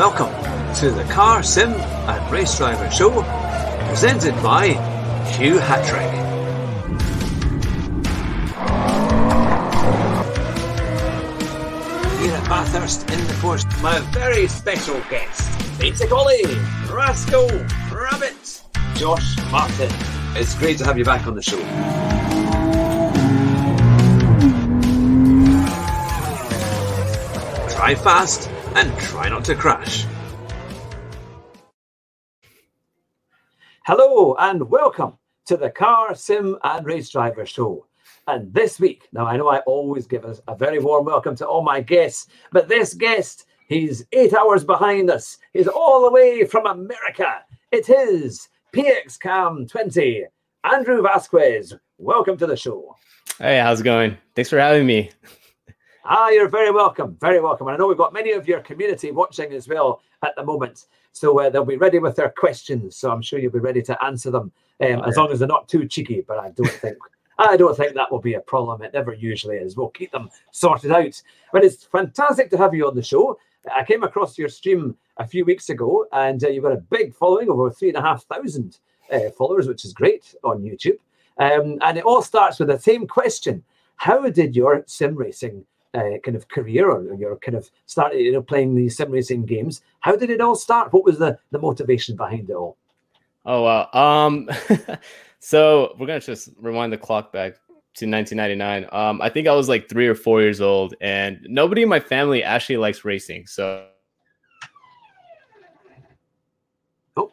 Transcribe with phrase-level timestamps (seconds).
[0.00, 3.22] welcome to the Car Sim and Race Driver Show,
[3.86, 4.68] presented by
[5.32, 6.10] Hugh Hatrick.
[12.18, 16.44] Here at Bathurst in the Forest, my very special guest, Basic Ollie,
[16.90, 17.48] Rascal,
[17.92, 18.62] Rabbit,
[18.94, 19.90] Josh Martin.
[20.34, 21.60] It's great to have you back on the show.
[27.76, 30.06] Drive fast and try not to crash.
[33.84, 35.14] Hello and welcome
[35.46, 37.86] to the Car Sim and Race Driver Show.
[38.28, 41.46] And this week, now I know I always give us a very warm welcome to
[41.46, 45.38] all my guests, but this guest, he's eight hours behind us.
[45.52, 47.44] He's all the way from America.
[47.72, 50.26] It is PX Cam 20,
[50.62, 51.74] Andrew Vasquez.
[51.98, 52.94] Welcome to the show.
[53.38, 54.16] Hey, how's it going?
[54.36, 55.10] Thanks for having me.
[56.12, 57.16] Ah, you're very welcome.
[57.20, 57.68] Very welcome.
[57.68, 60.86] And I know we've got many of your community watching as well at the moment.
[61.12, 62.96] So uh, they'll be ready with their questions.
[62.96, 65.68] So I'm sure you'll be ready to answer them um, as long as they're not
[65.68, 66.24] too cheeky.
[66.26, 66.96] But I don't think
[67.38, 68.82] I don't think that will be a problem.
[68.82, 69.76] It never usually is.
[69.76, 71.22] We'll keep them sorted out.
[71.52, 73.38] But it's fantastic to have you on the show.
[73.72, 77.14] I came across your stream a few weeks ago, and uh, you've got a big
[77.14, 78.78] following, over three and a half thousand
[79.12, 80.98] uh, followers, which is great on YouTube.
[81.38, 83.62] Um, and it all starts with the same question:
[83.94, 88.32] How did your sim racing uh, kind of career or your kind of started you
[88.32, 89.82] know playing these sim racing games.
[90.00, 90.92] How did it all start?
[90.92, 92.76] What was the the motivation behind it all?
[93.44, 93.88] Oh wow.
[93.92, 94.48] Um
[95.40, 97.54] so we're gonna just rewind the clock back
[97.92, 101.82] to 1999 um i think i was like three or four years old and nobody
[101.82, 103.84] in my family actually likes racing so
[107.16, 107.32] oh.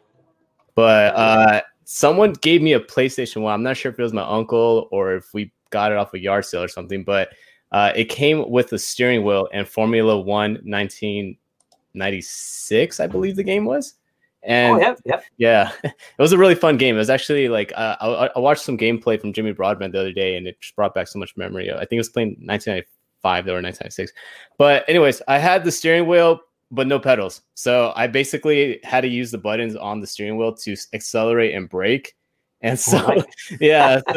[0.74, 4.26] But uh someone gave me a playstation 1 i'm not sure if it was my
[4.28, 7.28] uncle or if we got it off a yard sale or something but
[7.72, 13.64] uh, it came with a steering wheel and Formula One 1996, I believe the game
[13.64, 13.94] was.
[14.42, 15.24] And oh, yep, yep.
[15.36, 16.94] yeah, it was a really fun game.
[16.94, 20.12] It was actually like uh, I, I, watched some gameplay from Jimmy Broadbent the other
[20.12, 21.72] day, and it just brought back so much memory.
[21.72, 24.12] I think it was playing 1995 or 1996.
[24.56, 26.40] But anyways, I had the steering wheel,
[26.70, 27.42] but no pedals.
[27.54, 31.68] So I basically had to use the buttons on the steering wheel to accelerate and
[31.68, 32.14] brake.
[32.60, 33.24] And so,
[33.60, 34.00] yeah,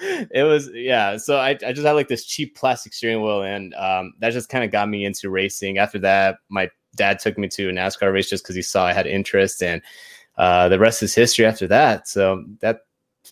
[0.30, 1.16] it was yeah.
[1.16, 4.48] So I, I just had like this cheap plastic steering wheel, and um, that just
[4.48, 5.78] kind of got me into racing.
[5.78, 8.94] After that, my dad took me to a NASCAR race just because he saw I
[8.94, 9.82] had interest, and
[10.38, 11.44] uh, the rest is history.
[11.44, 12.80] After that, so that's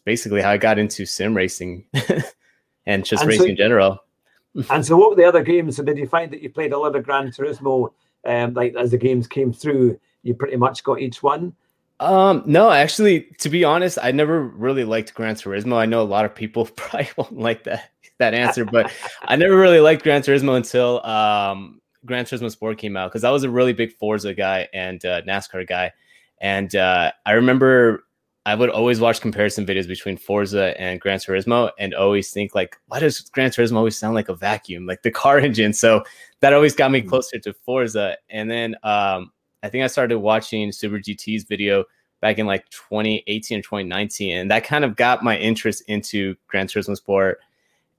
[0.04, 1.84] basically how I got into sim racing
[2.86, 3.98] and just and racing so, in general.
[4.70, 5.76] and so, what were the other games?
[5.76, 7.92] So, did you find that you played a lot of Gran Turismo?
[8.26, 11.54] Um, like as the games came through, you pretty much got each one.
[12.00, 15.76] Um, no, actually, to be honest, I never really liked Gran Turismo.
[15.76, 18.92] I know a lot of people probably won't like that that answer, but
[19.22, 23.31] I never really liked Gran Turismo until um Gran Turismo Sport came out because I
[23.31, 25.92] was a really big Forza guy and uh, NASCAR guy,
[26.41, 28.04] and uh, I remember
[28.47, 32.76] I would always watch comparison videos between Forza and Gran Turismo and always think like,
[32.87, 35.72] why does Gran Turismo always sound like a vacuum, like the car engine?
[35.72, 36.03] So
[36.41, 37.08] that always got me hmm.
[37.08, 39.32] closer to Forza, and then um
[39.68, 41.84] I think I started watching Super GT's video
[42.22, 46.68] back in like 2018 or 2019, and that kind of got my interest into Gran
[46.68, 47.38] Turismo Sport.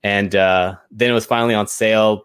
[0.02, 2.24] And uh, then it was finally on sale,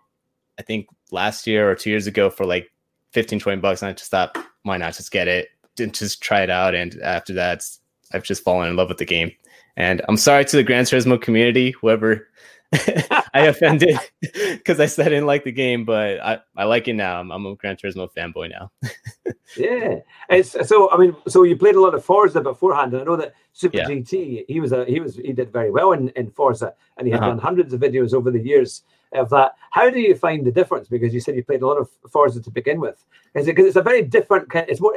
[0.57, 2.72] I think last year or two years ago for like
[3.11, 3.84] 15, 20 bucks.
[3.84, 6.73] And I just thought, why not just get it and just try it out?
[6.73, 7.61] And after that,
[8.13, 9.31] I've just fallen in love with the game.
[9.78, 12.28] And I'm sorry to the Gran Turismo community, whoever
[13.34, 16.94] I offended because I said I didn't like the game, but I, I like it
[16.94, 17.20] now.
[17.20, 18.72] I'm, I'm a Gran Turismo fanboy now.
[19.58, 20.00] yeah,
[20.30, 20.92] it's so.
[20.92, 23.78] I mean, so you played a lot of Forza beforehand, and I know that Super
[23.78, 23.86] yeah.
[23.86, 24.46] GT.
[24.48, 27.22] He was a he was he did very well in, in Forza, and he had
[27.22, 27.30] uh-huh.
[27.30, 28.84] done hundreds of videos over the years
[29.14, 29.53] of that.
[29.72, 30.88] How do you find the difference?
[30.88, 33.03] Because you said you played a lot of Forza to begin with.
[33.34, 34.66] Is it because it's a very different kind?
[34.70, 34.96] It's more.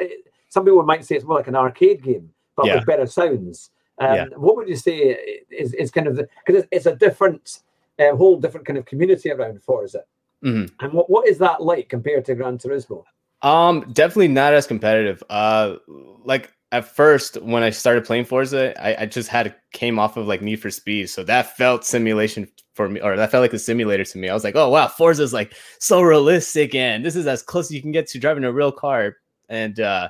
[0.49, 2.77] Some people might say it's more like an arcade game, but yeah.
[2.77, 3.71] with better sounds.
[4.01, 4.25] Um, yeah.
[4.37, 5.19] What would you say
[5.51, 7.61] is, is kind of the because it's, it's, a different,
[7.99, 10.05] a whole different kind of community around Forza.
[10.45, 10.85] Mm-hmm.
[10.85, 13.05] And what, what is that like compared to Gran Turismo?
[13.43, 15.23] Um, definitely not as competitive.
[15.29, 15.77] Uh,
[16.25, 20.27] like at first when I started playing Forza, I, I just had came off of
[20.27, 23.59] like Need for Speed, so that felt simulation for me, or that felt like a
[23.59, 24.29] simulator to me.
[24.29, 27.67] I was like, oh wow, Forza is like so realistic, and this is as close
[27.67, 29.17] as you can get to driving a real car.
[29.49, 30.09] And uh,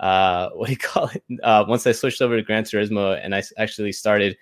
[0.00, 1.22] uh, what do you call it?
[1.42, 4.36] Uh, once I switched over to Gran Turismo and I actually started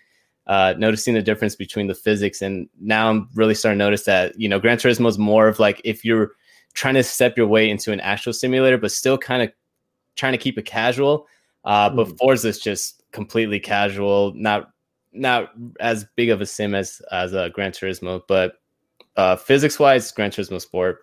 [0.46, 4.40] uh, noticing the difference between the physics, and now I'm really starting to notice that
[4.40, 6.32] you know Gran Turismo is more of like if you're
[6.72, 9.52] trying to step your way into an actual simulator, but still kind of
[10.16, 11.26] trying to keep it casual.
[11.64, 11.96] Uh, mm.
[11.96, 14.70] But Forza is just completely casual, not
[15.12, 18.54] not as big of a sim as as a Gran Turismo, but
[19.16, 21.00] uh, physics wise, Gran Turismo Sport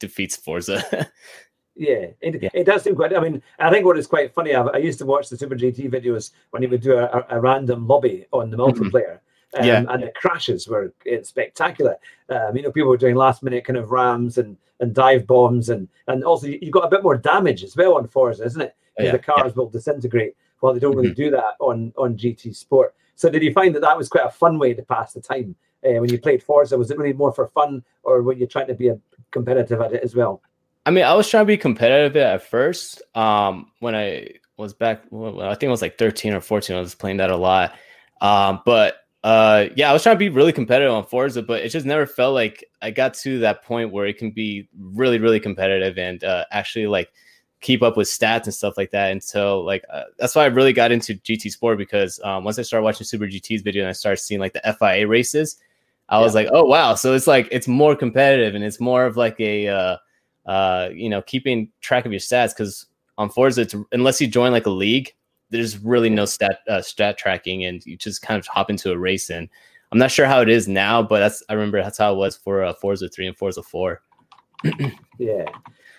[0.00, 1.08] defeats Forza.
[1.76, 2.48] Yeah, it, yeah.
[2.54, 3.14] it does seem quite.
[3.14, 4.54] I mean, I think what is quite funny.
[4.54, 7.38] I, I used to watch the Super GT videos when he would do a, a,
[7.38, 8.82] random lobby on the mm-hmm.
[8.82, 9.18] multiplayer.
[9.58, 9.84] Um, yeah.
[9.88, 10.92] and the crashes were
[11.22, 11.96] spectacular.
[12.30, 15.68] Um, you know, people were doing last minute kind of rams and and dive bombs,
[15.68, 18.74] and and also you got a bit more damage as well on Forza, isn't it?
[18.96, 19.12] Because yeah.
[19.12, 19.52] the cars yeah.
[19.56, 20.34] will disintegrate.
[20.60, 21.00] While they don't mm-hmm.
[21.00, 22.94] really do that on on GT Sport.
[23.14, 25.54] So did you find that that was quite a fun way to pass the time
[25.84, 26.78] uh, when you played Forza?
[26.78, 28.98] Was it really more for fun, or were you trying to be a
[29.30, 30.42] competitive at it as well?
[30.86, 33.02] I mean, I was trying to be competitive at first.
[33.16, 36.76] Um, when I was back, well, I think I was like 13 or 14.
[36.76, 37.74] I was playing that a lot.
[38.20, 41.70] Um, but uh, yeah, I was trying to be really competitive on Forza, but it
[41.70, 45.40] just never felt like I got to that point where it can be really, really
[45.40, 47.10] competitive and uh, actually like
[47.60, 50.72] keep up with stats and stuff like that until like uh, that's why I really
[50.72, 53.92] got into GT Sport because um, once I started watching Super GT's video and I
[53.92, 55.56] started seeing like the FIA races,
[56.08, 56.24] I yeah.
[56.24, 59.40] was like, oh wow, so it's like it's more competitive and it's more of like
[59.40, 59.98] a
[60.46, 62.86] uh, you know keeping track of your stats because
[63.18, 65.14] on Forza, it's unless you join like a league,
[65.50, 68.98] there's really no stat uh, stat tracking and you just kind of hop into a
[68.98, 69.48] race and
[69.92, 72.36] I'm not sure how it is now, but that's I remember that's how it was
[72.36, 74.02] for uh, Forza three and Forza four.
[75.18, 75.44] yeah.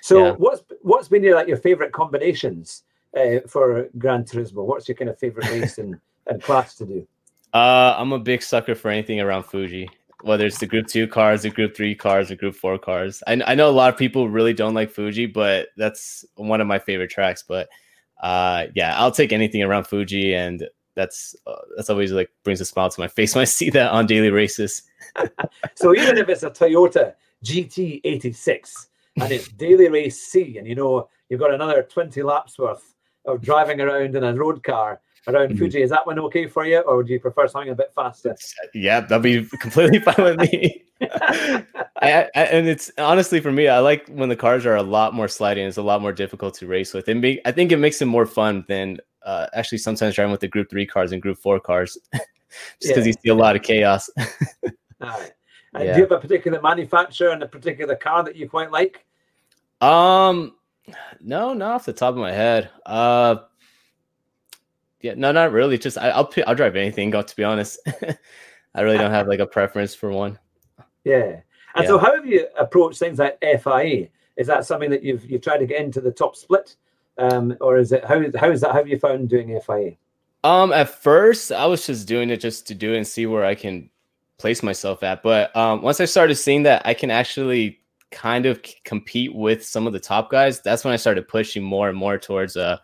[0.01, 0.31] So yeah.
[0.33, 2.83] what's what's been your like your favorite combinations
[3.17, 4.65] uh, for Gran Turismo?
[4.65, 7.07] What's your kind of favorite race and, and class to do?
[7.53, 9.89] Uh, I'm a big sucker for anything around Fuji,
[10.21, 13.23] whether it's the Group Two cars, the Group Three cars, the Group Four cars.
[13.27, 16.67] I, I know a lot of people really don't like Fuji, but that's one of
[16.67, 17.43] my favorite tracks.
[17.47, 17.69] But
[18.21, 22.65] uh, yeah, I'll take anything around Fuji, and that's uh, that's always like brings a
[22.65, 24.83] smile to my face when I see that on daily races.
[25.75, 27.13] so even if it's a Toyota
[27.45, 28.87] GT86
[29.21, 33.41] and it's daily race C, and you know you've got another 20 laps worth of
[33.41, 35.57] driving around in a road car around mm-hmm.
[35.57, 38.35] Fuji, is that one okay for you, or would you prefer something a bit faster?
[38.73, 40.83] Yeah, that'd be completely fine with me.
[41.01, 45.13] I, I, and it's honestly for me, I like when the cars are a lot
[45.13, 45.67] more sliding.
[45.67, 47.07] It's a lot more difficult to race with.
[47.07, 50.47] And I think it makes it more fun than uh, actually sometimes driving with the
[50.47, 52.25] Group Three cars and Group Four cars, just
[52.81, 53.05] because yeah.
[53.05, 54.09] you see a lot of chaos.
[55.01, 55.31] All right.
[55.73, 55.93] Yeah.
[55.93, 59.05] Do you have a particular manufacturer and a particular car that you quite like?
[59.81, 60.55] Um,
[61.21, 62.69] no, not off the top of my head.
[62.85, 63.35] Uh,
[65.01, 65.77] yeah, no, not really.
[65.77, 67.09] Just I, will I'll drive anything.
[67.09, 67.79] Got to be honest,
[68.75, 70.39] I really don't have like a preference for one.
[71.03, 71.41] Yeah.
[71.75, 71.87] And yeah.
[71.87, 74.07] so, how have you approached things like FIA?
[74.35, 76.75] Is that something that you've you've tried to get into the top split,
[77.17, 78.71] um, or is it how how is that?
[78.71, 79.91] How have you found doing FIA?
[80.43, 83.45] Um, at first, I was just doing it just to do it and see where
[83.45, 83.89] I can
[84.37, 85.23] place myself at.
[85.23, 87.79] But um, once I started seeing that I can actually
[88.11, 91.89] kind of compete with some of the top guys, that's when I started pushing more
[91.89, 92.77] and more towards uh,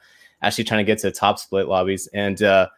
[0.43, 2.07] actually trying to get to the top split lobbies.
[2.13, 2.69] And uh,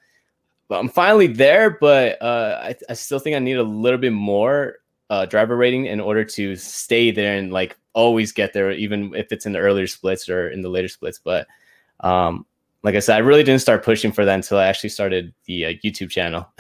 [0.70, 4.78] I'm finally there, but uh, I, I still think I need a little bit more
[5.10, 9.32] uh, driver rating in order to stay there and like always get there, even if
[9.32, 11.20] it's in the earlier splits or in the later splits.
[11.24, 11.48] But
[12.00, 12.46] um,
[12.84, 15.66] like I said, I really didn't start pushing for that until I actually started the
[15.66, 16.48] uh, YouTube channel.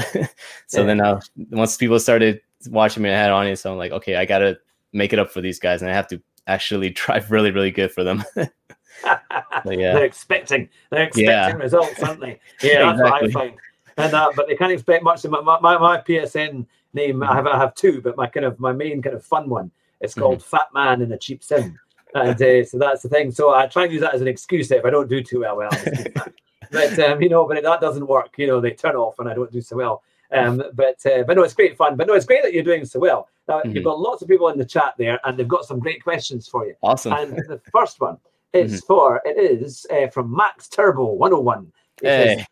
[0.67, 0.83] so yeah.
[0.83, 1.19] then uh,
[1.51, 3.61] once people started watching me, I had audience.
[3.61, 4.57] So I'm like, okay, I gotta
[4.93, 7.91] make it up for these guys, and I have to actually drive really, really good
[7.91, 8.23] for them.
[9.03, 11.51] yeah, they're expecting they're expecting yeah.
[11.53, 12.39] results, aren't they?
[12.63, 13.33] Yeah, that's exactly.
[13.33, 13.59] what I find.
[13.97, 15.23] And uh, but they can't expect much.
[15.25, 18.71] My, my, my PSN name, I have I have two, but my kind of my
[18.71, 19.71] main kind of fun one
[20.01, 20.21] is mm-hmm.
[20.21, 20.57] called mm-hmm.
[20.57, 21.79] Fat Man in a Cheap Sim
[22.15, 23.31] and uh, so that's the thing.
[23.31, 25.57] So I try and use that as an excuse if I don't do too well.
[25.57, 25.69] Well,
[26.71, 28.33] but um, you know, but that doesn't work.
[28.37, 30.01] You know, they turn off and I don't do so well.
[30.31, 31.97] Um, but uh, but no, it's great fun.
[31.97, 33.27] But no, it's great that you're doing so well.
[33.47, 33.75] Now mm-hmm.
[33.75, 36.47] you've got lots of people in the chat there, and they've got some great questions
[36.47, 36.75] for you.
[36.81, 37.13] Awesome.
[37.13, 38.17] And the first one
[38.55, 38.85] is mm-hmm.
[38.87, 41.71] for it is uh, from Max Turbo 101.
[42.01, 42.35] It hey.
[42.37, 42.45] says,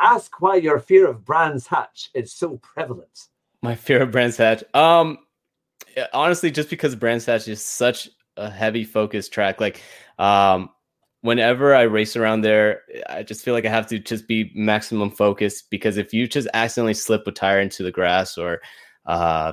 [0.00, 3.28] Ask why your fear of Brands Hatch is so prevalent.
[3.62, 4.64] My fear of Brands Hatch.
[4.74, 5.18] Um,
[6.12, 9.60] honestly, just because Brands Hatch is such a heavy focus track.
[9.60, 9.82] Like,
[10.18, 10.70] um,
[11.22, 15.10] whenever I race around there, I just feel like I have to just be maximum
[15.10, 18.60] focused because if you just accidentally slip a tire into the grass or
[19.06, 19.52] uh,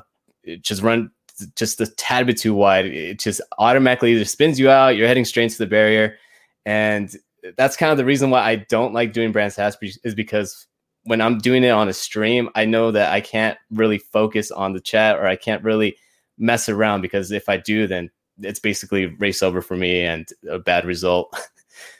[0.62, 1.12] just run
[1.56, 5.25] just a tad bit too wide, it just automatically either spins you out, you're heading
[5.25, 6.18] straight to the barrier.
[6.66, 7.13] And
[7.58, 10.68] that's kind of the reason why I don't like doing Brands Hatch is because
[11.04, 14.74] when I'm doing it on a stream, I know that I can't really focus on
[14.74, 15.98] the chat or I can't really
[16.38, 18.10] mess around because if I do, then
[18.40, 21.36] it's basically race over for me and a bad result.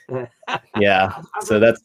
[0.78, 1.20] yeah.
[1.42, 1.82] so that's.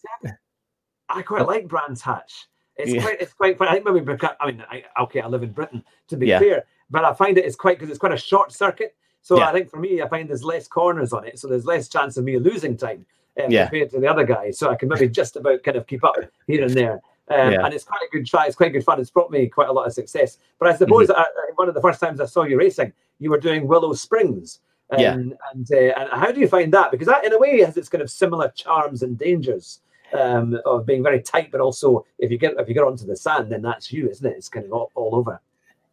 [1.10, 1.46] I quite oh.
[1.46, 2.48] like Brands Hatch.
[2.76, 3.02] It's yeah.
[3.02, 3.22] quite.
[3.22, 3.62] It's quite.
[3.62, 6.40] I think maybe because I mean, I, okay, I live in Britain to be yeah.
[6.40, 8.96] fair, but I find it's quite because it's quite a short circuit.
[9.22, 9.50] So yeah.
[9.50, 12.18] I think for me, I find there's less corners on it, so there's less chance
[12.18, 13.06] of me losing time
[13.44, 13.66] um, yeah.
[13.66, 14.58] compared to the other guys.
[14.58, 16.16] So I can maybe just about kind of keep up
[16.48, 17.02] here and there.
[17.32, 17.64] Um, yeah.
[17.66, 18.48] And it's quite a good try.
[18.48, 19.00] It's quite good fun.
[19.00, 20.40] It's brought me quite a lot of success.
[20.58, 21.20] But I suppose mm-hmm.
[21.20, 24.62] I, one of the first times I saw you racing, you were doing Willow Springs,
[24.90, 25.14] Um, Yeah.
[25.14, 26.90] And, uh, and how do you find that?
[26.92, 29.82] Because that, in a way, has its kind of similar charms and dangers
[30.14, 33.16] um, of being very tight, but also if you get if you get onto the
[33.16, 34.36] sand, then that's you, isn't it?
[34.38, 35.40] It's kind of all, all over.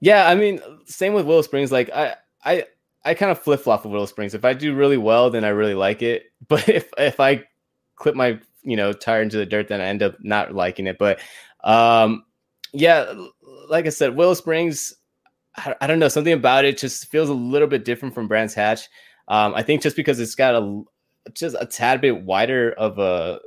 [0.00, 1.73] Yeah, I mean, same with Willow Springs.
[1.73, 2.65] Like I, I,
[3.05, 4.35] I kind of flip flop with Willow Springs.
[4.35, 6.25] If I do really well, then I really like it.
[6.49, 7.45] But if if I
[7.97, 10.97] clip my you know tire into the dirt, then I end up not liking it.
[10.99, 11.19] But
[11.65, 12.25] um,
[12.73, 13.12] yeah,
[13.69, 14.95] like I said, Willow Springs.
[15.57, 18.55] I, I don't know something about it just feels a little bit different from Brands
[18.55, 18.88] Hatch.
[19.29, 20.83] Um, I think just because it's got a
[21.33, 23.41] just a tad bit wider of a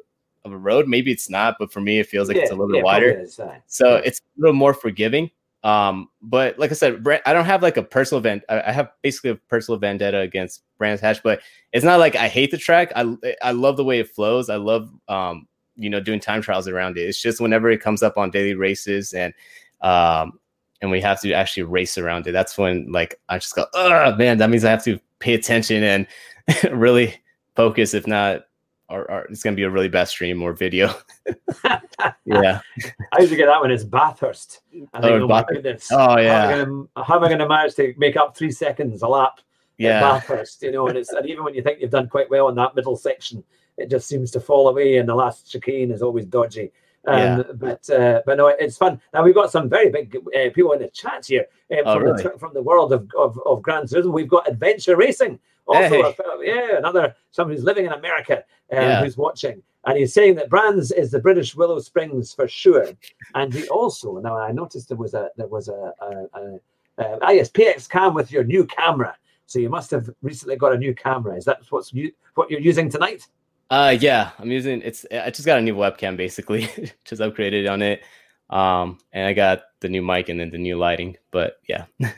[0.46, 0.88] of a road.
[0.88, 3.25] Maybe it's not, but for me, it feels like it's a little bit wider.
[3.68, 4.01] So yeah.
[4.03, 5.29] it's a little more forgiving.
[5.63, 8.44] Um, but like I said, I don't have like a personal event.
[8.48, 11.42] I, I have basically a personal vendetta against Brands Hatch, but
[11.74, 12.92] it's not like I hate the track.
[12.96, 14.50] I I love the way it flows.
[14.50, 17.01] I love um, you know, doing time trials around it.
[17.01, 19.34] It's just whenever it comes up on daily races and
[19.82, 20.39] um
[20.82, 22.32] and we have to actually race around it.
[22.32, 25.84] That's when like I just go, oh man, that means I have to pay attention
[25.84, 26.08] and
[26.72, 27.22] really
[27.56, 27.94] focus.
[27.94, 28.44] If not,
[28.89, 30.93] or, or it's gonna be a really bad stream or video.
[32.25, 32.62] yeah.
[33.12, 33.72] I did you get that one?
[33.72, 34.62] It's Bathurst.
[34.93, 35.91] I think, Oh, oh, Bathurst.
[35.91, 36.65] Oh How am I yeah.
[37.03, 39.39] How am I going to manage to make up three seconds a lap?
[39.77, 40.01] Yeah.
[40.01, 42.55] Bathurst, you know, and it's and even when you think you've done quite well in
[42.55, 43.43] that middle section,
[43.77, 46.72] it just seems to fall away, and the last chicane is always dodgy.
[47.08, 47.44] Um, Yeah.
[47.53, 49.00] But uh, but no, it's fun.
[49.13, 52.03] Now we've got some very big uh, people in the chat here uh, Oh, from,
[52.03, 52.24] really?
[52.24, 54.12] the, from the world of of, of Gran Turismo.
[54.12, 56.01] We've got Adventure Racing, also Hey.
[56.01, 58.38] a fellow- yeah, another someone who's living in America
[58.72, 59.01] um, Yeah.
[59.03, 62.88] who's watching, and he's saying that Brands is the British Willow Springs for sure.
[63.36, 66.60] And he also now I noticed there was a there was a, a, a
[67.00, 69.15] uh, ah yes PX Cam with your new camera.
[69.46, 71.36] So you must have recently got a new camera.
[71.38, 73.25] Is that what's you what you're using tonight?
[73.69, 76.61] Uh yeah, I'm using it's I just got a new webcam basically.
[77.05, 78.01] just upgraded on it.
[78.49, 81.17] Um and I got the new mic and then the new lighting.
[81.31, 81.85] But yeah.
[81.99, 82.13] And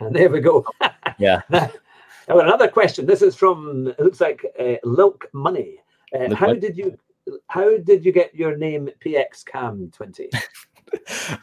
[0.14, 0.64] there we go.
[1.18, 1.42] Yeah.
[1.50, 3.04] Now, another question.
[3.04, 5.76] This is from it looks like uh, Lilk Money.
[6.14, 6.60] Uh, Look how what?
[6.60, 6.96] did you
[7.48, 10.30] how did you get your name PX Cam twenty?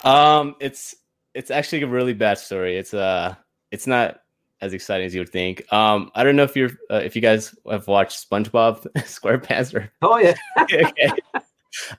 [0.04, 0.96] um it's
[1.36, 2.76] it's actually a really bad story.
[2.78, 3.36] It's uh
[3.72, 4.22] it's not
[4.62, 5.72] as exciting as you would think.
[5.72, 9.92] Um I don't know if you're uh, if you guys have watched SpongeBob SquarePants or
[10.02, 10.92] Oh yeah, okay.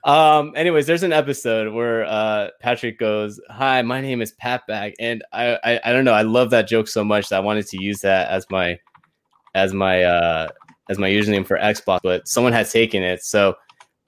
[0.03, 4.93] Um, anyways, there's an episode where uh Patrick goes, Hi, my name is Pat Bag,
[4.99, 7.67] and I, I I don't know, I love that joke so much that I wanted
[7.67, 8.79] to use that as my
[9.55, 10.49] as my uh
[10.89, 13.23] as my username for Xbox, but someone had taken it.
[13.23, 13.55] So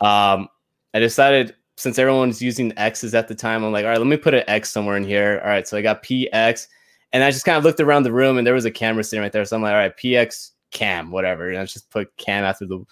[0.01, 0.47] um
[0.93, 4.17] I decided since everyone's using X's at the time, I'm like, all right, let me
[4.17, 5.41] put an X somewhere in here.
[5.43, 6.67] All right, so I got PX,
[7.13, 9.21] and I just kind of looked around the room and there was a camera sitting
[9.21, 9.43] right there.
[9.45, 11.49] So I'm like, all right, PX cam, whatever.
[11.49, 12.83] And I just put cam after the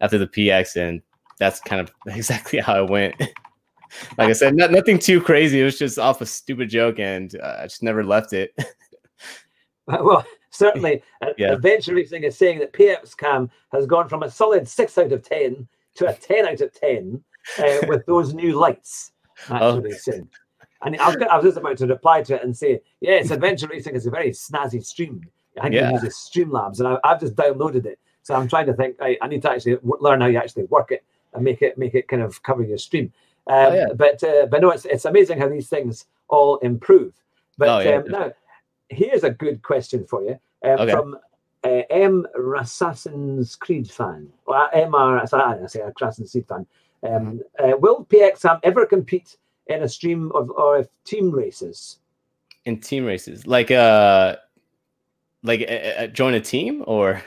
[0.00, 1.02] after the PX, and
[1.38, 3.14] that's kind of exactly how it went.
[4.18, 5.60] like I said, not, nothing too crazy.
[5.60, 8.54] It was just off a stupid joke, and uh, I just never left it.
[9.86, 11.02] well certainly.
[11.20, 11.52] uh, Yeah.
[11.52, 15.22] Adventure Racing is saying that PX Cam has gone from a solid six out of
[15.22, 17.22] ten to a ten out of ten
[17.58, 19.12] uh, with those new lights.
[19.48, 19.82] That's Oh.
[20.84, 21.14] What he's saying.
[21.20, 23.66] And I was, I was just about to reply to it and say, yes, Adventure
[23.68, 25.22] Racing is a very snazzy stream.
[25.58, 25.88] I think Yeah.
[25.88, 27.98] it uses Streamlabs, and I, I've just downloaded it.
[28.22, 28.96] So I'm trying to think.
[29.00, 31.76] I, I need to actually w- learn how you actually work it and make it
[31.78, 33.12] make it kind of cover your stream.
[33.46, 33.86] Um, Oh, yeah.
[33.94, 37.12] But uh, but no, it's it's amazing how these things all improve.
[37.58, 38.32] But Oh, yeah, um, now,
[38.88, 40.90] here's a good question for you um, Okay.
[40.92, 41.16] from
[41.62, 42.26] uh, M.
[42.58, 44.28] Assassin's Creed fan.
[44.46, 46.66] Well, MR, I say Assassin's Creed fan.
[47.02, 51.98] Um, uh, will PXM ever compete in a stream of or if team races?
[52.64, 54.36] in team races, like uh,
[55.42, 57.22] like uh, uh, join a team or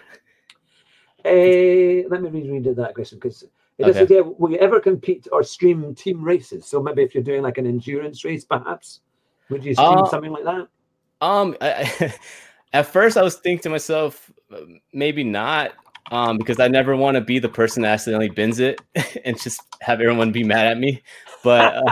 [1.25, 3.43] Uh, let me reread that question because
[3.77, 4.05] it Okay.
[4.09, 6.65] yeah, will you ever compete or stream team races?
[6.65, 9.01] So maybe if you're doing like an endurance race, perhaps,
[9.49, 10.67] would you stream Uh, something like that?
[11.21, 12.13] Um, I,
[12.73, 14.61] at first I was thinking to myself, uh,
[14.93, 15.73] maybe not,
[16.11, 18.79] um, because I never want to be the person that accidentally bins it
[19.25, 21.01] and just have everyone be mad at me.
[21.43, 21.83] But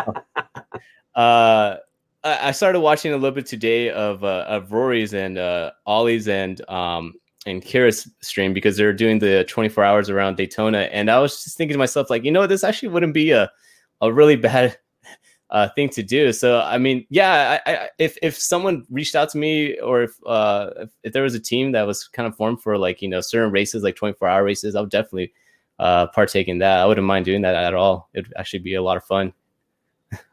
[1.15, 1.77] uh, uh,
[2.23, 6.67] I started watching a little bit today of uh, of Rory's and uh, Ollie's and
[6.69, 7.13] um
[7.45, 11.57] and Kira's stream because they're doing the 24 hours around Daytona, and I was just
[11.57, 13.51] thinking to myself, like, you know, this actually wouldn't be a
[14.01, 14.77] a really bad
[15.51, 16.33] uh, thing to do.
[16.33, 20.15] So I mean, yeah, I, I, if if someone reached out to me or if,
[20.25, 23.07] uh, if if there was a team that was kind of formed for like you
[23.07, 25.33] know certain races, like 24 hour races, I would definitely
[25.79, 26.79] uh, partake in that.
[26.79, 28.09] I wouldn't mind doing that at all.
[28.13, 29.33] It'd actually be a lot of fun.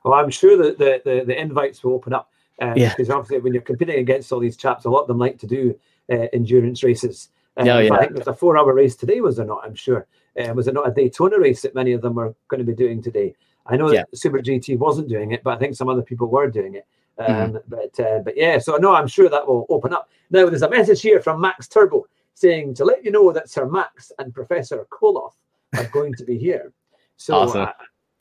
[0.04, 2.30] Well, I'm sure that the, the, the invites will open up.
[2.60, 2.90] Um, Yeah.
[2.90, 5.46] Because obviously, when you're competing against all these chaps, a lot of them like to
[5.46, 5.78] do
[6.10, 7.30] uh, endurance races.
[7.56, 9.62] Um, Yeah, I think there's a four hour race today, was there not?
[9.64, 10.06] I'm sure.
[10.38, 12.74] Uh, was it not a Daytona race that many of them were going to be
[12.74, 13.34] doing today?
[13.66, 14.04] I know Yeah.
[14.10, 16.86] that Super GT wasn't doing it, but I think some other people were doing it.
[17.18, 17.56] Um, mm-hmm.
[17.68, 20.08] But uh, but yeah, so no, I'm sure that will open up.
[20.30, 23.66] Now there's a message here from Max Turbo saying to let you know that Sir
[23.66, 25.34] Max and Professor Koloth
[25.76, 26.72] are going to be here.
[27.18, 27.60] So awesome.
[27.60, 27.72] uh,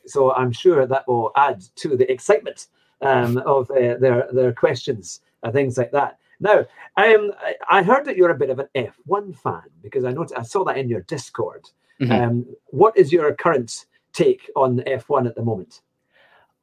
[0.05, 2.67] so I'm sure that will add to the excitement
[3.01, 6.19] um, of uh, their their questions and things like that.
[6.39, 6.65] Now,
[6.97, 7.31] um,
[7.67, 10.63] I heard that you're a bit of an F1 fan because I noticed I saw
[10.65, 11.67] that in your Discord.
[11.99, 12.11] Mm-hmm.
[12.11, 15.81] Um, what is your current take on F1 at the moment?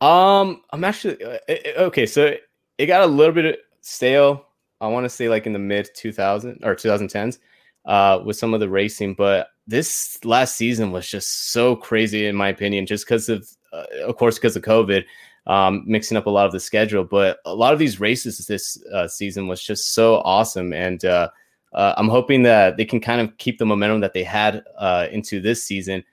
[0.00, 1.38] Um, I'm actually uh,
[1.78, 2.06] okay.
[2.06, 2.34] So
[2.78, 4.46] it got a little bit stale.
[4.80, 7.38] I want to say like in the mid 2000 or 2010s
[7.84, 12.36] uh, with some of the racing, but this last season was just so crazy in
[12.36, 15.04] my opinion, just because of, uh, of course, because of COVID,
[15.46, 17.04] um, mixing up a lot of the schedule.
[17.04, 21.28] But a lot of these races this uh, season was just so awesome, and uh,
[21.72, 25.08] uh, I'm hoping that they can kind of keep the momentum that they had uh,
[25.10, 26.04] into this season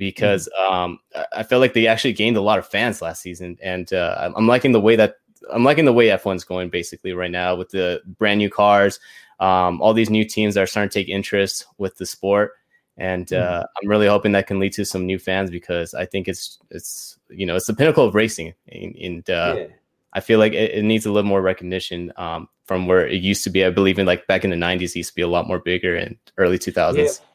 [0.00, 0.74] because mm-hmm.
[0.74, 0.98] um,
[1.30, 4.48] I felt like they actually gained a lot of fans last season, and uh, I'm
[4.48, 5.16] liking the way that
[5.52, 8.98] I'm liking the way F1's going basically right now with the brand new cars,
[9.40, 12.52] um, all these new teams that are starting to take interest with the sport,
[12.96, 13.60] and mm-hmm.
[13.60, 16.58] uh, I'm really hoping that can lead to some new fans because I think it's
[16.70, 19.66] it's you know it's the pinnacle of racing, and, and uh, yeah.
[20.14, 23.44] I feel like it, it, needs a little more recognition um, from where it used
[23.44, 23.66] to be.
[23.66, 25.58] I believe in like back in the '90s, it used to be a lot more
[25.58, 26.96] bigger in early 2000s.
[26.96, 27.26] Yeah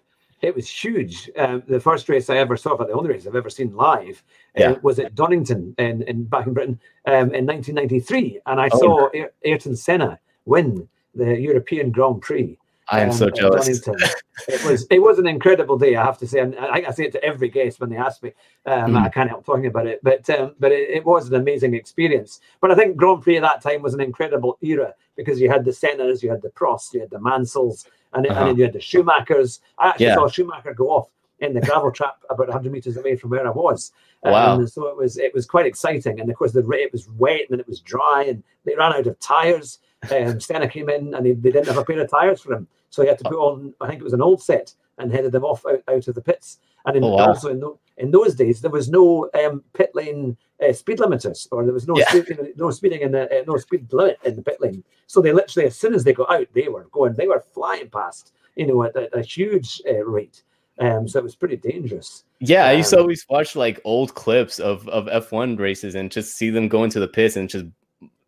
[0.41, 1.29] it was huge.
[1.37, 4.23] Um, the first race I ever saw, but the only race I've ever seen live,
[4.57, 4.71] uh, yeah.
[4.71, 8.79] uh, was at Donington in, in back in Britain um, in 1993, and I oh,
[8.79, 12.57] saw Ayrton, Ayrton Senna win the European Grand Prix.
[12.89, 13.67] I am um, so jealous.
[13.67, 17.05] it was it was an incredible day, I have to say, and I, I say
[17.05, 18.33] it to every guest when they ask me.
[18.65, 19.03] Um, mm.
[19.03, 22.41] I can't help talking about it, but um, but it, it, was an amazing experience.
[22.61, 25.65] But I think Grand Prix at that time was an incredible era because you had
[25.65, 28.39] the Sennas, you had the Prosts, you had the Mansells, and, uh-huh.
[28.39, 29.59] and then you had the Schumachers.
[29.79, 30.15] I actually yeah.
[30.15, 33.51] saw Schumacher go off in the gravel trap about 100 meters away from where I
[33.51, 33.91] was.
[34.23, 34.55] Wow!
[34.55, 37.41] Um, so it was it was quite exciting, and of course the it was wet
[37.41, 39.79] and then it was dry, and they ran out of tires.
[40.11, 42.67] Um, Senna came in and they, they didn't have a pair of tires for him,
[42.89, 45.31] so he had to put on I think it was an old set and headed
[45.31, 46.59] them off out, out of the pits.
[46.85, 47.27] And in, oh, wow.
[47.27, 51.47] also in, the, in those days there was no um, pit lane uh, speed limiters,
[51.51, 52.09] or there was no yeah.
[52.09, 54.83] speeding, no speeding in the uh, no speed limit in the pit lane.
[55.07, 57.89] So they literally, as soon as they got out, they were going, they were flying
[57.89, 60.43] past, you know, at, a huge uh, rate.
[60.79, 62.25] Um, so it was pretty dangerous.
[62.39, 65.95] Yeah, um, I used to um, always watch like old clips of of F1 races
[65.95, 67.65] and just see them go into the pits and just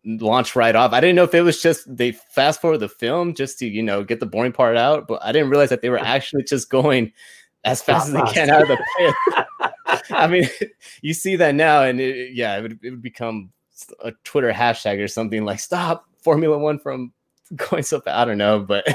[0.08, 0.94] launch right off.
[0.94, 3.84] I didn't know if it was just they fast forward the film just to you
[3.84, 6.70] know get the boring part out, but I didn't realize that they were actually just
[6.70, 7.12] going
[7.64, 10.06] as fast as they can out of the pit.
[10.10, 10.50] I mean,
[11.02, 13.52] you see that now, and it, yeah, it would, it would become
[14.04, 17.12] a Twitter hashtag or something like "Stop Formula One from
[17.56, 18.88] going so fast." I don't know, but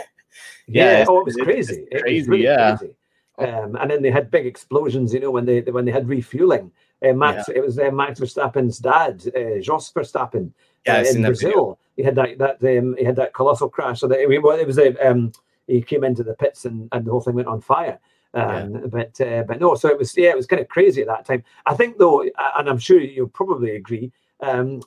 [0.67, 1.87] yeah, yeah oh, it was crazy.
[1.91, 2.77] It crazy, was really yeah.
[2.77, 2.95] Crazy.
[3.39, 6.71] Um, and then they had big explosions, you know, when they when they had refueling.
[7.05, 7.57] Uh, Max, yeah.
[7.57, 10.53] it was uh, Max Verstappen's dad, uh, Jos Verstappen,
[10.87, 11.79] yeah, uh, in Brazil.
[11.97, 14.01] He had that that um, he had that colossal crash.
[14.01, 15.33] So that it, it was a um,
[15.67, 17.99] he came into the pits and, and the whole thing went on fire.
[18.35, 18.81] Um, yeah.
[18.87, 21.27] But uh, but no, so it was yeah, it was kind of crazy at that
[21.27, 21.45] time.
[21.67, 24.13] I think though, and I'm sure you'll probably agree.
[24.41, 24.83] Um,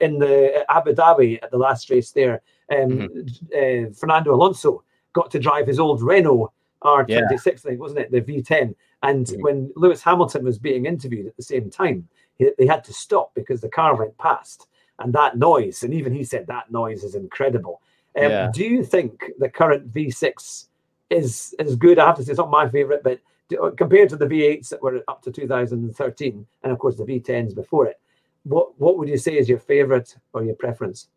[0.00, 3.88] in the Abu Dhabi at the last race there, um, mm-hmm.
[3.88, 4.82] uh, Fernando Alonso
[5.12, 7.52] got to drive his old Renault R26, yeah.
[7.52, 8.74] I think, wasn't it, the V10?
[9.02, 9.42] And mm-hmm.
[9.42, 12.08] when Lewis Hamilton was being interviewed at the same time,
[12.38, 14.66] he, they had to stop because the car went past,
[14.98, 17.80] and that noise, and even he said that noise is incredible.
[18.16, 18.50] Um, yeah.
[18.52, 20.66] Do you think the current V6
[21.12, 21.98] is is good.
[21.98, 23.20] I have to say it's not my favorite, but
[23.60, 27.54] uh, compared to the V8s that were up to 2013, and of course the V10s
[27.54, 28.00] before it,
[28.44, 31.08] what what would you say is your favorite or your preference?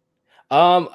[0.51, 0.89] Um,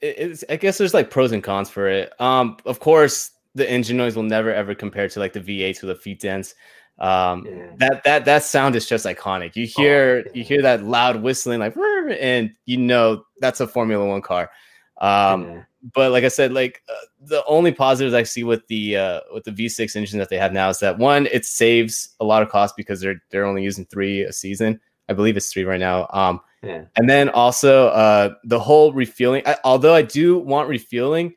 [0.00, 2.18] it's I guess there's like pros and cons for it.
[2.20, 5.86] Um, of course the engine noise will never ever compare to like the V8s or
[5.86, 6.54] the V10s.
[6.98, 7.66] Um, yeah.
[7.76, 9.54] that that that sound is just iconic.
[9.54, 10.38] You hear oh, yeah.
[10.38, 11.76] you hear that loud whistling like,
[12.18, 14.50] and you know that's a Formula One car.
[14.98, 15.62] Um, yeah
[15.94, 19.44] but like I said, like uh, the only positives I see with the uh, with
[19.44, 22.48] the V6 engine that they have now is that one, it saves a lot of
[22.48, 24.80] cost because they're they're only using three a season.
[25.08, 26.08] I believe it's three right now.
[26.10, 29.42] Um, and then also uh, the whole refueling.
[29.46, 31.34] I, although I do want refueling,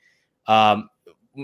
[0.48, 0.90] um,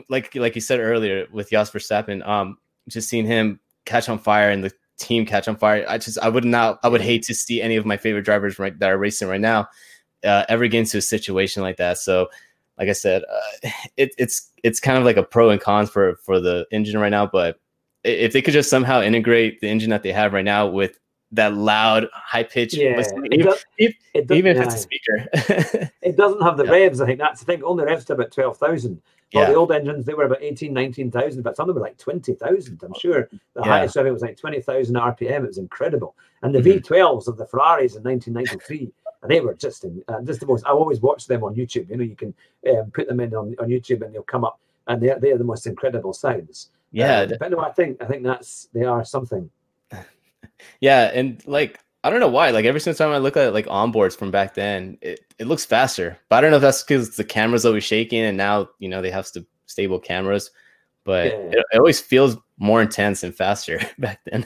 [0.10, 4.50] like like you said earlier with Jos Verstappen, um, just seeing him catch on fire
[4.50, 5.86] and the team catch on fire.
[5.88, 8.60] I just I would not I would hate to see any of my favorite drivers
[8.60, 9.68] right that are racing right now
[10.24, 11.98] uh, ever get into a situation like that.
[11.98, 12.28] So
[12.78, 16.16] like I said, uh, it, it's it's kind of like a pro and cons for
[16.18, 17.26] for the engine right now.
[17.26, 17.60] But
[18.04, 21.00] if they could just somehow integrate the engine that they have right now with
[21.32, 25.28] that loud, high pitch, yeah, even, even, even if it's a speaker,
[26.02, 26.72] it doesn't have the yeah.
[26.72, 27.02] revs.
[27.02, 27.64] I think that's the thing.
[27.64, 29.02] Only revs to about twelve thousand.
[29.32, 29.50] Yeah.
[29.50, 32.82] the old engines, they were about 18, 19,000, but some of them were like 20,000.
[32.82, 33.64] I'm sure the yeah.
[33.64, 35.44] highest rev was like 20,000 RPM.
[35.44, 36.16] It was incredible.
[36.42, 36.94] And the mm-hmm.
[36.94, 38.94] V12s of the Ferraris in 1993
[39.26, 40.66] and they were just in uh, just the most.
[40.66, 41.90] I always watch them on YouTube.
[41.90, 42.34] You know, you can
[42.70, 45.44] um, put them in on, on YouTube and they'll come up, and they're they're the
[45.44, 46.70] most incredible sounds.
[46.92, 49.50] Yeah, Um, but no, I think I think that's they are something.
[50.82, 52.52] Yeah, and like I don't know why.
[52.52, 55.66] Like every single time I look at like onboards from back then, it, it looks
[55.66, 56.18] faster.
[56.30, 59.02] But I don't know if that's because the camera's always shaking, and now you know
[59.02, 60.52] they have st- stable cameras.
[61.04, 61.32] But Yeah.
[61.52, 64.46] it, it always feels more intense and faster back then.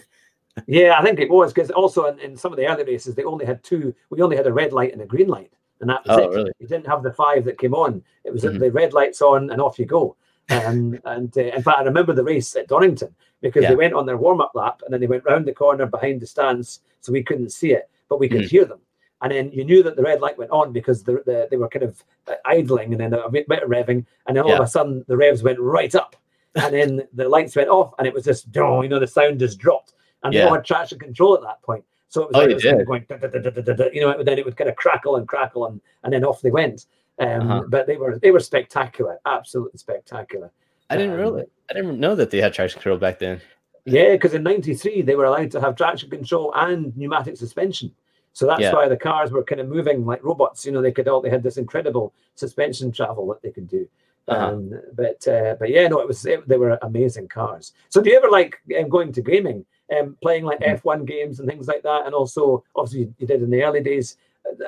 [0.68, 3.24] Yeah, I think it was because also in, in some of the early races they
[3.24, 3.94] only had two.
[4.10, 5.52] We only had a red light and a green light,
[5.82, 6.36] and that was Oh, it.
[6.36, 6.52] really?
[6.60, 8.04] You didn't have the five that came on.
[8.24, 8.60] It was Mhm.
[8.60, 10.16] the red lights on and off you go.
[10.50, 13.70] Um, and uh, in fact, I remember the race at Donington because Yeah.
[13.70, 16.22] they went on their warm up lap and then they went round the corner behind
[16.22, 18.50] the stands, so we couldn't see it, but we could Mhm.
[18.50, 18.80] hear them.
[19.22, 21.68] And then you knew that the red light went on because the, the, they were
[21.70, 24.68] kind of uh, idling and then a bit, bit revving, and then all of a
[24.68, 26.16] sudden the revs went right up,
[26.56, 29.60] and then the lights went off, and it was just, you know, the sound just
[29.60, 30.50] dropped and Yeah.
[30.50, 31.84] had traction control at that point.
[32.08, 34.24] So it was Oh, like it was kind of going, da, da, da, you know,
[34.24, 36.88] then it would kind of crackle and crackle, and, and then off they went.
[37.20, 37.64] Um, Uh-huh.
[37.68, 40.52] But they were they were spectacular, absolutely spectacular.
[40.90, 43.42] I didn't Um, really, I didn't know that they had traction control back then.
[43.86, 47.94] Yeah, because in '93 they were allowed to have traction control and pneumatic suspension.
[48.34, 48.74] So that's Yeah.
[48.74, 50.66] why the cars were kind of moving like robots.
[50.66, 53.88] You know, they could all they had this incredible suspension travel that they could do.
[54.28, 54.52] Uh-huh.
[54.54, 57.74] Um, but uh, but yeah, no, it was it, they were amazing cars.
[57.90, 59.66] So do you ever like um, going to gaming,
[59.98, 60.80] um, playing like Mhm.
[60.82, 62.06] F1 games and things like that?
[62.06, 64.18] And also, obviously, you, you did in the early days,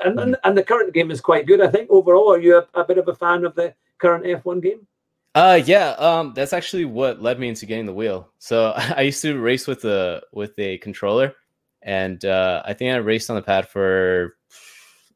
[0.04, 1.60] and, and and the current game is quite good.
[1.60, 4.62] I think overall, are you a, a bit of a fan of the current F1
[4.62, 4.86] game?
[5.34, 8.30] Uh yeah, um that's actually what led me into getting the wheel.
[8.38, 11.34] So I used to race with a with a controller
[11.82, 14.36] and uh I think I raced on the pad for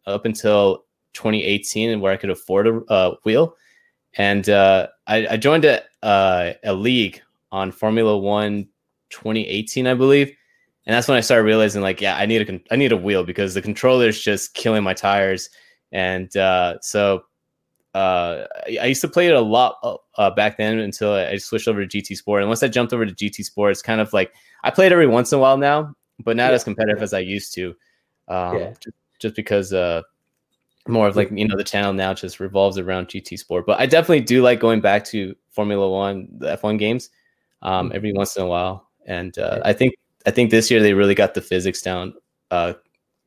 [0.06, 3.56] up until 2018 and where I could afford a uh, wheel.
[4.14, 8.68] And uh I, I joined a uh, a league on Formula 1
[9.10, 10.35] 2018 I believe.
[10.86, 12.96] And that's when I started realizing like yeah, I need a con- I need a
[12.96, 15.50] wheel because the controller is just killing my tires.
[15.92, 17.24] And uh so
[17.94, 21.28] uh, I, I used to play it a lot uh, uh, back then until I,
[21.30, 22.42] I switched over to GT Sport.
[22.42, 24.32] And once I jumped over to GT Sport, it's kind of like
[24.64, 27.14] I play it every once in a while now, but not Yeah, as competitive as
[27.14, 27.74] I used to.
[28.28, 28.70] Um, Yeah.
[28.80, 30.02] just, just because uh,
[30.88, 33.66] more of like you know the channel now just revolves around GT Sport.
[33.66, 37.10] But I definitely do like going back to Formula One, the F1 games,
[37.62, 37.94] um, Mhm.
[37.94, 38.88] every once in a while.
[39.06, 39.60] And uh.
[39.64, 39.94] I think
[40.26, 42.14] I think this year they really got the physics down,
[42.50, 42.74] uh,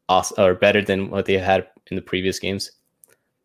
[0.09, 2.71] awesome, or better than what they had in the previous games.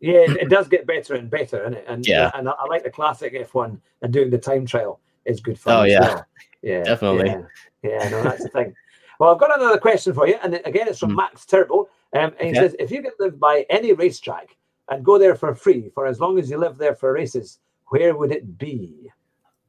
[0.01, 2.29] Yeah, it, does get better and better, and and Yeah.
[2.35, 5.73] and I, I like the classic F1 and doing the time trial is good fun.
[5.79, 6.01] Oh, yeah.
[6.01, 6.27] well.
[6.61, 7.27] yeah, Definitely.
[7.27, 7.41] Yeah,
[7.81, 8.75] yeah, no, that's the thing.
[9.19, 11.15] Well, I've got another question for you, and again, it's from Mm.
[11.15, 12.59] Max Turbo, um, and he Okay.
[12.59, 14.57] says, if you could live by any racetrack
[14.89, 18.15] and go there for free for as long as you live there for races, where
[18.17, 19.09] would it be?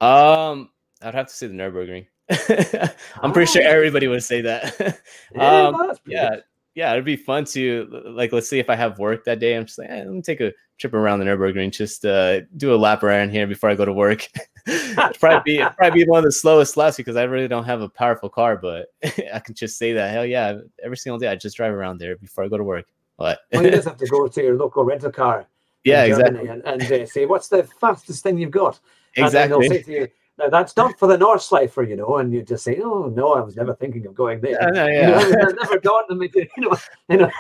[0.01, 0.70] Um,
[1.01, 2.07] I'd have to say the Nurburgring.
[3.22, 3.70] I'm pretty sure Ah.
[3.70, 5.00] everybody would say that.
[5.34, 6.36] Yeah, um, yeah,
[6.74, 8.32] yeah, it'd be fun to like.
[8.32, 9.56] Let's see if I have work that day.
[9.56, 12.74] I'm just like, eh, let me take a trip around the Nurburgring, just uh, do
[12.74, 14.28] a lap around here before I go to work.
[14.66, 17.80] It'd probably be probably be one of the slowest laps because I really don't have
[17.80, 18.88] a powerful car, but
[19.32, 20.10] I can just say that.
[20.10, 22.86] Hell yeah, every single day I just drive around there before I go to work.
[23.16, 25.46] But Well, you just have to go to your local rental car
[25.86, 28.80] yeah, exactly, and, and uh, say, what's the fastest thing you've got?
[29.16, 30.08] And then they'll exactly.
[30.38, 32.79] Say to you, now that's not for the Nordschleife, you know, and you just say,
[32.83, 34.53] oh no, I was never thinking of going there.
[34.53, 35.49] Yeah, no, You know, yeah.
[35.49, 36.77] it never dawned on me, to, you know,
[37.09, 37.31] you know,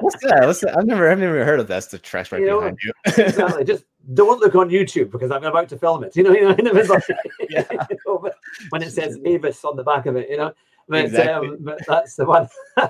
[0.00, 0.46] What's that?
[0.46, 0.76] What's that?
[0.78, 1.74] I've never, I've never heard of that.
[1.74, 2.92] That's the trash right You know, behind you.
[3.24, 3.64] exactly.
[3.64, 6.14] Just don't look on YouTube because I'm about to film it.
[6.16, 7.02] You know, you know, it like,
[7.50, 7.64] Yeah.
[7.90, 8.30] you know,
[8.70, 10.52] when it says Avis on the back of it, you know,
[10.88, 11.48] but, Exactly.
[11.48, 12.48] um, but that's the one.
[12.76, 12.88] well,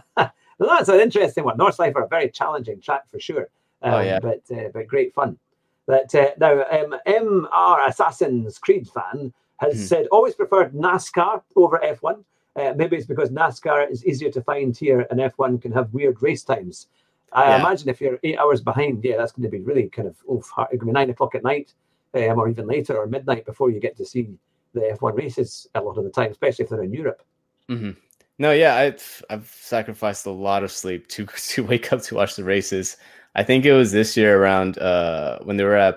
[0.59, 1.57] that's an interesting one.
[1.57, 3.49] Nordschleife, a very challenging track for sure.
[3.83, 4.19] Um, Oh, yeah.
[4.19, 5.39] but uh, but great fun.
[5.87, 9.83] But uh, now, um, MR Assassin's Creed fan has Hmm.
[9.83, 12.25] said always preferred NASCAR over F1.
[12.57, 16.23] Uh, maybe it's because NASCAR is easier to find here, and F1 can have weird
[16.23, 16.89] race times.
[17.33, 17.61] I Yeah.
[17.61, 20.49] imagine if you're eight hours behind, yeah, that's going to be really kind of oof,
[20.51, 20.69] hard.
[20.73, 21.73] It could be nine o'clock at night,
[22.15, 24.29] um, or even later, or midnight before you get to see
[24.73, 27.23] the F1 races a lot of the time, especially if they're in Europe.
[27.69, 27.91] hmm
[28.39, 32.37] No, yeah, I've I've sacrificed a lot of sleep to to wake up to watch
[32.37, 32.97] the races.
[33.35, 35.97] I think it was this year around uh when they were at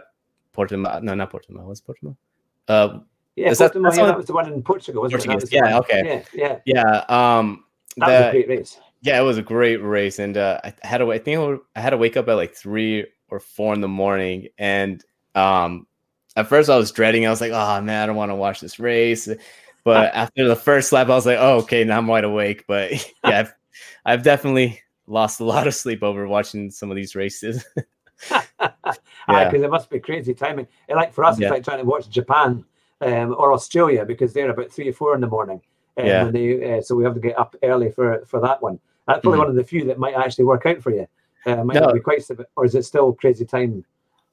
[0.56, 1.02] Portimao.
[1.04, 1.66] No, not Portimao.
[1.66, 2.16] What's Portimao?
[2.68, 3.00] Uh,
[3.38, 5.28] Yeah, Is that- Portimao, yeah, that was the one in Portugal, wasn't it?
[5.28, 5.84] Portuguese, was yeah, one.
[5.84, 6.26] okay.
[6.34, 7.38] Yeah, yeah, yeah.
[7.38, 7.64] Um,
[7.98, 8.80] that was a great race.
[9.02, 11.12] yeah, it was a great race, and uh, I had to.
[11.12, 14.48] I think I had to wake up at like three or four in the morning,
[14.58, 15.04] and
[15.36, 15.86] um,
[16.36, 17.28] at first I was dreading.
[17.28, 19.30] I was like, "Oh man, I don't want to watch this race."
[19.84, 22.92] But after the first lap, I was like, "Oh, okay, now I'm wide awake." But
[23.24, 23.54] yeah, I've,
[24.04, 27.64] I've definitely lost a lot of sleep over watching some of these races.
[27.76, 28.44] because
[29.30, 29.52] Yeah.
[29.54, 30.68] it must be crazy timing.
[30.90, 31.48] And like for us, Yeah.
[31.48, 32.66] it's like trying to watch Japan
[33.02, 35.62] um, or Australia because they're about three or four in the morning.
[35.98, 36.24] Um, Yeah.
[36.24, 38.80] when they, uh, so we have to get up early for for that one.
[39.08, 39.44] That's probably Mhm.
[39.44, 41.08] one of the few that might actually work out for you.
[41.46, 41.94] Uh, might no.
[41.94, 43.86] be quite, or is it still crazy time?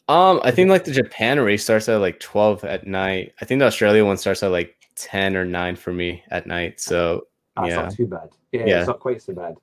[0.09, 3.33] Um, I think like the Japan race starts at like twelve at night.
[3.40, 6.81] I think the Australia one starts at like ten or nine for me at night.
[6.81, 7.77] So that's yeah.
[7.77, 8.29] not too bad.
[8.53, 9.57] Yeah, yeah, it's not quite so bad.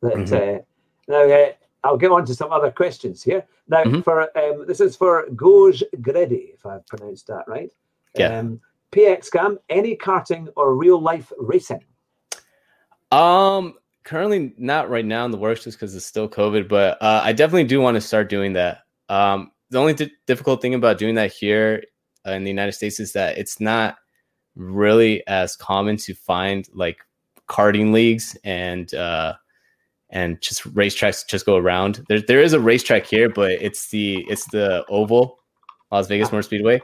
[0.00, 0.34] But mm-hmm.
[0.34, 0.62] uh,
[1.08, 1.52] now uh,
[1.84, 3.44] I'll get on to some other questions here.
[3.68, 4.00] Now, mm-hmm.
[4.00, 7.70] for um, this is for Goj Gredi, if I've pronounced that right.
[8.14, 8.38] Yeah.
[8.38, 8.60] Um,
[8.92, 11.84] PX Cam, any karting or real life racing?
[13.10, 13.74] Um,
[14.04, 17.32] currently not right now in the works just because it's still COVID, but uh, I
[17.32, 18.80] definitely do want to start doing that.
[19.08, 21.82] Um, the only d- difficult thing about doing that here
[22.26, 23.96] uh, in the United States is that it's not
[24.54, 26.98] really as common to find like
[27.48, 29.34] karting leagues and uh,
[30.10, 32.04] and just racetracks just go around.
[32.08, 35.40] There there is a racetrack here, but it's the it's the oval,
[35.90, 36.80] Las Vegas Motor Speedway.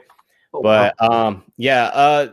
[0.52, 2.28] Oh, but um, yeah, uh,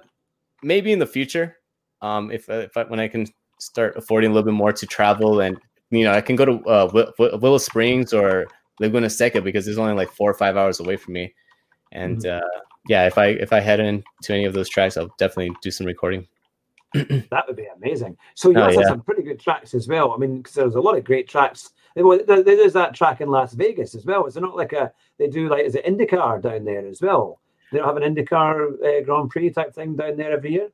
[0.64, 1.58] maybe in the future,
[2.02, 3.28] um, if if I, when I can
[3.60, 5.58] start affording a little bit more to travel and
[5.90, 8.48] you know I can go to uh, Willow Springs or
[8.80, 11.34] Laguna Seca because it's only like four or five hours away from me,
[11.92, 12.38] and mm-hmm.
[12.38, 15.72] uh, yeah, if I if I head into any of those tracks, I'll definitely do
[15.72, 16.28] some recording.
[16.94, 18.18] that would be amazing.
[18.36, 18.88] So you oh, also yeah.
[18.88, 20.14] some pretty good tracks as well.
[20.14, 21.72] I mean, because there's a lot of great tracks.
[21.96, 24.26] There's that track in Las Vegas as well.
[24.26, 27.40] Is it not like a they do like is it IndyCar down there as well?
[27.72, 30.70] They don't have an IndyCar uh, Grand Prix type thing down there every year.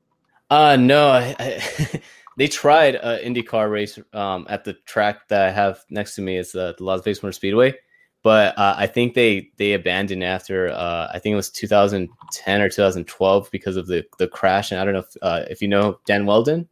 [0.50, 2.02] Uh no, I, I,
[2.38, 6.38] they tried an IndyCar race um, at the track that I have next to me.
[6.38, 7.76] It's uh, the Las Vegas Motor Speedway
[8.24, 12.70] but uh, I think they they abandoned after uh, I think it was 2010 or
[12.70, 14.72] 2012 because of the the crash.
[14.72, 16.68] And I don't know if uh, if you know Dan Wheldon.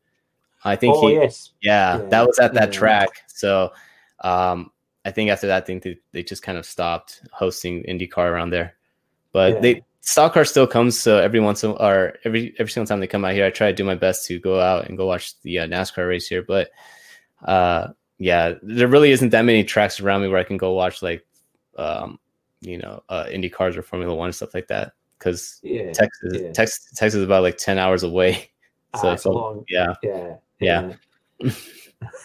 [0.63, 1.51] I think oh, he yes.
[1.62, 2.79] yeah, yeah, that was at that yeah.
[2.79, 3.10] track.
[3.27, 3.73] So
[4.21, 4.71] um,
[5.03, 8.51] I think after that, I think they, they just kind of stopped hosting IndyCar around
[8.51, 8.75] there.
[9.34, 9.60] But yeah.
[9.60, 10.97] they stock car still comes.
[10.97, 13.67] So every once in, or every every single time they come out here, I try
[13.67, 16.43] to do my best to go out and go watch the uh, NASCAR race here.
[16.43, 16.71] But
[17.45, 21.01] uh, yeah, there really isn't that many tracks around me where I can go watch
[21.01, 21.25] like
[21.77, 22.19] um,
[22.61, 24.93] you know, uh, Indy cars or Formula One stuff like that.
[25.17, 26.51] Because yeah, Texas, yeah.
[26.51, 28.49] Texas, Texas is about like ten hours away.
[28.99, 29.65] So, ah, so long.
[29.69, 30.93] yeah, yeah, yeah.
[31.39, 31.51] yeah.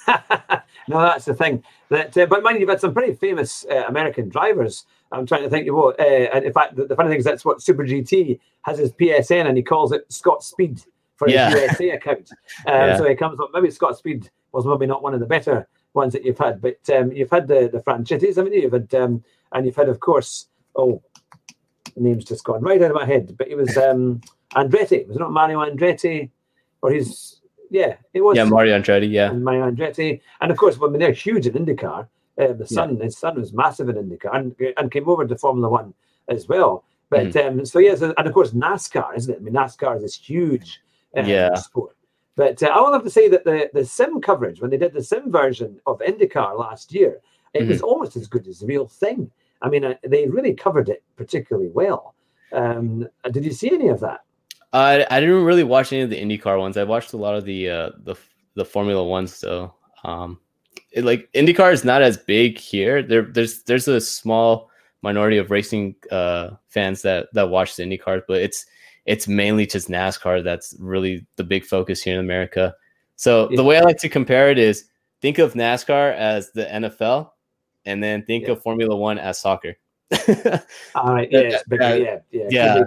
[0.88, 1.62] no, that's the thing.
[1.90, 4.84] That, uh, but mind you've had some pretty famous uh, American drivers.
[5.12, 5.98] I'm trying to think of what.
[6.00, 8.92] Uh, and in fact, the, the, funny thing is that's what Super GT has his
[8.92, 10.82] PSN, and he calls it Scott Speed
[11.16, 11.50] for his yeah.
[11.50, 12.30] USA account.
[12.66, 12.96] Um, yeah.
[12.96, 13.50] So he comes up.
[13.54, 16.78] Maybe Scott Speed was maybe not one of the better ones that you've had, but
[16.94, 18.62] um, you've had the the Franchittis, haven't you?
[18.62, 21.02] You've had um, and you've had, of course, oh,
[21.94, 24.20] the name's just gone right out of my head, but it was um,
[24.54, 25.06] Andretti.
[25.06, 26.30] Was it not Mario Andretti?
[26.82, 27.40] Or his,
[27.70, 28.36] yeah, it was.
[28.36, 29.30] Yeah, Mario Andretti, yeah.
[29.30, 30.20] And Mario Andretti.
[30.40, 32.06] And of course, I mean, they're huge in IndyCar.
[32.40, 33.04] Uh, the son, yeah.
[33.04, 35.94] his son was massive in IndyCar and, and came over to Formula One
[36.28, 36.84] as well.
[37.08, 37.60] But mm-hmm.
[37.60, 39.38] um, so, yes, and of course, NASCAR, isn't it?
[39.38, 40.80] I mean, NASCAR is this huge
[41.16, 41.54] um, yeah.
[41.54, 41.96] sport.
[42.34, 44.92] But uh, I will have to say that the, the sim coverage, when they did
[44.92, 47.20] the sim version of IndyCar last year,
[47.54, 47.70] it mm-hmm.
[47.70, 49.30] was almost as good as the real thing.
[49.62, 52.14] I mean, uh, they really covered it particularly well.
[52.52, 54.20] Um, did you see any of that?
[54.72, 56.76] I I didn't really watch any of the IndyCar ones.
[56.76, 58.14] I watched a lot of the uh, the
[58.54, 59.74] the Formula ones though.
[60.04, 60.38] Um,
[60.92, 63.02] it, like IndyCar is not as big here.
[63.02, 64.70] There there's there's a small
[65.02, 68.66] minority of racing uh, fans that that watch the IndyCars, but it's
[69.06, 72.74] it's mainly just NASCAR that's really the big focus here in America.
[73.14, 73.56] So yeah.
[73.56, 74.84] the way I like to compare it is
[75.22, 77.30] think of NASCAR as the NFL
[77.84, 78.52] and then think yeah.
[78.52, 79.76] of Formula One as soccer.
[80.94, 81.28] All right.
[81.30, 81.62] Yes.
[81.70, 82.18] yeah.
[82.30, 82.48] Yeah.
[82.50, 82.84] Yeah.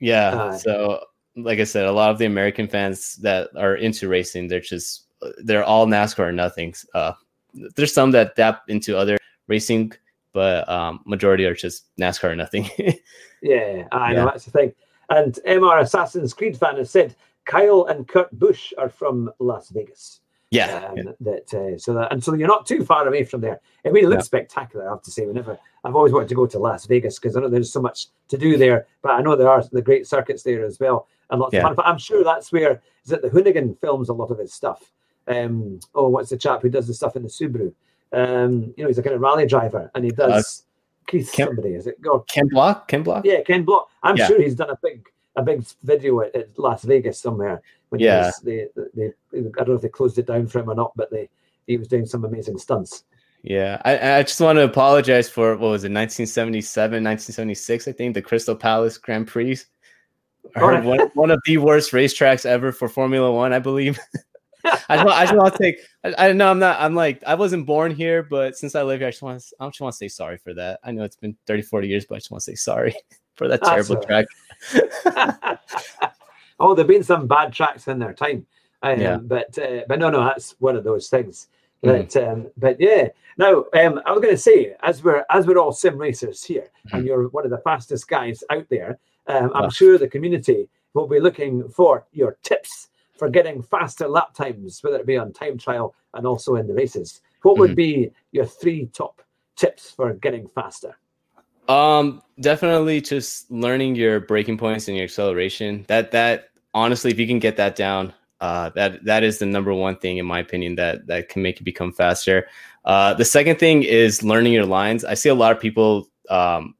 [0.00, 0.28] Yeah.
[0.28, 1.04] Uh, so,
[1.36, 5.07] like I said, a lot of the American fans that are into racing, they're just
[5.38, 6.74] they're all NASCAR or nothing.
[6.94, 7.12] Uh,
[7.76, 9.92] there's some that tap into other racing,
[10.32, 12.68] but um, majority are just NASCAR or nothing.
[13.42, 14.72] yeah, I know that's the thing.
[15.10, 20.20] And MR Assassin's Creed fan has said Kyle and Kurt Busch are from Las Vegas.
[20.50, 21.02] Yeah, um, yeah.
[21.20, 23.60] that uh, so that and so you're not too far away from there.
[23.84, 24.20] It looks yeah.
[24.20, 24.88] spectacular.
[24.88, 27.40] I have to say, whenever I've always wanted to go to Las Vegas because I
[27.40, 30.42] know there's so much to do there, but I know there are the great circuits
[30.42, 31.60] there as well and lots yeah.
[31.60, 31.74] of fun.
[31.74, 34.90] But I'm sure that's where is it the Hoonigan films a lot of his stuff.
[35.28, 37.72] Um, oh, what's the chap who does the stuff in the Subaru?
[38.12, 41.48] Um, you know, he's a kind of rally driver and he does uh, Keith Ken,
[41.48, 41.74] somebody.
[41.74, 42.26] Is it God?
[42.28, 42.88] Ken Block?
[42.88, 43.24] Ken Block?
[43.24, 43.90] Yeah, Ken Block.
[44.02, 47.62] I'm sure he's done a big a big video at, at Las Vegas somewhere.
[47.90, 50.70] When yeah, was, they, they, I don't know if they closed it down for him
[50.70, 51.28] or not, but they
[51.66, 53.04] he was doing some amazing stunts.
[53.42, 58.14] Yeah, I, I just want to apologize for what was it, 1977, 1976, I think,
[58.14, 59.58] the Crystal Palace Grand Prix.
[60.56, 60.82] Right.
[60.82, 63.98] One, one of the worst racetracks ever for Formula One, I believe.
[64.64, 65.78] I just, want, I just want to take.
[66.04, 66.80] I, I know I'm not.
[66.80, 69.40] I'm like I wasn't born here, but since I live here, I just want.
[69.40, 70.80] To, I just want to say sorry for that.
[70.82, 72.94] I know it's been 30, 40 years, but I just want to say sorry
[73.34, 74.26] for that terrible track.
[76.60, 78.46] oh, there've been some bad tracks in their time,
[78.82, 79.16] um, yeah.
[79.16, 81.48] but uh, but no, no, that's one of those things.
[81.82, 83.08] But um, but yeah.
[83.36, 86.62] Now um, I was going to say, as we're as we're all sim racers here,
[86.88, 86.96] mm-hmm.
[86.96, 91.06] and you're one of the fastest guys out there, um, I'm sure the community will
[91.06, 95.58] be looking for your tips for getting faster lap times, whether it be on time
[95.58, 97.20] trial and also in the races.
[97.42, 97.76] What would mm-hmm.
[97.76, 99.22] be your three top
[99.56, 100.96] tips for getting faster?
[101.68, 105.84] Um, definitely just learning your braking points and your acceleration.
[105.88, 109.74] That that honestly, if you can get that down, uh, that that is the number
[109.74, 112.48] one thing in my opinion that that can make you become faster.
[112.84, 115.04] Uh, the second thing is learning your lines.
[115.04, 116.74] I see a lot of people, um,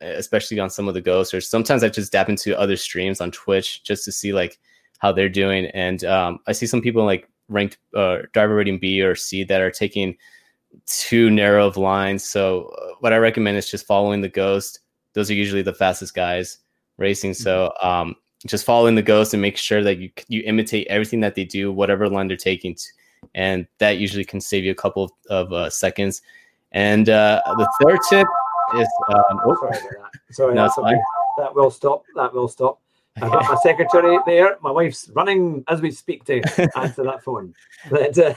[0.00, 3.32] especially on some of the ghosts, or sometimes I just dap into other streams on
[3.32, 4.60] Twitch just to see like
[5.00, 9.02] how they're doing, and um, I see some people like ranked uh, driver rating B
[9.02, 10.16] or C that are taking
[10.86, 12.24] too narrow of lines.
[12.24, 14.80] So uh, what I recommend is just following the ghost.
[15.14, 16.58] Those are usually the fastest guys
[16.96, 17.34] racing.
[17.34, 17.88] So mm-hmm.
[17.88, 21.44] um, just following the ghost and make sure that you you imitate everything that they
[21.44, 22.76] do, whatever line they're taking,
[23.34, 26.22] and that usually can save you a couple of, of uh, seconds.
[26.72, 28.26] And uh, the third tip
[28.76, 30.10] is um, oh, sorry, that.
[30.30, 30.70] sorry no,
[31.38, 32.04] that will stop.
[32.14, 32.80] That will stop.
[33.22, 34.56] I've got my secretary there.
[34.62, 36.40] My wife's running as we speak to
[36.76, 37.54] answer that phone.
[37.90, 38.34] But, uh,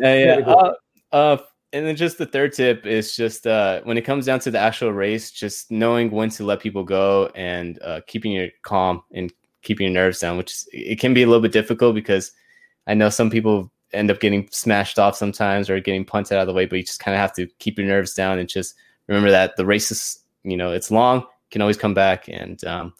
[0.00, 0.40] yeah, yeah.
[0.46, 0.72] Uh,
[1.12, 1.36] uh,
[1.72, 4.58] and then just the third tip is just uh, when it comes down to the
[4.58, 9.32] actual race, just knowing when to let people go and uh, keeping your calm and
[9.62, 12.32] keeping your nerves down, which it can be a little bit difficult because
[12.86, 16.46] I know some people end up getting smashed off sometimes or getting punted out of
[16.46, 18.74] the way, but you just kind of have to keep your nerves down and just
[19.06, 22.28] remember that the race is, you know, it's long, can always come back.
[22.28, 22.94] And um,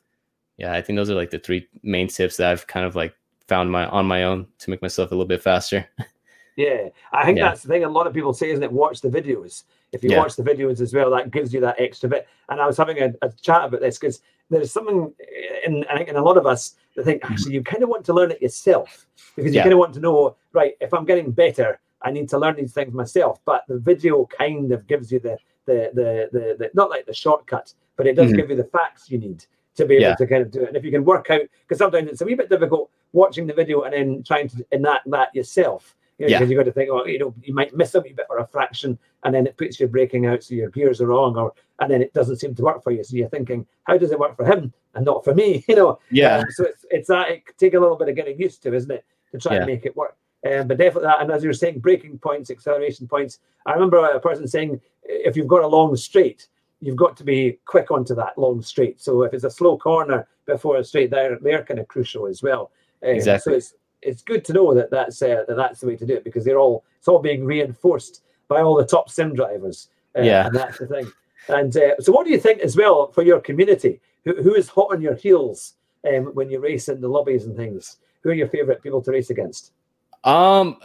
[0.61, 3.15] yeah, I think those are like the three main tips that I've kind of like
[3.49, 5.89] found my on my own to make myself a little bit faster.
[6.57, 7.49] Yeah, I think yeah.
[7.49, 7.85] that's the thing.
[7.85, 8.71] A lot of people say, isn't it?
[8.71, 9.63] Watch the videos.
[9.93, 10.19] If you yeah.
[10.19, 12.29] watch the videos as well, that gives you that extra bit.
[12.51, 14.21] And I was having a, a chat about this because
[14.51, 15.15] there's something
[15.65, 18.05] in, I think in a lot of us that think actually you kind of want
[18.07, 19.63] to learn it yourself because you yeah.
[19.63, 20.75] kind of want to know, right?
[20.81, 23.41] If I'm getting better, I need to learn these things myself.
[23.47, 27.15] But the video kind of gives you the the the the, the not like the
[27.15, 28.37] shortcut, but it does mm-hmm.
[28.37, 29.47] give you the facts you need
[29.77, 30.15] to be able yeah.
[30.17, 30.69] to kind of do it.
[30.69, 33.53] And if you can work out, because sometimes it's a wee bit difficult watching the
[33.53, 35.97] video and then trying to enact that yourself.
[36.19, 36.39] You know, yeah.
[36.39, 38.39] Because you've got to think, oh, you know, you might miss a wee bit or
[38.39, 41.55] a fraction, and then it puts you breaking out, so your gears are wrong, or
[41.81, 43.03] and then it doesn't seem to work for you.
[43.03, 45.65] So you're thinking, how does it work for him and not for me?
[45.69, 45.99] You know.
[46.11, 46.39] Yeah.
[46.39, 48.91] Um, so it's it's that it take a little bit of getting used to, isn't
[48.91, 49.59] it, to try yeah.
[49.61, 50.17] and make it work.
[50.45, 53.39] Um, but definitely that, and as you were saying, braking points, acceleration points.
[53.67, 56.49] I remember a person saying, if you've got a long straight,
[56.81, 59.01] you've got to be quick onto that long straight.
[59.01, 62.43] So if it's a slow corner before a straight, they're they're kind of crucial as
[62.43, 62.71] well.
[63.03, 63.53] Um, exactly.
[63.53, 66.15] So it's it's good to know that that's uh, that that's the way to do
[66.15, 69.89] it because they're all it's all being reinforced by all the top sim drivers.
[70.17, 71.11] Uh, yeah, and that's the thing.
[71.49, 74.01] And uh, so, what do you think as well for your community?
[74.25, 75.75] Who, who is hot on your heels
[76.07, 77.99] um, when you race in the lobbies and things?
[78.23, 79.73] Who are your favorite people to race against?
[80.25, 80.77] Um,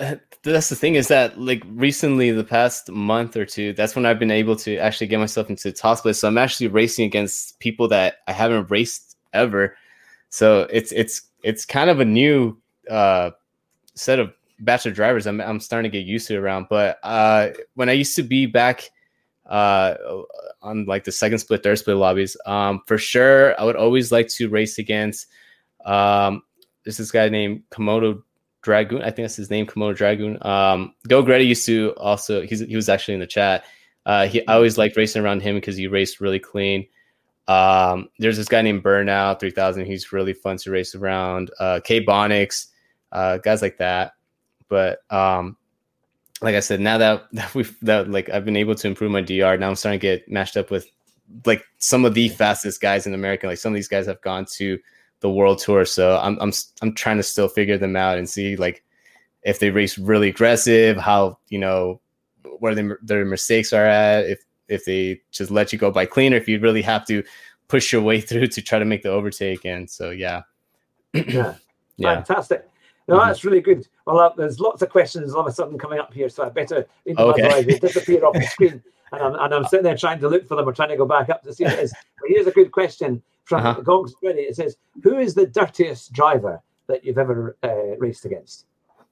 [0.44, 4.20] that's the thing is that like recently, the past month or two, that's when I've
[4.20, 6.16] been able to actually get myself into top split.
[6.16, 9.76] So I'm actually racing against people that I haven't raced ever.
[10.30, 12.58] So it's it's it's kind of a new
[12.90, 13.32] uh,
[13.96, 16.68] set of batch of drivers I'm, I'm starting to get used to around.
[16.70, 18.90] But uh, when I used to be back
[19.46, 19.96] uh,
[20.62, 24.28] on like the second split, third split lobbies, um, for sure, I would always like
[24.30, 25.28] to race against
[25.86, 26.44] um,
[26.84, 28.22] this this guy named Komodo
[28.66, 29.02] Dragoon.
[29.02, 30.38] I think that's his name, Komodo Dragoon.
[30.42, 33.64] Um, Go Greta used to also, he's, he was actually in the chat.
[34.06, 36.88] Uh, he, I always liked racing around him because he raced really clean.
[37.48, 39.86] Um, there's this guy named Burnout 3000.
[39.86, 41.52] He's really fun to race around.
[41.60, 42.68] Uh, K Bonix
[43.12, 44.14] uh, guys like that.
[44.68, 45.58] But um,
[46.42, 49.22] like I said, now that, that we've that like I've been able to improve my
[49.22, 50.88] DR, now I'm starting to get matched up with
[51.46, 53.48] like some of the fastest guys in America.
[53.48, 54.80] Like some of these guys have gone to
[55.22, 56.52] the world tour, so I'm I'm
[56.82, 58.84] I'm trying to still figure them out and see like
[59.44, 62.02] if they race really aggressive, how you know
[62.60, 66.34] where they, their mistakes are at, if if they just let you go by clean,
[66.34, 67.24] or if you really have to
[67.68, 69.66] push your way through to try to make the overtake.
[69.66, 70.42] And so yeah,
[71.14, 71.56] yeah,
[71.98, 72.68] fantastic.
[73.08, 73.28] No, mm-hmm.
[73.28, 73.88] that's really good.
[74.06, 76.50] Well, uh, there's lots of questions all of a sudden coming up here, so I
[76.50, 77.64] better okay.
[77.64, 78.82] they disappear off the screen.
[79.12, 81.06] And I'm, and I'm sitting there trying to look for them or trying to go
[81.06, 81.94] back up to see what it is.
[82.20, 83.82] But here's a good question from uh-huh.
[83.82, 84.42] Gongs Ready.
[84.42, 88.66] It says, Who is the dirtiest driver that you've ever uh, raced against?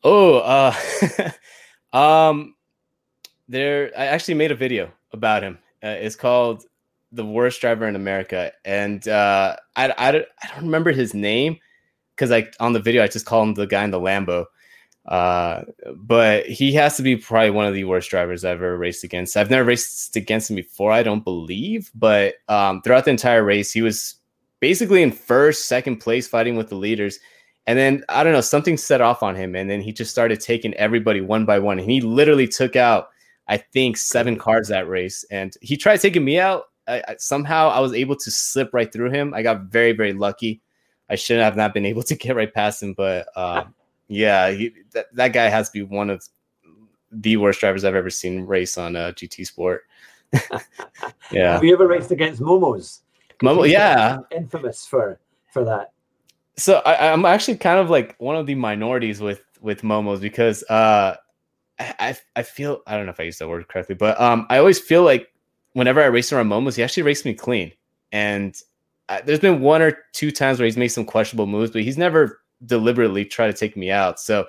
[0.03, 0.73] Oh, uh,
[1.97, 2.55] um,
[3.47, 5.59] there, I actually made a video about him.
[5.84, 6.65] Uh, it's called
[7.11, 8.51] The Worst Driver in America.
[8.65, 11.59] And uh, I, I, I don't remember his name
[12.15, 14.45] because like on the video I just call him the guy in the Lambo.
[15.05, 15.63] Uh,
[15.95, 19.36] but he has to be probably one of the worst drivers I've ever raced against.
[19.36, 23.73] I've never raced against him before, I don't believe, but um, throughout the entire race,
[23.73, 24.15] he was
[24.64, 27.20] basically in first, second place fighting with the leaders.
[27.68, 30.39] And then I don't know, something set off on him, and then he just started
[30.39, 33.09] taking everybody one by one, and he literally took out,
[33.49, 35.26] I think, seven cars that race.
[35.30, 36.68] And he tried taking me out.
[36.88, 39.34] I, I, somehow I was able to slip right through him.
[39.34, 40.61] I got very, very lucky.
[41.09, 43.66] I should have not been able to get right past him, but uh,
[44.07, 46.24] yeah, he, that that guy has to be one of
[47.11, 49.84] the worst drivers I've ever seen race on uh, GT Sport.
[51.34, 51.51] yeah.
[51.51, 53.01] Have you ever raced against Momos?
[53.41, 54.17] Momo, yeah.
[54.31, 55.19] Infamous for
[55.51, 55.91] for that.
[56.55, 60.63] So I, am actually kind of like one of the minorities with with Momos because
[60.69, 61.15] uh,
[61.79, 64.57] I I feel I don't know if I used that word correctly, but um, I
[64.57, 65.31] always feel like
[65.73, 67.71] whenever I race around Momos, he actually raced me clean.
[68.11, 68.55] And
[69.09, 71.97] uh, there's been one or two times where he's made some questionable moves, but he's
[71.97, 74.19] never deliberately tried to take me out.
[74.19, 74.45] So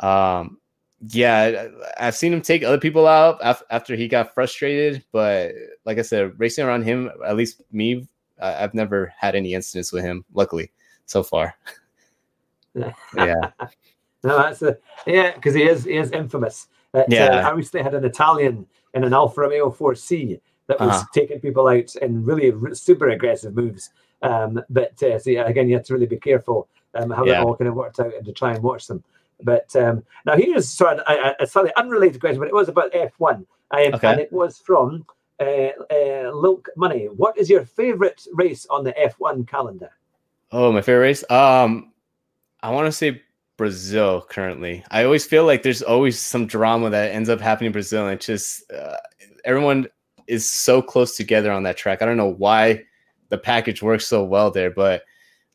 [0.00, 0.58] um,
[1.06, 1.68] yeah,
[1.98, 5.04] I've seen him take other people out after he got frustrated.
[5.12, 5.52] But
[5.84, 8.08] like I said, racing around him, at least me,
[8.40, 10.24] I've never had any incidents with him.
[10.32, 10.70] Luckily,
[11.06, 11.54] so far.
[12.74, 13.34] yeah.
[14.22, 14.76] no, that's a
[15.06, 16.68] yeah, because he is he is infamous.
[16.94, 20.90] Uh, yeah, uh, I recently had an Italian in an Alfa Romeo 4C that was
[20.90, 21.04] uh-huh.
[21.14, 23.90] taking people out in really super aggressive moves.
[24.22, 27.40] Um, but uh, so yeah, again, you have to really be careful um, how yeah.
[27.40, 29.02] it all kind of worked out and to try and watch them.
[29.42, 32.92] But um, now here's sort of a, a, slightly unrelated question, but it was about
[32.92, 34.08] F1, um, okay.
[34.08, 35.06] and it was from
[35.40, 37.06] uh, uh, Luke Money.
[37.06, 39.90] What is your favorite race on the F1 calendar?
[40.50, 41.30] Oh, my favorite race.
[41.30, 41.92] Um,
[42.62, 43.22] I want to say
[43.56, 44.24] Brazil.
[44.28, 48.06] Currently, I always feel like there's always some drama that ends up happening in Brazil,
[48.06, 48.96] and it's just uh,
[49.44, 49.86] everyone
[50.26, 52.02] is so close together on that track.
[52.02, 52.84] I don't know why
[53.28, 55.02] the package works so well there, but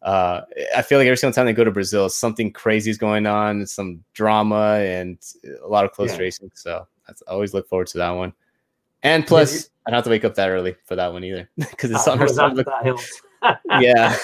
[0.03, 0.41] uh,
[0.75, 3.65] I feel like every single time they go to Brazil, something crazy is going on,
[3.65, 5.17] some drama, and
[5.63, 6.19] a lot of close yeah.
[6.19, 6.51] racing.
[6.55, 8.33] So I always look forward to that one.
[9.01, 11.91] And plus, I don't have to wake up that early for that one either because
[11.91, 13.19] it's on her that
[13.81, 14.15] yeah.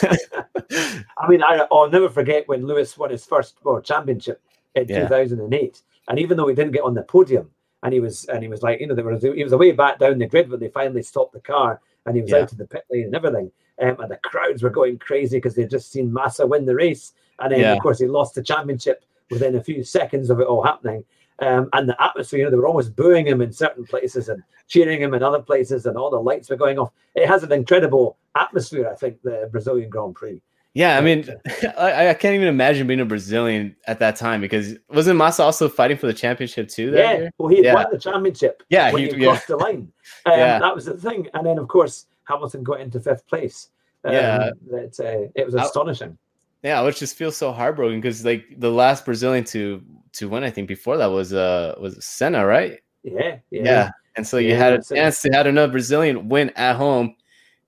[1.18, 4.42] I mean, I, will never forget when Lewis won his first world championship
[4.76, 5.02] in yeah.
[5.02, 5.82] 2008.
[6.08, 7.50] And even though he didn't get on the podium,
[7.84, 10.00] and he was and he was like, you know, there was he was away back
[10.00, 12.40] down the grid when they finally stopped the car, and he was yeah.
[12.40, 13.52] out of the pit lane and everything.
[13.82, 17.14] Um, and the crowds were going crazy because they'd just seen Massa win the race.
[17.40, 17.74] And then, yeah.
[17.74, 21.06] of course, he lost the championship within a few seconds of it all happening.
[21.42, 24.44] Um, and the atmosphere, you know, they were always booing him in certain places and
[24.68, 26.92] cheering him in other places, and all the lights were going off.
[27.16, 30.42] It has an incredible atmosphere, I think, the Brazilian Grand Prix.
[30.74, 31.28] Yeah, I mean,
[31.78, 35.68] I, I, can't even imagine being a Brazilian at that time because wasn't Massa also
[35.68, 36.92] fighting for the championship too?
[36.92, 37.32] yeah, year?
[37.40, 37.74] well, he yeah.
[37.74, 38.62] won the championship.
[38.70, 39.56] Yeah, when he, he crossed yeah.
[39.56, 39.92] the line.
[40.26, 40.60] Um, yeah.
[40.60, 41.28] that was the thing.
[41.34, 43.70] And then, of course, Hamilton got into fifth place.
[44.04, 46.10] Um, yeah, that uh, it was astonishing.
[46.10, 46.29] I,
[46.64, 49.82] yeah, which just feels so heartbroken because like the last Brazilian to
[50.14, 52.80] to win, I think before that was uh was Senna, right?
[53.04, 53.64] Yeah, yeah.
[53.64, 53.90] yeah.
[54.16, 57.16] And so you yeah, had a chance to have another Brazilian win at home,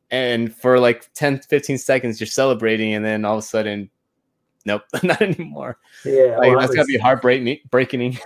[0.10, 3.90] and for like 10, 15 seconds you're celebrating, and then all of a sudden,
[4.66, 5.78] nope, not anymore.
[6.04, 7.60] Yeah, like, well, that's gotta be heartbreaking.
[7.70, 8.20] Breaking.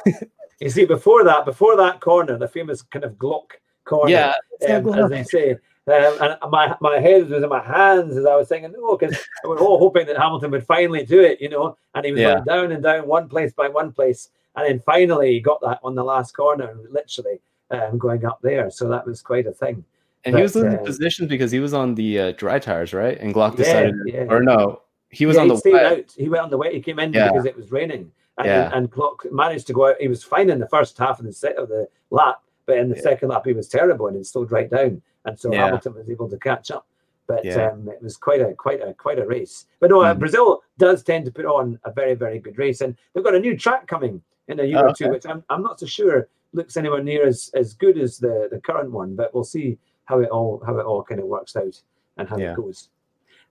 [0.60, 3.52] you see, before that, before that corner, the famous kind of Glock
[3.84, 4.34] corner, yeah,
[4.68, 5.58] um, as they say
[5.88, 9.16] um, and my, my head was in my hands as I was saying, no, because
[9.44, 11.78] we were all hoping that Hamilton would finally do it, you know.
[11.94, 12.34] And he was yeah.
[12.34, 14.30] going down and down one place by one place.
[14.56, 18.72] And then finally he got that on the last corner, literally um, going up there.
[18.72, 19.86] So that was quite a thing.
[20.24, 22.92] And but, he was losing uh, position because he was on the uh, dry tires,
[22.92, 23.20] right?
[23.20, 24.28] And Glock decided, yeah, yeah.
[24.28, 25.86] or no, he was on the wet.
[25.86, 26.16] Out.
[26.18, 26.74] He went on the wet.
[26.74, 28.12] He came in because it was raining.
[28.40, 28.72] And, yeah.
[28.74, 29.98] and Glock managed to go out.
[30.00, 32.90] He was fine in the first half of the set of the lap, but in
[32.90, 35.66] the second lap he was terrible and he slowed right down and so yeah.
[35.66, 36.88] Hamilton was able to catch up.
[37.28, 37.72] But yeah.
[37.72, 39.66] um, it was quite a quite a quite a race.
[39.80, 40.20] But no, mm.
[40.20, 43.40] Brazil does tend to put on a very very good race, and they've got a
[43.40, 46.28] new track coming in a year oh, or two, which I'm, I'm not so sure
[46.54, 49.16] looks anywhere near as, as good as the, the current one.
[49.16, 51.82] But we'll see how it all how it all kind of works out
[52.18, 52.52] and how yeah.
[52.52, 52.90] it goes.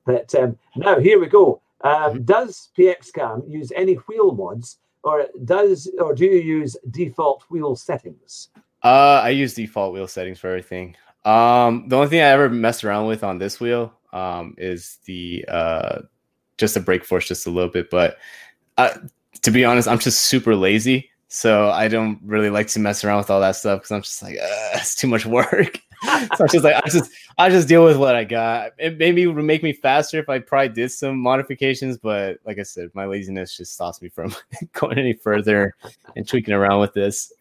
[0.04, 1.60] But um, now here we go.
[1.82, 2.24] Um, mm-hmm.
[2.24, 8.50] Does PXCam use any wheel mods, or does or do you use default wheel settings?
[8.82, 10.96] Uh, I use default wheel settings for everything.
[11.24, 15.44] Um, the only thing I ever messed around with on this wheel um, is the
[15.48, 16.02] uh,
[16.58, 18.18] just the brake force just a little bit, but
[18.76, 18.94] uh,
[19.42, 23.18] to be honest, I'm just super lazy, so I don't really like to mess around
[23.18, 24.36] with all that stuff because I'm just like,
[24.74, 25.80] it's too much work.
[26.04, 28.72] so I'm just like, I just I just deal with what I got.
[28.78, 32.62] It maybe would make me faster if I probably did some modifications, but like I
[32.62, 34.34] said, my laziness just stops me from
[34.74, 35.74] going any further
[36.16, 37.32] and tweaking around with this.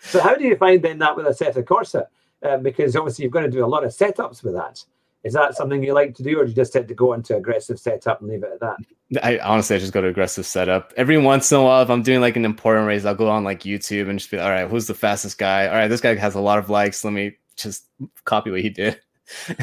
[0.00, 2.06] so how do you find then that with Assetto Corsa?
[2.42, 4.84] Um, because obviously you've got to do a lot of setups with that.
[5.22, 7.36] Is that something you like to do, or do you just tend to go into
[7.36, 8.76] aggressive setup and leave it at that?
[9.22, 10.94] I honestly I just go to aggressive setup.
[10.96, 13.44] Every once in a while, if I'm doing like an important race, I'll go on
[13.44, 15.66] like YouTube and just be like, all right, who's the fastest guy?
[15.66, 17.04] All right, this guy has a lot of likes.
[17.04, 17.86] Let me just
[18.24, 19.00] copy what he did.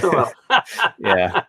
[0.02, 0.64] Oh, well.
[0.98, 1.44] yeah.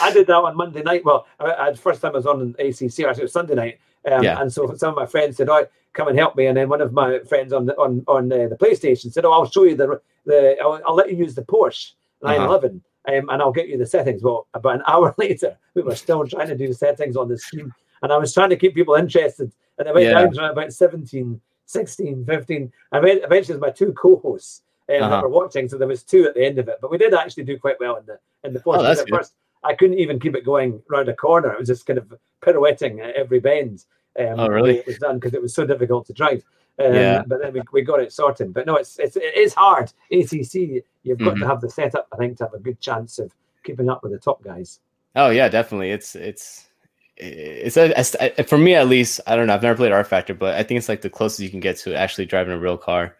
[0.00, 1.04] I did that on Monday night.
[1.04, 3.80] Well, I, I, first time I was on ACC, actually it was Sunday night,
[4.10, 4.40] um, yeah.
[4.40, 6.80] and so some of my friends said, "Oh, come and help me." And then one
[6.80, 9.76] of my friends on the, on on uh, the PlayStation said, "Oh, I'll show you
[9.76, 11.92] the the I'll, I'll let you use the Porsche
[12.22, 12.90] 911." Uh-huh.
[13.06, 14.22] Um, and I'll get you the settings.
[14.22, 17.38] Well, about an hour later, we were still trying to do the settings on the
[17.38, 17.72] screen,
[18.02, 19.52] and I was trying to keep people interested.
[19.78, 20.20] And I went yeah.
[20.20, 22.72] down to about 17, 16, 15.
[22.92, 25.08] And eventually, my two co-hosts um, uh-huh.
[25.08, 26.78] that were watching, so there was two at the end of it.
[26.80, 28.78] But we did actually do quite well in the in the Porsche.
[28.78, 29.34] Oh, at first,
[29.64, 31.52] I couldn't even keep it going round a corner.
[31.52, 33.84] It was just kind of pirouetting at every bend.
[34.18, 34.78] Um, oh, really?
[34.78, 36.44] It was done because it was so difficult to drive.
[36.78, 37.22] Um, yeah.
[37.26, 38.52] But then we, we got it sorted.
[38.52, 39.92] But no, it's it's it is hard.
[40.10, 41.40] ACC, you've got mm-hmm.
[41.40, 44.12] to have the setup, I think, to have a good chance of keeping up with
[44.12, 44.80] the top guys.
[45.16, 45.90] Oh yeah, definitely.
[45.90, 46.68] It's it's
[47.16, 49.20] it's a, for me at least.
[49.26, 49.54] I don't know.
[49.54, 51.94] I've never played rFactor, but I think it's like the closest you can get to
[51.94, 53.16] actually driving a real car.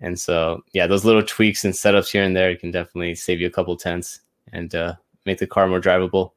[0.00, 3.46] And so, yeah, those little tweaks and setups here and there can definitely save you
[3.46, 4.20] a couple tenths
[4.52, 6.32] and uh, make the car more drivable.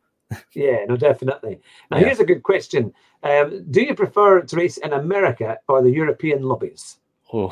[0.54, 1.60] Yeah, no, definitely.
[1.92, 2.06] Now, yeah.
[2.06, 6.44] here's a good question: um, Do you prefer to race in America or the European
[6.44, 6.98] lobbies?
[7.32, 7.50] Oh,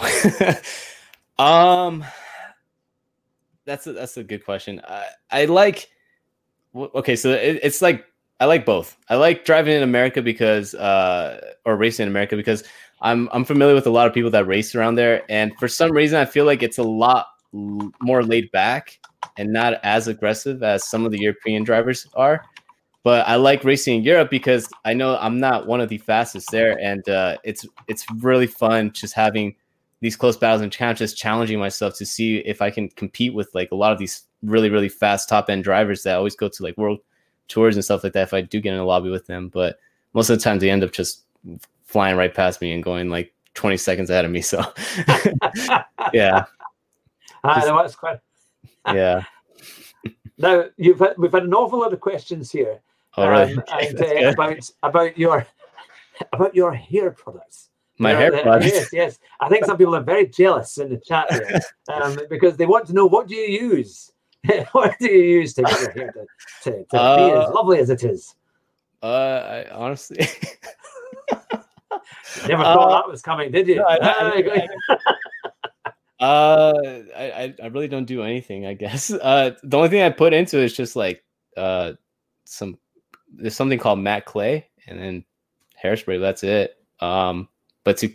[1.39, 2.03] um,
[3.65, 4.81] that's a, that's a good question.
[4.87, 5.89] I, I like.
[6.75, 8.05] Okay, so it, it's like
[8.39, 8.97] I like both.
[9.09, 12.63] I like driving in America because, uh, or racing in America because
[13.01, 15.91] I'm I'm familiar with a lot of people that race around there, and for some
[15.91, 18.99] reason, I feel like it's a lot more laid back
[19.37, 22.43] and not as aggressive as some of the European drivers are.
[23.03, 26.51] But I like racing in Europe because I know I'm not one of the fastest
[26.51, 29.55] there, and uh, it's it's really fun just having
[29.99, 33.33] these close battles and kind of just challenging myself to see if I can compete
[33.33, 36.49] with like a lot of these really really fast top end drivers that always go
[36.49, 36.99] to like world
[37.47, 39.49] tours and stuff like that if I do get in a lobby with them.
[39.49, 39.79] But
[40.13, 41.23] most of the time they end up just
[41.83, 44.41] flying right past me and going like 20 seconds ahead of me.
[44.41, 44.59] So
[46.13, 46.45] yeah.
[47.43, 48.19] I know that's quite
[48.87, 49.23] yeah.
[50.37, 52.81] Now you've had, we've had an awful lot of questions here.
[53.15, 53.55] All right.
[53.57, 55.45] Um, and, uh, about about your
[56.31, 57.69] about your hair products.
[57.99, 58.65] My you know, hair products.
[58.73, 59.19] Yes, yes.
[59.39, 61.61] I think some people are very jealous in the chat here
[61.93, 64.11] um, because they want to know what do you use
[64.71, 66.13] what do you use to get your hair
[66.63, 68.35] to, to, to uh, be as lovely as it is?
[69.01, 70.27] Uh, I honestly
[72.47, 73.75] never thought uh, that was coming, did you?
[73.75, 74.67] No, I,
[76.19, 76.73] I, uh,
[77.17, 78.65] I, I really don't do anything.
[78.65, 79.11] I guess.
[79.11, 81.23] Uh, the only thing I put into it is just like
[81.57, 81.93] uh,
[82.45, 82.77] some
[83.33, 85.25] there's something called matte clay, and then
[85.83, 86.19] hairspray.
[86.19, 86.77] That's it.
[86.99, 87.49] Um,
[87.83, 88.09] but to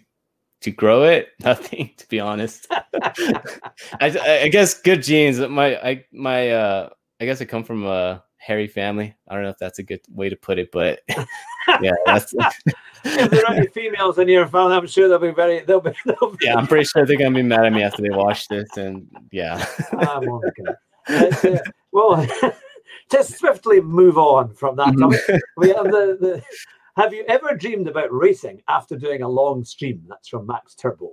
[0.61, 6.51] to grow it nothing to be honest I, I guess good genes my i my
[6.51, 6.89] uh
[7.21, 10.01] i guess i come from a hairy family i don't know if that's a good
[10.11, 11.01] way to put it but
[11.81, 12.35] yeah that's
[13.05, 15.93] if there are any females in your family i'm sure they'll be very they'll be,
[16.05, 16.47] they'll be...
[16.47, 19.07] yeah i'm pretty sure they're gonna be mad at me after they watch this and
[19.33, 20.21] yeah uh,
[21.93, 22.27] well
[23.11, 26.43] to swiftly move on from that topic, we have the, the
[26.97, 30.03] have you ever dreamed about racing after doing a long stream?
[30.09, 31.11] That's from Max Turbo.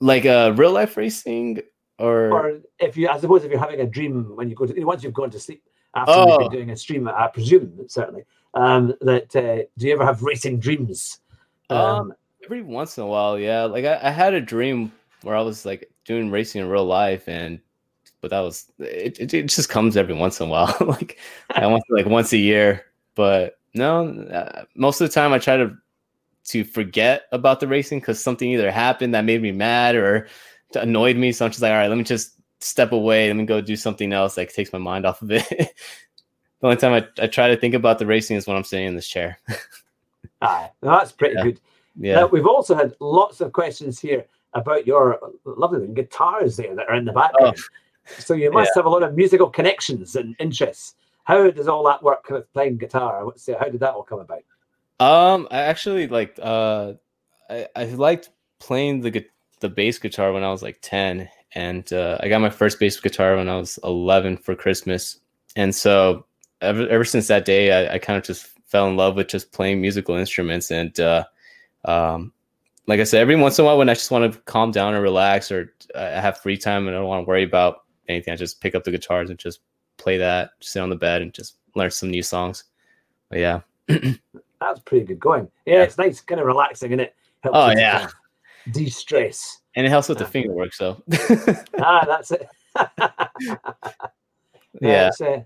[0.00, 1.62] Like a uh, real life racing,
[1.98, 4.84] or or if you, I suppose, if you're having a dream when you go to
[4.84, 5.62] once you've gone to sleep
[5.94, 6.28] after oh.
[6.28, 6.50] you've been oh.
[6.50, 11.20] doing a stream, I presume certainly um, that uh, do you ever have racing dreams?
[11.70, 12.14] Um, um,
[12.44, 13.62] every once in a while, yeah.
[13.62, 17.28] Like I, I had a dream where I was like doing racing in real life,
[17.28, 17.60] and
[18.24, 19.20] but that was it.
[19.20, 20.74] It, it just comes every once in a while.
[20.80, 21.18] like
[21.50, 25.38] I want to like once a year, but no, uh, most of the time I
[25.38, 25.76] try to
[26.44, 30.26] to forget about the racing because something either happened that made me mad or
[30.74, 31.32] annoyed me.
[31.32, 33.26] So I'm just like, all right, let me just step away.
[33.26, 35.46] Let me go do something else that takes my mind off of it.
[35.48, 35.68] the
[36.62, 38.94] only time I, I try to think about the racing is when I'm sitting in
[38.94, 39.38] this chair.
[40.40, 41.42] ah, that's pretty yeah.
[41.42, 41.60] good.
[42.00, 42.14] Yeah.
[42.14, 46.94] Now, we've also had lots of questions here about your lovely guitars there that are
[46.94, 47.56] in the background.
[47.58, 47.62] Oh.
[48.18, 48.80] So you must yeah.
[48.80, 50.94] have a lot of musical connections and interests
[51.24, 53.24] how does all that work with playing guitar?
[53.58, 54.44] How did that all come about?
[55.00, 56.92] Um, I actually like uh,
[57.50, 58.30] I, I liked
[58.60, 59.26] playing the
[59.60, 63.00] the bass guitar when I was like ten, and uh, I got my first bass
[63.00, 65.18] guitar when I was eleven for Christmas,
[65.56, 66.26] and so
[66.60, 69.50] ever ever since that day, I, I kind of just fell in love with just
[69.52, 71.24] playing musical instruments, and uh,
[71.86, 72.32] um,
[72.86, 74.94] like I said, every once in a while when I just want to calm down
[74.94, 78.32] and relax, or I have free time and I don't want to worry about anything,
[78.32, 79.60] I just pick up the guitars and just
[79.96, 82.64] play that, sit on the bed, and just learn some new songs.
[83.28, 85.48] But yeah, that's pretty good going.
[85.66, 87.58] Yeah, it's nice, kind of relaxing, and it helps.
[87.58, 88.12] Oh yeah, kind
[88.66, 90.74] of de-stress, and it helps with the finger work.
[90.74, 91.02] So
[91.80, 92.48] ah, that's it.
[94.80, 95.10] yeah.
[95.20, 95.40] Uh,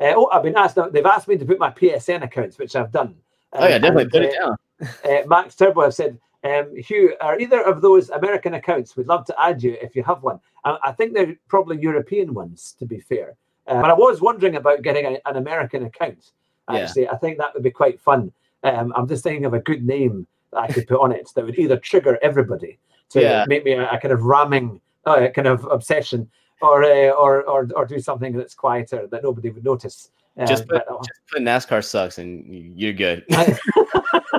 [0.00, 0.78] uh, oh, I've been asked.
[0.92, 3.16] They've asked me to put my PSN accounts, which I've done.
[3.52, 4.56] Um, oh yeah, definitely and, put it uh, down.
[5.04, 8.96] uh, Max Turbo have said, um, Hugh, are either of those American accounts?
[8.96, 10.40] We'd love to add you if you have one.
[10.64, 13.34] I, I think they're probably European ones, to be fair.
[13.66, 16.32] Uh, but I was wondering about getting a, an American account.
[16.70, 16.80] Yeah.
[16.80, 18.32] Actually, I think that would be quite fun.
[18.62, 21.44] Um, I'm just thinking of a good name that I could put on it that
[21.44, 22.78] would either trigger everybody
[23.10, 23.44] to Yeah.
[23.48, 26.30] make me a, a kind of ramming uh, kind of obsession,
[26.60, 30.10] or, uh, or or or do something that's quieter that nobody would notice.
[30.36, 32.44] Um, Just put, but, uh, just put NASCAR sucks and
[32.78, 33.24] you're good.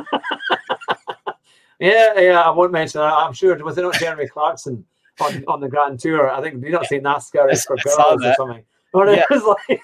[1.79, 2.99] yeah, yeah, I won't mention.
[3.01, 3.11] that.
[3.13, 4.85] I'm sure was it not Jeremy Clarkson
[5.19, 6.29] on, on the Grand Tour?
[6.29, 8.63] I think did you not say NASCAR is for girls or something?
[8.93, 9.25] Or it Yeah.
[9.29, 9.81] was like,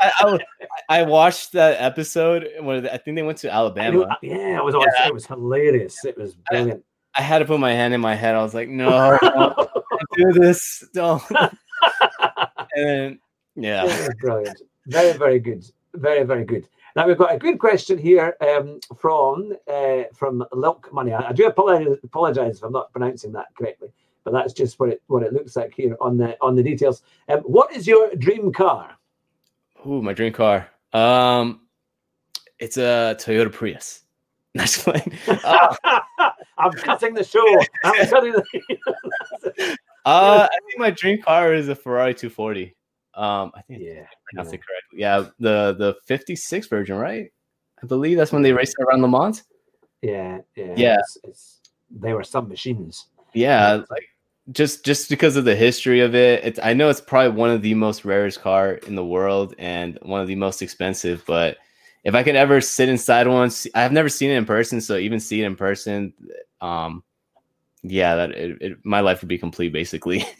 [0.00, 0.40] I, I, was-
[0.88, 4.00] I watched that episode when I think they went to Alabama.
[4.02, 4.74] Uh, yeah, it was.
[4.74, 5.06] Yeah.
[5.08, 6.04] It was hilarious.
[6.04, 6.84] It was brilliant.
[7.16, 8.34] I had to put my hand in my head.
[8.34, 9.68] I was like, no, don't
[10.16, 10.84] do this.
[10.92, 11.22] Don't.
[12.74, 13.18] and then,
[13.54, 14.08] yeah.
[14.20, 14.60] Brilliant.
[14.86, 15.64] Very, very good.
[15.94, 16.66] Very, very good.
[16.96, 21.12] Now we've got a good question here um, from uh, from Lilk Money.
[21.12, 23.88] I, I do apologize, apologize if I'm not pronouncing that correctly,
[24.22, 27.02] but that's just what it what it looks like here on the on the details.
[27.28, 28.96] Um, what is your dream car?
[29.86, 30.68] Ooh, my dream car.
[30.92, 31.62] Um,
[32.58, 34.00] it's a Toyota Prius.
[34.56, 35.18] Nice playing.
[35.26, 35.74] Uh,
[36.58, 37.44] I'm cutting the show.
[37.82, 38.44] I'm cutting the.
[40.04, 42.72] uh, I think my dream car is a Ferrari 240.
[43.16, 44.98] Um, I think yeah, that's correctly.
[44.98, 47.30] Yeah, the the 56 version, right?
[47.82, 49.42] I believe that's when they raced around Le Mans.
[50.02, 50.98] yeah, yeah, Yeah.
[50.98, 51.60] It's, it's,
[51.90, 53.06] they were some machines.
[53.34, 54.06] Yeah, like
[54.52, 57.62] just just because of the history of it, it's I know it's probably one of
[57.62, 61.24] the most rarest car in the world and one of the most expensive.
[61.26, 61.58] But
[62.04, 64.96] if I could ever sit inside one, see- I've never seen it in person, so
[64.96, 66.12] even see it in person,
[66.60, 67.02] um,
[67.82, 70.24] yeah, that it, it, my life would be complete basically.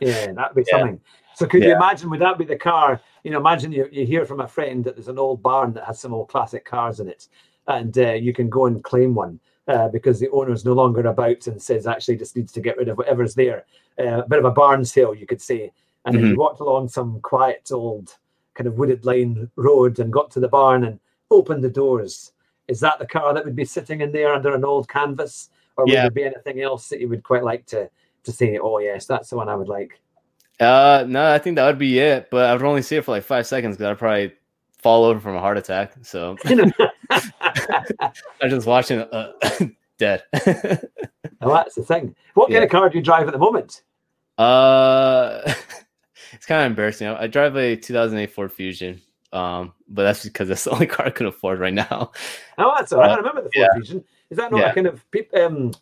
[0.00, 0.78] Yeah, that'd be Yeah.
[0.78, 1.00] something.
[1.34, 2.10] So could you imagine?
[2.10, 3.00] Would that be the car?
[3.24, 5.84] You know, imagine you, you hear from a friend that there's an old barn that
[5.84, 7.28] has some old classic cars in it,
[7.66, 11.46] and uh, you can go and claim one uh, because the owner's no longer about
[11.46, 13.66] and says actually just needs to get rid of whatever's there.
[13.98, 15.72] Uh, a bit of a barn sale, you could say.
[16.04, 18.14] And then you walked along some quiet old
[18.52, 22.32] kind of wooded line road and got to the barn and opened the doors.
[22.68, 25.84] Is that the car that would be sitting in there under an old canvas, or
[25.84, 26.02] would Yeah.
[26.02, 27.90] there be anything else that you would quite like to
[28.24, 28.58] to say?
[28.58, 29.98] Oh yes, that's the one I would like.
[30.60, 32.28] Uh, no, I think that would be it.
[32.30, 34.32] But I would only see it for like five seconds because I'd probably
[34.82, 35.94] fall over from a heart attack.
[36.02, 36.72] So I'm
[38.50, 39.32] just watching uh,
[39.98, 40.22] dead.
[41.40, 42.14] Well, that's the thing.
[42.34, 43.82] What kind of car do you drive at the moment?
[44.38, 45.40] Uh,
[46.32, 47.06] it's kind of embarrassing.
[47.08, 49.00] I, I drive a 2008 Ford Fusion,
[49.32, 52.12] um, but that's because that's the only car I can afford right now.
[52.58, 53.10] Oh, that's all right.
[53.10, 53.68] I Uh, remember the Ford yeah.
[53.74, 54.04] Fusion.
[54.30, 54.70] Is that not Yeah.
[54.70, 55.04] a kind of
[55.36, 55.72] um,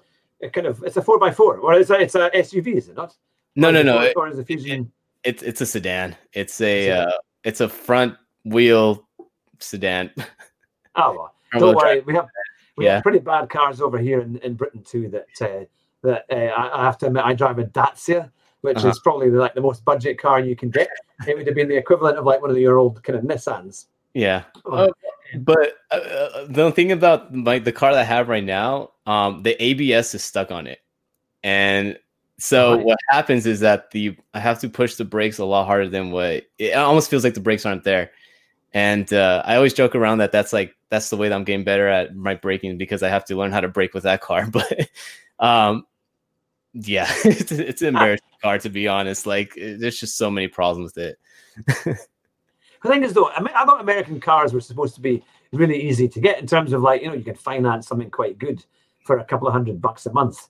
[0.43, 2.75] a kind of it's a four by four, or is it, it's a SUV?
[2.77, 3.15] Is it not?
[3.57, 4.01] No, no, no.
[4.01, 4.91] It, is Fusion?
[5.25, 6.17] it's it's a sedan.
[6.33, 7.09] It's a Sedan.
[7.09, 7.13] uh,
[7.45, 9.07] it's a front wheel
[9.59, 10.11] sedan.
[10.95, 12.01] Oh, well, don't worry.
[12.01, 12.27] We have
[12.77, 12.95] we Yeah.
[12.97, 15.09] have pretty bad cars over here in, in Britain too.
[15.09, 15.65] That uh,
[16.03, 18.31] that uh, I, I have to admit, I drive a Dacia,
[18.61, 18.89] which Uh-huh.
[18.91, 20.91] is probably the, like the most budget car you can get.
[21.27, 23.87] it would have been the equivalent of like one of your old kind of Nissans.
[24.13, 24.43] Yeah.
[24.67, 24.73] Oh.
[24.73, 24.91] Uh,
[25.39, 29.43] but uh, uh, the thing about my the car that I have right now, um,
[29.43, 30.81] the ABS is stuck on it,
[31.43, 31.99] and
[32.43, 32.85] so Right.
[32.85, 36.11] what happens is that the I have to push the brakes a lot harder than
[36.11, 38.11] what it almost feels like the brakes aren't there,
[38.75, 41.65] and uh, I always joke around that that's like that's the way that I'm getting
[41.65, 44.47] better at my braking because I have to learn how to brake with that car,
[44.51, 44.89] but
[45.39, 45.87] um.
[46.75, 49.27] Yeah, it's, it's an embarrassing car to be honest.
[49.27, 51.99] Like, it- there's just so many problems with it.
[52.83, 55.23] The thing is, though, I, mean, I thought American cars were supposed to be
[55.53, 58.39] really easy to get in terms of like you know you could finance something quite
[58.39, 58.65] good
[59.05, 60.49] for a couple of hundred bucks a month.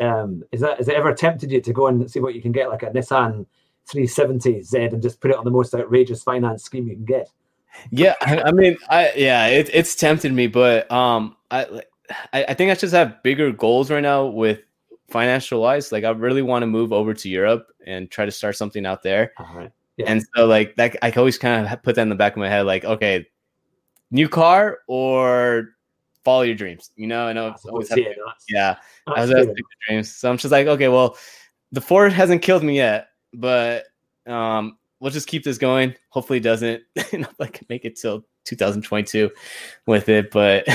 [0.00, 2.52] Um, is that has it ever tempted you to go and see what you can
[2.52, 3.46] get like a Nissan
[3.88, 7.30] 370Z and just put it on the most outrageous finance scheme you can get?
[7.90, 11.82] Yeah, I, mean, I yeah, it, it's tempted me, but um, I,
[12.32, 14.60] I I think I just have bigger goals right now with
[15.08, 15.92] financial wise.
[15.92, 19.02] Like, I really want to move over to Europe and try to start something out
[19.02, 19.32] there.
[19.38, 19.72] All right.
[20.04, 22.38] And so, like that, I can always kind of put that in the back of
[22.38, 23.26] my head, like, okay,
[24.10, 25.71] new car or
[26.24, 26.90] follow your dreams.
[26.96, 29.56] You know, I know it's always yeah, that's, yeah, I was good.
[29.88, 30.14] dreams.
[30.14, 31.16] So I'm just like, okay, well,
[31.72, 33.86] the Ford hasn't killed me yet, but
[34.26, 35.94] um, we'll just keep this going.
[36.10, 36.82] Hopefully, it doesn't.
[37.12, 39.30] and I can make it till 2022
[39.86, 40.30] with it.
[40.30, 40.66] But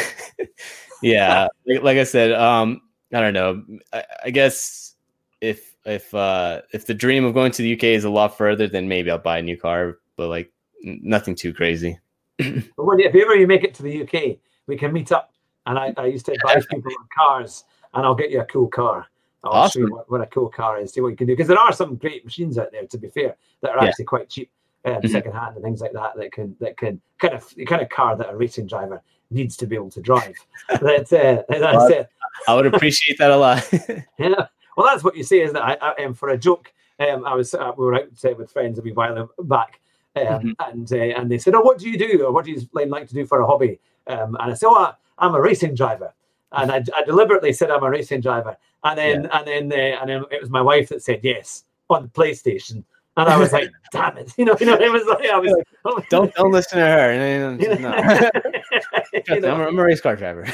[1.02, 2.82] yeah, like, like I said, um,
[3.14, 3.64] I don't know.
[3.94, 4.96] I, I guess
[5.40, 8.68] if if uh if the dream of going to the UK is a lot further,
[8.68, 10.00] then maybe I'll buy a new car.
[10.16, 10.52] But like
[10.84, 12.00] nothing too crazy.
[12.78, 14.38] But when, if ever you make it to the UK,
[14.68, 15.34] we can meet up.
[15.68, 18.68] And I, I used to advise people on cars, and I'll get you a cool
[18.68, 19.08] car.
[19.44, 21.34] I'll show you what, what a cool car is, see what you can do.
[21.34, 23.90] Because there are some great machines out there, to be fair, that are Yeah.
[23.90, 24.50] actually quite cheap,
[24.84, 25.10] um, Mhm.
[25.12, 26.16] second hand and things like that.
[26.18, 29.56] That can that can kind of the kind of car that a racing driver needs
[29.58, 30.36] to be able to drive.
[30.82, 32.10] that, uh, that's it.
[32.48, 33.70] I would appreciate that a lot.
[34.18, 34.48] Yeah.
[34.76, 35.60] Well, that's what you say, isn't it?
[35.62, 38.52] I, I, um, for a joke, Um, I was uh, we were out uh, with
[38.52, 39.80] friends a wee while back,
[40.16, 40.52] um, mm-hmm.
[40.68, 43.08] and uh, and they said, "Oh, what do you do, or what do you like
[43.08, 46.14] to do for a hobby?" Um, and I said, "Oh, I'm a racing driver."
[46.54, 49.40] And I, I deliberately said I'm a racing driver, and then yeah.
[49.40, 52.84] and then uh, and then it was my wife that said yes on the PlayStation.
[53.18, 54.32] And I was like, damn it.
[54.38, 56.02] You know, you know, it was like, I was like, oh.
[56.10, 57.18] don't, don't listen to her.
[57.18, 57.64] No, no.
[57.66, 60.46] you know, I'm, a, race car driver.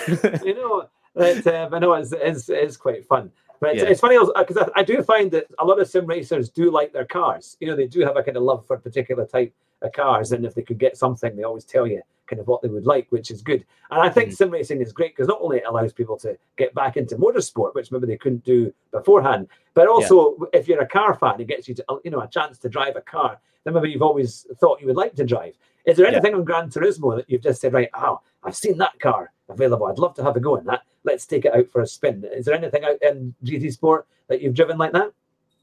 [0.44, 3.32] you know, but, uh, but no, it's, it's, it's quite fun.
[3.60, 3.84] But yeah.
[3.84, 6.92] it's, funny because I, I, do find that a lot of sim racers do like
[6.92, 7.56] their cars.
[7.60, 10.34] You know, they do have a kind of love for a particular type of cars,
[10.34, 12.02] and if they could get something, they always tell you
[12.34, 13.64] kind of what they would like, which is good.
[13.92, 14.36] And I think mm.
[14.36, 17.76] sim racing is great because not only it allows people to get back into motorsport,
[17.76, 20.60] which maybe they couldn't do beforehand, but also yeah.
[20.60, 22.96] if you're a car fan, it gets you to you know a chance to drive
[22.96, 25.54] a car that maybe you've always thought you would like to drive.
[25.86, 26.38] Is there anything yeah.
[26.38, 27.90] on Gran Turismo that you've just said, right?
[27.94, 29.86] Oh, I've seen that car available.
[29.86, 30.82] I'd love to have a go in that.
[31.04, 32.26] Let's take it out for a spin.
[32.34, 35.12] Is there anything out in GT Sport that you've driven like that?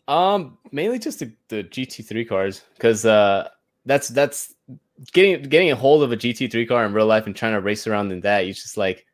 [0.06, 3.48] Um, mainly just the, the GT3 cars because uh,
[3.86, 4.54] that's that's
[5.12, 7.86] getting getting a hold of a GT3 car in real life and trying to race
[7.86, 8.46] around in that.
[8.46, 9.06] You just like,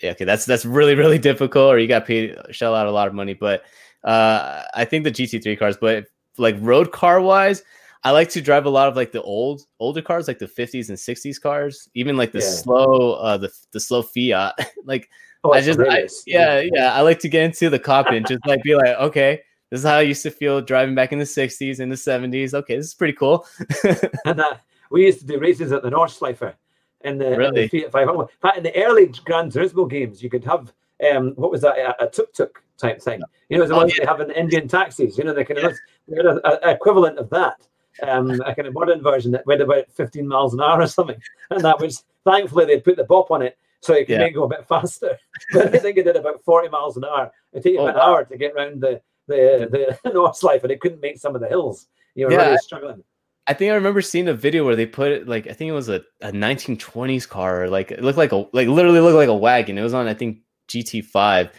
[0.00, 3.08] yeah, okay, that's that's really really difficult, or you got paid shell out a lot
[3.08, 3.34] of money.
[3.34, 3.64] But
[4.04, 6.06] uh, I think the GT3 cars, but
[6.38, 7.62] like road car wise,
[8.04, 10.88] I like to drive a lot of like the old older cars, like the 50s
[10.88, 12.46] and 60s cars, even like the yeah.
[12.46, 14.54] slow uh the the slow Fiat.
[14.84, 15.08] like
[15.44, 18.46] oh, I just I, yeah, yeah, I like to get into the cockpit and just
[18.46, 19.40] like be like, okay,
[19.70, 22.54] this is how I used to feel driving back in the 60s and the 70s.
[22.54, 23.46] Okay, this is pretty cool.
[24.90, 26.54] we used to do races at the Nordschleife
[27.02, 27.64] in the, really?
[27.64, 28.22] in the Fiat 500.
[28.22, 30.72] In fact, in the early Gran Turismo games, you could have
[31.12, 33.20] um, what was that a, a tuk tuk type thing?
[33.48, 34.04] You know, the oh, ones yeah.
[34.04, 35.18] they have in Indian taxis.
[35.18, 35.74] You know, they kind of
[36.06, 36.38] yeah.
[36.44, 37.60] a, a, equivalent of that
[38.02, 41.20] um, a kind of modern version that went about 15 miles an hour or something.
[41.50, 44.28] And that was thankfully they put the bop on it so it could yeah.
[44.30, 45.18] go a bit faster.
[45.52, 47.30] But I think it did about 40 miles an hour.
[47.52, 51.00] It took oh, an hour to get around the the the Nordschleife, and it couldn't
[51.00, 51.88] make some of the hills.
[52.14, 53.04] You were yeah, really struggling.
[53.48, 55.72] I think I remember seeing a video where they put it like I think it
[55.72, 59.34] was a, a 1920s car, like it looked like a like literally looked like a
[59.34, 59.78] wagon.
[59.78, 60.38] It was on I think
[60.68, 61.50] GT5,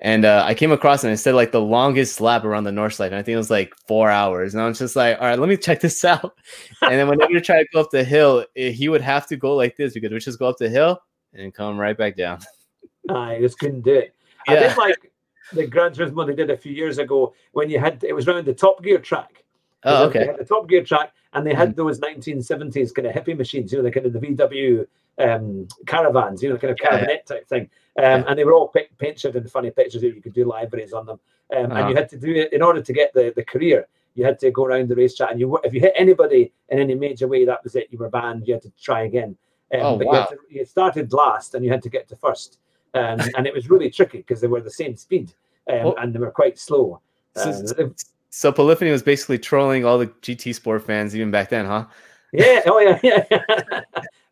[0.00, 2.70] and uh, I came across it and it said like the longest lap around the
[2.70, 3.06] Nordschleife.
[3.06, 4.52] And I think it was like four hours.
[4.52, 6.36] And I was just like, all right, let me check this out.
[6.82, 9.36] and then whenever you try to go up the hill, it, he would have to
[9.36, 11.00] go like this because we just go up the hill
[11.32, 12.40] and come right back down.
[13.10, 14.14] I just couldn't do it.
[14.48, 14.54] Yeah.
[14.54, 15.12] I did like
[15.52, 18.46] the Gran Turismo they did a few years ago when you had it was around
[18.46, 19.43] the Top Gear track.
[19.84, 20.20] Oh, okay.
[20.20, 21.76] They had the Top Gear track, and they had mm.
[21.76, 24.86] those 1970s kind of hippie machines, you know, the kind of the VW
[25.18, 27.36] um, caravans, you know, kind of caravanette yeah.
[27.36, 27.70] type thing.
[27.98, 31.06] Um, and they were all pictured in funny pictures that you could do liveries on
[31.06, 31.20] them.
[31.54, 31.80] Um, uh-huh.
[31.80, 33.86] And you had to do it in order to get the, the career.
[34.14, 36.94] You had to go around the racetrack, and you if you hit anybody in any
[36.94, 37.88] major way, that was it.
[37.90, 38.46] You were banned.
[38.46, 39.36] You had to try again.
[39.72, 40.28] Um, oh, but wow.
[40.30, 42.58] you, you, started last, and you had to get to first.
[42.94, 45.32] Um, and it was really tricky because they were the same speed,
[45.68, 47.00] um, and they were quite slow.
[47.34, 47.94] So, um,
[48.36, 51.86] so Polyphony was basically trolling all the GT Sport fans even back then, huh?
[52.32, 52.62] Yeah.
[52.66, 52.98] Oh yeah.
[53.00, 53.24] Yeah.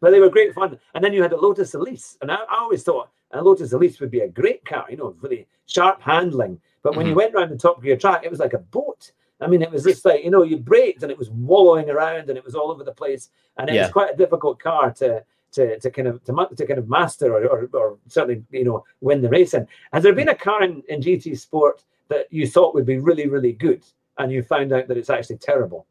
[0.00, 0.76] but they were great fun.
[0.96, 4.00] And then you had a Lotus Elise, and I, I always thought a Lotus Elise
[4.00, 6.60] would be a great car, you know, really sharp handling.
[6.82, 7.10] But when mm-hmm.
[7.10, 9.12] you went around the Top Gear track, it was like a boat.
[9.40, 12.28] I mean, it was just like, you know, you braked and it was wallowing around
[12.28, 13.30] and it was all over the place.
[13.56, 13.82] And it yeah.
[13.82, 15.22] was quite a difficult car to
[15.52, 18.84] to, to kind of to, to kind of master or, or, or certainly, you know,
[19.00, 19.68] win the race in.
[19.92, 23.28] Has there been a car in, in GT Sport that you thought would be really,
[23.28, 23.82] really good
[24.18, 25.86] and you found out that it's actually terrible?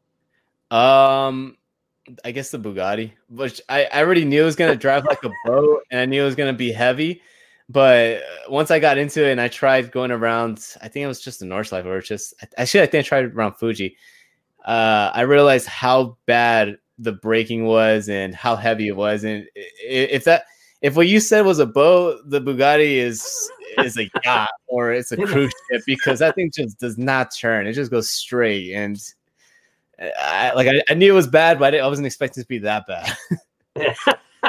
[0.70, 1.58] Um
[2.26, 5.32] I guess the Bugatti, which I, I already knew it was gonna drive like a
[5.46, 7.22] boat and I knew it was gonna be heavy.
[7.70, 11.22] But once I got into it and I tried going around, I think it was
[11.22, 13.96] just the Nordschleife or just actually I think I tried around Fuji.
[14.66, 19.24] Uh, I realized how bad the braking was and how heavy it was.
[19.24, 20.46] And if that
[20.82, 25.12] if what you said was a boat, the Bugatti is is a yacht or it's
[25.12, 27.68] a cruise ship because that thing just does not turn.
[27.68, 29.00] It just goes straight and
[30.00, 32.58] I, like I, I, knew it was bad, but I, I wasn't expecting to be
[32.60, 33.16] that bad.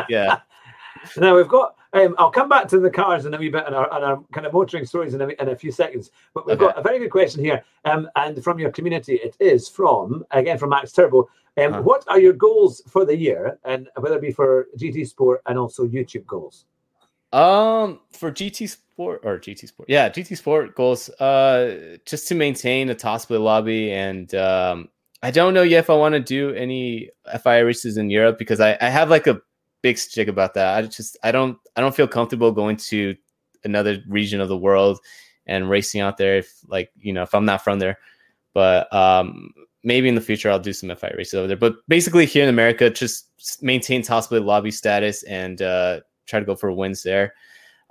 [0.08, 0.38] yeah.
[1.16, 1.74] Now we've got.
[1.94, 4.24] Um, I'll come back to the cars in a wee bit and our, and our
[4.32, 6.10] kind of motoring stories in a, in a few seconds.
[6.32, 6.66] But we've okay.
[6.66, 10.58] got a very good question here, um, and from your community, it is from again
[10.58, 11.28] from Max Turbo.
[11.58, 11.82] Um, uh-huh.
[11.82, 15.58] What are your goals for the year, and whether it be for GT Sport and
[15.58, 16.66] also YouTube goals?
[17.32, 21.08] Um, for GT Sport or GT Sport, yeah, GT Sport goals.
[21.10, 24.88] Uh, just to maintain a top split lobby and um,
[25.22, 27.10] I don't know yet if I want to do any
[27.42, 29.40] FIA races in Europe because I, I have like a
[29.80, 30.76] big stick about that.
[30.76, 33.14] I just I don't I don't feel comfortable going to
[33.64, 34.98] another region of the world
[35.46, 37.98] and racing out there if like you know if I'm not from there.
[38.54, 39.52] But um
[39.84, 41.56] maybe in the future I'll do some FIA races over there.
[41.56, 43.28] But basically here in America, just
[43.62, 47.34] maintain top split lobby status and uh try to go for wins there.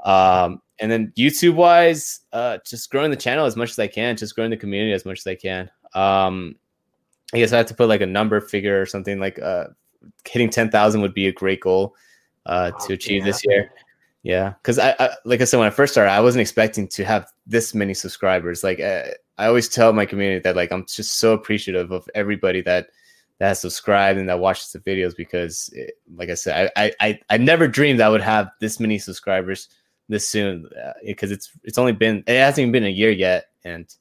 [0.03, 4.17] Um and then YouTube wise, uh just growing the channel as much as I can,
[4.17, 5.69] just growing the community as much as I can.
[5.93, 6.55] Um,
[7.33, 9.67] I guess I have to put like a number figure or something like uh,
[10.27, 11.95] hitting 10,000 would be a great goal
[12.45, 13.25] uh, to achieve yeah.
[13.25, 13.71] this year.
[14.23, 17.03] Yeah, because I, I, like I said when I first started, I wasn't expecting to
[17.05, 18.63] have this many subscribers.
[18.63, 19.05] Like uh,
[19.37, 22.87] I always tell my community that like I'm just so appreciative of everybody that
[23.39, 27.19] that has subscribed and that watches the videos because, it, like I said, I, I
[27.29, 29.69] I never dreamed I would have this many subscribers
[30.11, 30.69] this soon
[31.05, 33.95] because uh, it's it's only been it hasn't even been a year yet and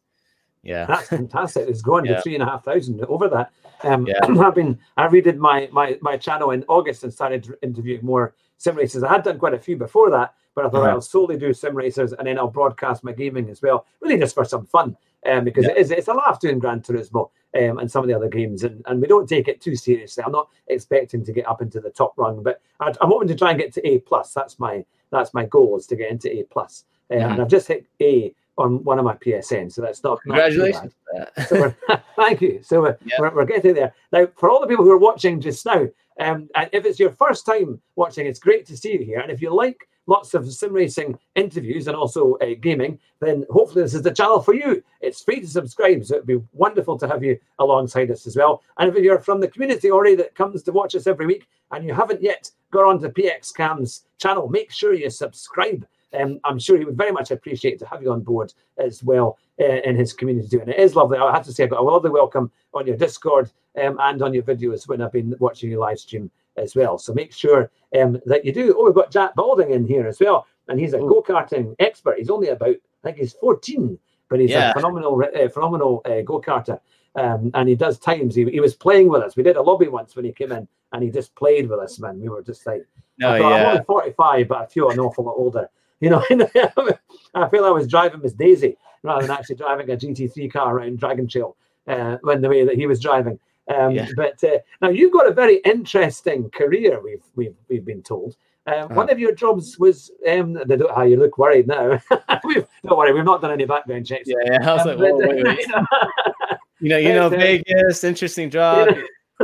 [0.63, 2.17] yeah that's fantastic it's going yeah.
[2.17, 3.53] to three and a half thousand over that
[3.85, 4.19] um yeah.
[4.45, 8.75] i've been i redid my my my channel in august and started interviewing more sim
[8.75, 10.91] racers i had done quite a few before that but i thought uh-huh.
[10.91, 14.35] i'll solely do sim racers and then i'll broadcast my gaming as well really just
[14.35, 14.97] for some fun
[15.27, 15.73] um, because yeah.
[15.73, 18.65] it is, it's a laugh doing Gran Turismo um, and some of the other games,
[18.65, 20.23] and, and we don't take it too seriously.
[20.25, 23.35] I'm not expecting to get up into the top run, but i am hoping to
[23.35, 24.33] try and get to A plus.
[24.33, 27.33] That's my that's my goal is to get into A plus, uh, mm-hmm.
[27.33, 30.93] and I've just hit A on one of my PSN, so that's not congratulations.
[31.13, 31.75] Not so
[32.17, 32.61] thank you.
[32.63, 34.29] So we're, we're, we're, getting there now.
[34.37, 35.87] For all the people who are watching just now,
[36.21, 39.21] um, and if it's your first time watching, it's great to see you here.
[39.21, 43.83] And if you like lots of sim racing interviews and also uh, gaming, then hopefully
[43.83, 44.83] this is the channel for you.
[45.01, 48.63] It's free to subscribe, so it'd be wonderful to have you alongside us as well.
[48.77, 51.87] And if you're from the community already that comes to watch us every week and
[51.87, 55.87] you haven't yet got onto PX Cam's channel, make sure you subscribe.
[56.13, 59.39] Um, I'm sure he would very much appreciate to have you on board as well
[59.61, 60.61] uh, in his community too.
[60.61, 61.19] And it is lovely.
[61.19, 64.35] I have to say, I got a lovely welcome on your Discord um, and on
[64.35, 66.99] your videos when I've been watching your live stream as well.
[66.99, 68.75] So make sure um, that you do.
[68.79, 72.19] Oh, we've got Jack Balding in here as well, and he's a go karting expert.
[72.19, 73.99] He's only about, I think he's 14,
[74.29, 74.71] but he's yeah.
[74.71, 76.81] a phenomenal, uh, phenomenal uh, go karter.
[77.17, 78.35] Um, and he does times.
[78.35, 79.37] He, he was playing with us.
[79.37, 81.99] We did a lobby once when he came in, and he just played with us.
[81.99, 82.87] Man, we were just like,
[83.19, 83.57] no, I thought, yeah.
[83.57, 85.69] I'm only 45, but I feel an awful lot older.
[86.01, 90.51] You know, I feel I was driving Miss Daisy rather than actually driving a GT3
[90.51, 91.57] car around Dragon Trail
[91.87, 93.39] uh, when the way that he was driving.
[93.71, 94.09] Um, yeah.
[94.17, 97.01] But uh, now you've got a very interesting career.
[97.03, 98.37] We've we've we've been told.
[98.67, 98.95] Um, uh-huh.
[98.95, 102.01] One of your jobs was um, they don't how you look worried now.
[102.45, 104.29] we've, don't worry, we've not done any background checks.
[104.29, 104.71] Yeah, yeah.
[104.71, 105.67] I was um, like, whoa, wait, wait.
[106.81, 108.89] you know, you know, uh, Vegas, interesting job.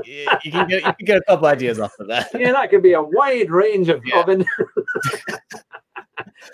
[0.04, 2.28] You, you, can get you can get a couple ideas off of that.
[2.34, 4.02] Yeah, that could be a wide range of.
[4.04, 4.24] Yeah.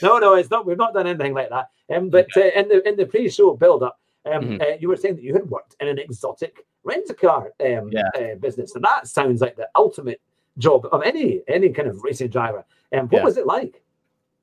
[0.00, 0.64] no, no, it's not.
[0.64, 1.68] We've not done anything like that.
[1.92, 3.98] Um, but uh, in the in the pre-show build-up,
[4.32, 4.62] um, mm-hmm.
[4.62, 7.90] uh, you were saying that you had worked in an exotic rent a car um,
[7.90, 8.02] yeah.
[8.16, 10.20] uh, business, and that sounds like the ultimate
[10.58, 12.64] job of any any kind of racing driver.
[12.90, 13.24] And um, what yeah.
[13.24, 13.82] was it like?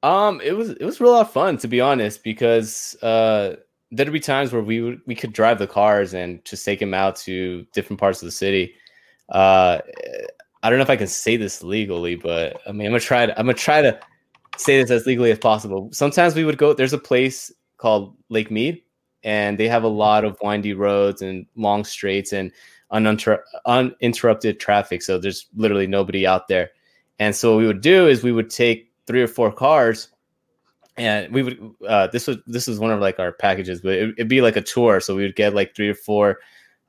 [0.02, 3.56] Um, it was it was a lot of fun to be honest, because uh,
[3.92, 6.94] there'd be times where we would we could drive the cars and just take them
[6.94, 8.76] out to different parts of the city.
[9.30, 9.80] Uh,
[10.64, 13.26] I don't know if I can say this legally, but I mean, I'm gonna try
[13.26, 14.00] to I'm gonna try to
[14.58, 15.90] say this as legally as possible.
[15.92, 16.74] Sometimes we would go.
[16.74, 18.82] There's a place called Lake Mead
[19.24, 22.52] and they have a lot of windy roads and long straights and
[22.92, 25.02] uninter- uninterrupted traffic.
[25.02, 26.72] So there's literally nobody out there.
[27.20, 30.10] And so what we would do is we would take three or four cars
[31.00, 34.18] and we would uh, this was this was one of like our packages but it,
[34.18, 36.40] would be like a tour so we would get like three or four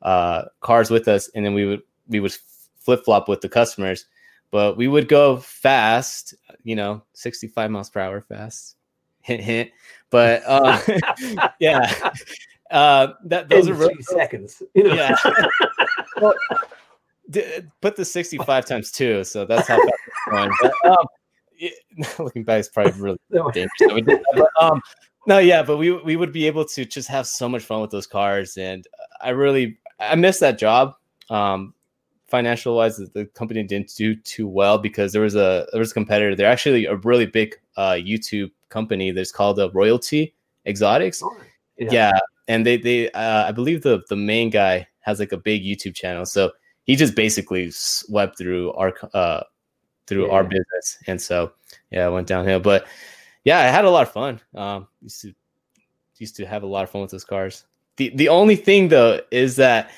[0.03, 2.35] uh, cars with us and then we would we would
[2.77, 4.07] flip-flop with the customers
[4.51, 8.77] but we would go fast you know 65 miles per hour fast
[9.23, 9.71] hint hint
[10.11, 10.81] but uh,
[11.61, 12.13] yeah,
[12.71, 14.63] uh, that those In are really seconds.
[14.75, 14.95] You know?
[14.95, 15.17] Yeah.
[16.21, 16.35] well,
[17.31, 20.51] d- put the sixty-five times two, so that's how fast it's going.
[20.61, 21.07] But, um,
[21.57, 21.75] it,
[22.19, 23.19] looking back, it's probably really
[23.53, 24.21] dangerous.
[24.35, 24.81] But, um,
[25.27, 27.91] no, yeah, but we we would be able to just have so much fun with
[27.91, 28.87] those cars, and
[29.21, 30.95] I really I miss that job.
[31.29, 31.75] Um,
[32.29, 35.95] financial wise, the company didn't do too well because there was a there was a
[35.95, 36.35] competitor.
[36.35, 40.35] They're actually a really big uh, YouTube company that's called the Royalty
[40.67, 41.23] Exotics.
[41.23, 41.35] Oh,
[41.79, 41.89] yeah.
[41.91, 42.19] yeah.
[42.47, 45.95] and they they uh, I believe the the main guy has like a big YouTube
[45.95, 46.53] channel, so
[46.85, 49.43] he just basically swept through our uh
[50.07, 50.33] through yeah.
[50.33, 51.53] our business, and so
[51.91, 52.61] yeah, it went downhill.
[52.61, 52.87] But
[53.45, 54.41] yeah, I had a lot of fun.
[54.55, 55.33] Um, used to
[56.19, 57.65] used to have a lot of fun with those cars.
[57.97, 59.91] The the only thing though is that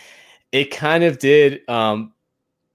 [0.52, 2.12] it kind of did um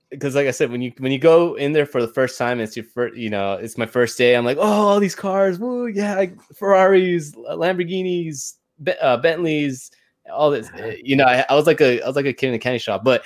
[0.09, 2.59] because like I said, when you when you go in there for the first time,
[2.59, 4.35] it's your first, you know, it's my first day.
[4.35, 8.53] I'm like, oh, all these cars, woo, yeah, like Ferraris, Lamborghinis,
[9.01, 9.91] uh, Bentleys,
[10.31, 10.69] all this.
[10.77, 12.59] Eh, you know, I, I, was like a I was like a kid in a
[12.59, 13.03] candy shop.
[13.03, 13.25] But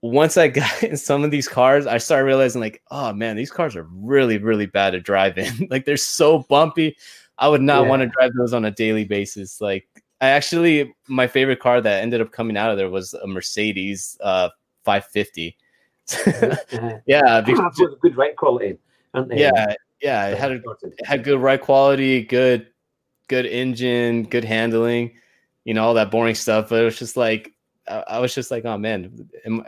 [0.00, 3.50] once I got in some of these cars, I started realizing like, oh man, these
[3.50, 5.66] cars are really really bad to drive in.
[5.70, 6.96] like they're so bumpy.
[7.38, 7.88] I would not yeah.
[7.88, 9.60] want to drive those on a daily basis.
[9.60, 9.88] Like
[10.20, 14.16] I actually, my favorite car that ended up coming out of there was a Mercedes
[14.20, 14.50] uh,
[14.84, 15.56] 550
[17.06, 18.78] yeah, because, good ride quality.
[19.30, 22.68] Yeah, yeah, it had a, it had good ride quality, good
[23.28, 25.12] good engine, good handling,
[25.64, 26.68] you know, all that boring stuff.
[26.68, 27.52] But it was just like
[27.88, 29.64] I, I was just like, oh man, am,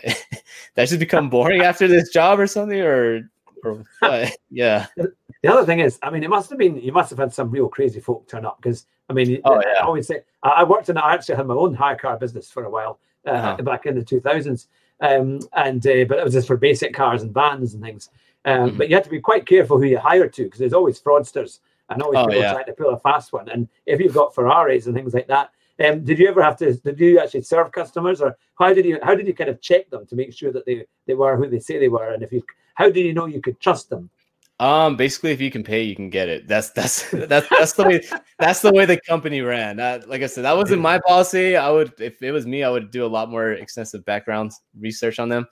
[0.74, 3.30] that should become boring after this job or something, or
[3.64, 4.36] or what?
[4.50, 4.86] yeah.
[4.96, 7.50] The other thing is, I mean, it must have been you must have had some
[7.50, 9.80] real crazy folk turn up because I mean, Oh, yeah.
[9.82, 12.50] I always say I I worked in I actually had my own hire car business
[12.50, 13.62] for a while uh, Uh-huh.
[13.62, 14.68] back in the two thousands,
[15.00, 18.10] um, and uh, but it was just for basic cars and vans and things.
[18.44, 18.78] Um, Mhm.
[18.78, 21.60] But you had to be quite careful who you hired to because there's always fraudsters
[21.90, 22.52] and always Oh, people yeah.
[22.52, 23.48] trying to pull a fast one.
[23.48, 25.50] And if you've got Ferraris and things like that,
[25.84, 26.72] um, did you ever have to?
[26.74, 28.98] Did you actually serve customers, or how did you?
[29.02, 31.48] How did you kind of check them to make sure that they they were who
[31.48, 32.14] they say they were?
[32.14, 32.42] And if you,
[32.74, 34.08] how did you know you could trust them?
[34.58, 36.48] Um, basically, if you can pay, you can get it.
[36.48, 38.02] That's that's that's that's the way
[38.38, 39.78] that's the way the company ran.
[39.78, 41.56] Uh, like I said, that wasn't my policy.
[41.56, 45.18] I would, if it was me, I would do a lot more extensive background research
[45.18, 45.46] on them.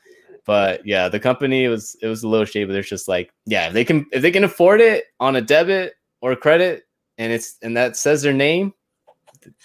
[0.47, 3.69] But yeah, the company was it was a little shady, but they're just like, yeah,
[3.69, 6.85] if they can if they can afford it on a debit or credit,
[7.19, 8.73] and it's and that says their name,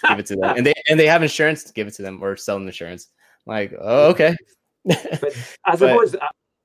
[0.08, 0.58] give it to them.
[0.58, 3.08] And they and they have insurance, give it to them or sell them insurance.
[3.46, 4.36] Like, oh, okay.
[4.86, 5.36] But
[5.66, 6.16] I suppose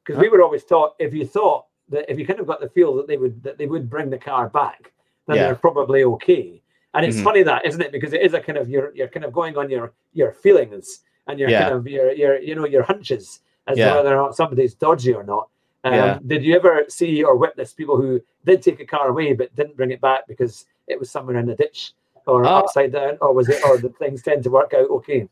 [0.05, 2.69] because we were always taught if you thought that if you kind of got the
[2.69, 4.93] feel that they would that they would bring the car back,
[5.27, 5.45] then Yeah.
[5.47, 6.61] they're probably okay.
[6.95, 7.25] And it's Mhm.
[7.25, 7.93] funny that isn't it?
[7.93, 11.03] Because it is a kind of you're you're kind of going on your your feelings
[11.27, 11.63] and your Yeah.
[11.63, 13.91] kind of your your you know your hunches as Yeah.
[13.91, 15.49] to whether or not somebody's dodgy or not.
[15.85, 16.19] Um, Yeah.
[16.27, 19.77] Did you ever see or witness people who did take a car away but didn't
[19.77, 21.93] bring it back because it was somewhere in the ditch
[22.27, 25.29] or Uh, upside down, or was it or the things tend to work out okay?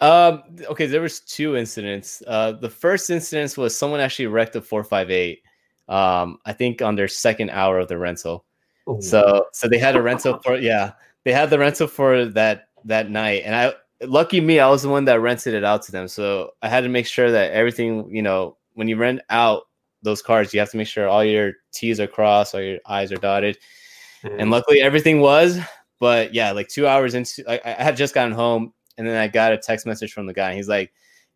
[0.00, 0.42] Um.
[0.70, 0.86] Okay.
[0.86, 2.22] There was two incidents.
[2.26, 5.42] Uh, the first incident was someone actually wrecked a four five eight.
[5.92, 8.44] Um, I think on their second hour of the rental.
[8.86, 10.92] Oh, So, so they had a rental for yeah,
[11.24, 13.74] they had the rental for that that night, and I
[14.06, 16.08] lucky me, I was the one that rented it out to them.
[16.08, 19.62] So I had to make sure that everything, you know, when you rent out
[20.02, 23.12] those cars, you have to make sure all your T's are crossed, all your I's
[23.12, 23.58] are dotted.
[24.24, 25.58] And luckily everything was
[26.02, 29.28] but yeah like two hours into i I had just gotten home and then i
[29.28, 30.48] got a text message from the guy.
[30.48, 30.92] And he's like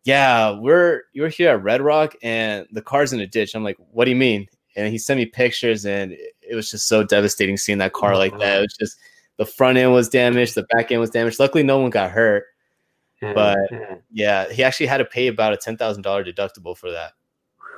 [0.07, 3.75] yeah we're you're here at red rock and the car's in a ditch i'm like
[3.91, 4.47] what do you mean
[4.77, 8.31] and he sent me pictures and it was just so devastating seeing that car like
[8.39, 8.97] that it was just
[9.35, 12.45] the front end was damaged the back end was damaged luckily no one got hurt
[13.19, 13.69] but-
[14.11, 14.49] yeah.
[14.49, 17.11] he actually had to pay about a $10000 deductible for that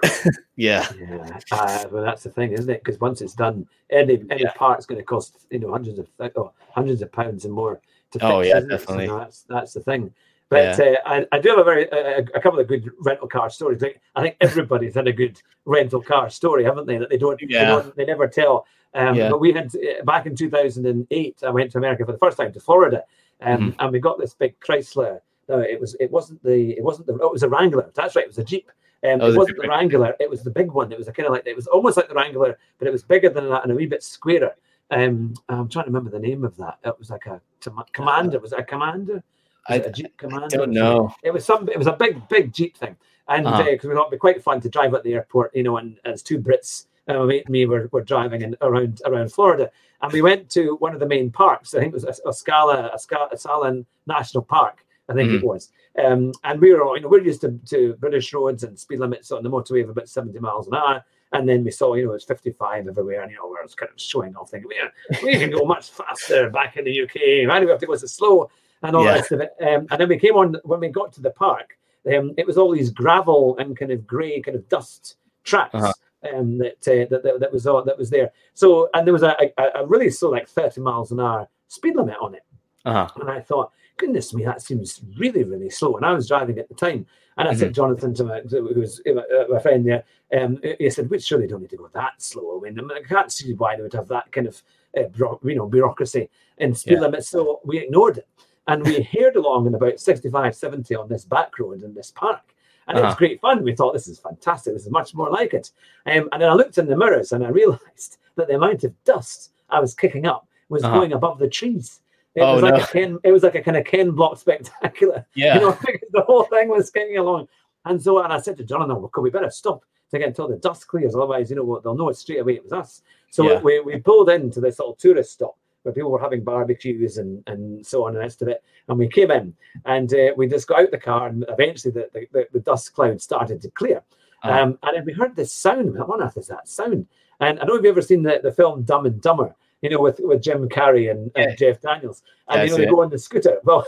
[0.55, 2.81] yeah Yeah, uh, well, that's the thing, isn't it?
[2.83, 4.53] Because once it's done, any any Yeah.
[4.55, 6.07] part's going to cost you know hundreds of
[6.37, 8.23] oh, hundreds of pounds and more to fix.
[8.23, 8.69] Oh, yeah, isn't?
[8.69, 9.07] So, definitely.
[9.07, 10.13] that's that's the thing.
[10.49, 13.49] But uh, I, I do have a very a, a couple of good rental car
[13.49, 13.81] stories.
[13.81, 16.97] Like, I think everybody's had a good rental car story, haven't they?
[16.97, 18.65] That they don't, they, don't they never tell.
[18.95, 19.29] Um, Yeah.
[19.29, 21.43] But we had uh, back in 2008.
[21.45, 23.03] I went to America for the first time to Florida,
[23.41, 23.79] um, Mm-hmm.
[23.79, 25.19] and we got this big Chrysler.
[25.47, 27.91] No, it was it wasn't the it wasn't the oh, it was a Wrangler.
[27.93, 28.71] That's right, it was a Jeep.
[29.03, 30.15] Um, Oh, it wasn't the Wrangler.
[30.19, 30.91] It was the big one.
[30.91, 33.03] It was a kind of like it was almost like the Wrangler, but it was
[33.03, 34.55] bigger than that and a wee bit squarer.
[34.91, 36.79] Um, I'm trying to remember the name of that.
[36.83, 38.39] It was like a Tom- Commander.
[38.39, 39.23] Was it a Commander?
[39.69, 40.45] I, a Jeep Commander?
[40.45, 41.67] I don't know It was some.
[41.69, 42.95] It was a big, big Jeep thing,
[43.27, 43.77] and because Uh-huh.
[43.89, 46.21] we thought it'd be quite fun to drive at the airport, you know, and as
[46.23, 50.49] two Brits, uh, and me were, were driving in, around around Florida, and we went
[50.51, 51.73] to one of the main parks.
[51.73, 54.85] I think it was Os- Oscala, Oscala, National Park.
[55.09, 55.71] I think it was,
[56.03, 58.99] um, and we were all, you know, we're used to, to British roads and speed
[58.99, 61.03] limits on the motorway of about seventy miles an hour.
[61.31, 64.01] And then we saw, you know, it's 55 everywhere, and you know, we're kind of
[64.01, 67.47] showing off, thinking, we, we can go much faster back in the UK.
[67.47, 68.49] Why do we have to go so slow?
[68.81, 69.21] And all Yeah.
[69.21, 69.53] that it.
[69.61, 71.77] Um, and then we came on when we got to the park.
[72.11, 75.93] Um, it was all these gravel and kind of grey, kind of dust tracks Uh-huh.
[76.33, 78.31] um, that, uh, that, that that was all that was there.
[78.53, 81.95] So, and there was a, a, a really slow, like 30 miles an hour speed
[81.97, 82.43] limit on it.
[82.85, 85.97] uh-huh And I thought, goodness me, that seems really, really slow.
[85.97, 87.05] And I was driving at the time.
[87.37, 90.03] And I said, Jonathan, to my, who was uh, my friend there,
[90.37, 92.61] um, he said, we surely don't need to go that slow.
[92.65, 94.61] I mean, I can't see why they would have that kind of,
[94.97, 95.03] uh,
[95.43, 97.01] you know, bureaucracy and speed Yeah.
[97.01, 97.29] limits.
[97.29, 98.27] So we ignored it.
[98.69, 102.41] And we heard along in about 65, 70 on this back road in this park.
[102.87, 103.17] And it was Uh-huh.
[103.17, 103.63] great fun.
[103.63, 104.73] We thought, this is fantastic.
[104.73, 105.71] This is much more like it.
[106.05, 109.03] Um, and then I looked in the mirrors and I realized that the amount of
[109.03, 110.93] dust I was kicking up was Uh-huh.
[110.99, 112.01] going above the trees.
[112.35, 112.83] It Oh, was like no.
[112.83, 115.25] a Ken, it was like a kind of Ken Block spectacular.
[115.33, 115.71] yeah You know,
[116.11, 117.47] the whole thing was getting along.
[117.85, 120.47] And so, and I said to Jonathan, well, could we better stop to get until
[120.47, 123.01] the dust clears, otherwise, you know, what, they'll know it straight away it was us.
[123.31, 123.59] So Yeah.
[123.61, 127.85] we, we pulled into this little tourist stop where people were having barbecues and, and
[127.85, 128.63] so on and rest of it.
[128.87, 129.53] And we came in
[129.85, 132.93] and uh, we just got out the car and eventually the, the, the, the dust
[132.93, 134.03] cloud started to clear.
[134.43, 134.51] Uh-huh.
[134.51, 135.97] Um, and then we heard this sound.
[135.97, 137.07] What on earth is that sound?
[137.39, 139.89] And I don't know if you've ever seen the, the film Dumb and Dumber, you
[139.89, 142.23] know, with, with Jim Carrey and, and Jeff Daniels.
[142.49, 143.59] And, Yeah, you know, they go on the scooter.
[143.63, 143.87] Well,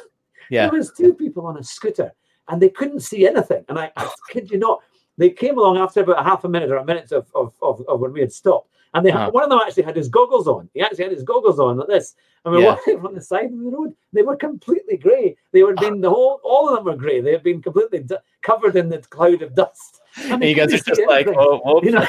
[0.50, 2.14] yeah there was two people on a scooter
[2.48, 3.64] and they couldn't see anything.
[3.70, 4.82] And I, I kid you not,
[5.18, 7.82] they came along after about a half a minute or a minute of, of, of,
[7.88, 8.70] of when we had stopped.
[8.94, 9.32] And they Uh-huh.
[9.32, 10.70] one of them actually had his goggles on.
[10.74, 12.16] He actually had his goggles on like this.
[12.44, 12.76] And we were Yeah.
[12.76, 13.96] walking on the side of the road.
[14.12, 15.38] They were completely grey.
[15.54, 17.22] They were been the whole all of them were grey.
[17.22, 20.02] They had been completely d- covered in the cloud of dust.
[20.18, 22.06] And you guys are just like, oh, you know,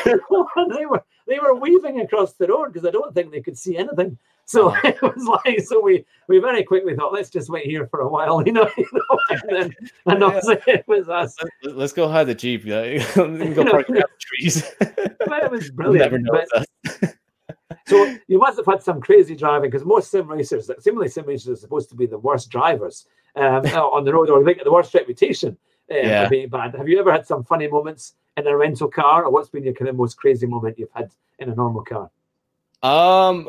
[0.57, 3.57] and they were they were weaving across the road because I don't think they could
[3.57, 4.19] see anything.
[4.45, 8.01] So it was like, so we we very quickly thought, let's just wait here for
[8.01, 9.77] a while, you know, you know and then
[10.07, 11.37] and also it was us.
[11.63, 12.65] Let- Let's go hide the jeep.
[12.65, 14.65] Yeah, go park around the trees.
[14.79, 16.23] But it was brilliant.
[16.25, 17.17] know But-
[17.87, 21.59] so you must have had some crazy driving because most sim racers, seemingly sim racers,
[21.59, 24.73] are supposed to be the worst drivers um, on the road, or they get the
[24.73, 25.57] worst reputation
[25.91, 26.25] uh, Yeah.
[26.25, 26.75] for being bad.
[26.75, 29.75] Have you ever had some funny moments in a rental car, or what's been your
[29.75, 32.11] kind of most crazy moment you've had in a normal car?
[32.83, 33.49] Um,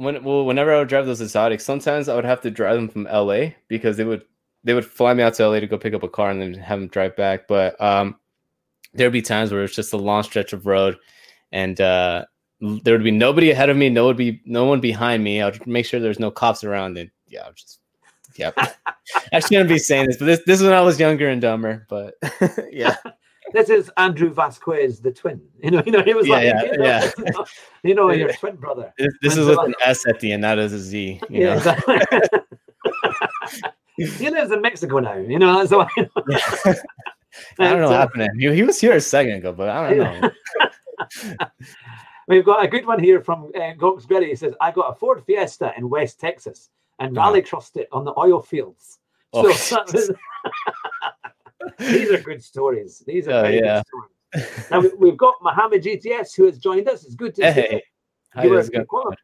[0.00, 2.88] when well, whenever I would drive those exotics, sometimes I would have to drive them
[2.88, 4.24] from LA because they would
[4.64, 6.54] they would fly me out to LA to go pick up a car and then
[6.54, 7.46] have them drive back.
[7.46, 8.18] But um,
[8.94, 10.96] there'd be times where it's just a long stretch of road,
[11.52, 12.24] and uh,
[12.60, 15.42] there would be nobody ahead of me, no would be no one behind me.
[15.42, 17.80] I would make sure there's no cops around, and yeah, I would just
[18.36, 18.52] yeah.
[19.32, 21.86] I shouldn't be saying this, but this this is when I was younger and dumber.
[21.90, 22.14] But
[22.70, 22.96] yeah,
[23.52, 25.40] This is Andrew Vasquez, the twin.
[25.62, 27.10] You know, you know, he was Yeah, like, yeah, you know, yeah.
[27.18, 27.46] you know,
[27.82, 28.92] you know, your twin brother.
[28.98, 31.20] this, this is with the an S at the end, not as a Z.
[31.28, 31.56] You Yeah, know.
[31.56, 31.98] exactly.
[33.96, 35.14] he lives in Mexico now.
[35.16, 35.88] You know, that's why.
[37.58, 38.22] I don't know what So- happened.
[38.22, 38.38] to him.
[38.38, 40.30] He, he was here a second ago, but I don't know.
[42.28, 44.28] We've got a good one here from uh, Gox Gritty.
[44.28, 46.70] He says, I got a Ford Fiesta in West Texas
[47.00, 47.28] and Uh-huh.
[47.28, 48.98] rally crossed it on the oil fields.
[49.32, 50.10] Oh, So that was-
[51.78, 53.02] these are good stories.
[53.06, 53.82] These are Oh, very yeah.
[53.82, 54.70] good stories.
[54.70, 57.04] Now we- we've got Mohammed GTS who has joined us.
[57.04, 57.80] It's good to see Hey, you.
[58.30, 59.16] how You you were- quali-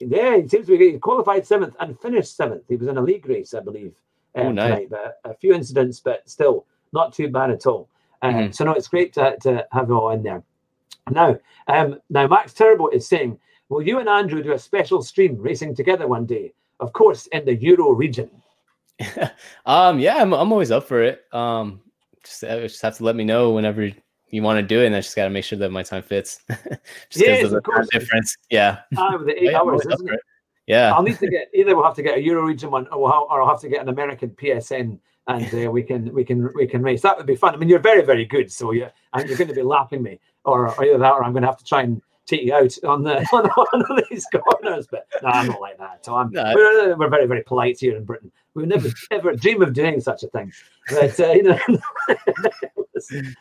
[0.00, 2.64] Yeah, he seems to be he qualified seventh and finished seventh.
[2.68, 3.94] He was in a league race, I believe,
[4.34, 4.88] um, Oh, nice.
[4.88, 5.12] tonight.
[5.24, 7.88] A few incidents, but still not too bad at all.
[8.22, 8.54] Um, Mhm.
[8.54, 10.42] So no, it's great to, to have you all in there.
[11.10, 11.38] Now,
[11.68, 13.38] um, now Max Turbo is saying,
[13.68, 16.52] "Will you and Andrew do a special stream racing together one day?
[16.80, 18.30] Of course, in the Euro region."
[19.66, 21.22] um, yeah, I'm I'm always up for it.
[21.32, 21.80] Um,
[22.24, 23.90] just uh, just have to let me know whenever
[24.28, 26.02] you want to do it, and I just got to make sure that my time
[26.02, 26.40] fits.
[27.10, 28.36] just Yes, of the difference.
[28.50, 30.20] Yeah, Ah, the eight Yeah, hours, isn't for it?
[30.66, 30.92] yeah.
[30.94, 33.10] I'll need to get either we'll have to get a Euro region one, or, we'll
[33.10, 36.50] ha- or I'll have to get an American PSN, and uh, we can we can
[36.54, 37.02] we can race.
[37.02, 37.54] That would be fun.
[37.54, 40.20] I mean, you're very very good, so you and you're going to be lapping me,
[40.44, 42.72] or, or either that, or I'm going to have to try and take you out
[42.84, 44.86] on the on one of these corners.
[44.90, 46.04] But no, I'm not like that.
[46.04, 46.52] So I'm No.
[46.54, 48.32] we're, we're very very polite here in Britain.
[48.54, 50.52] We would never ever dream of doing such a thing.
[50.90, 51.58] But uh, you know.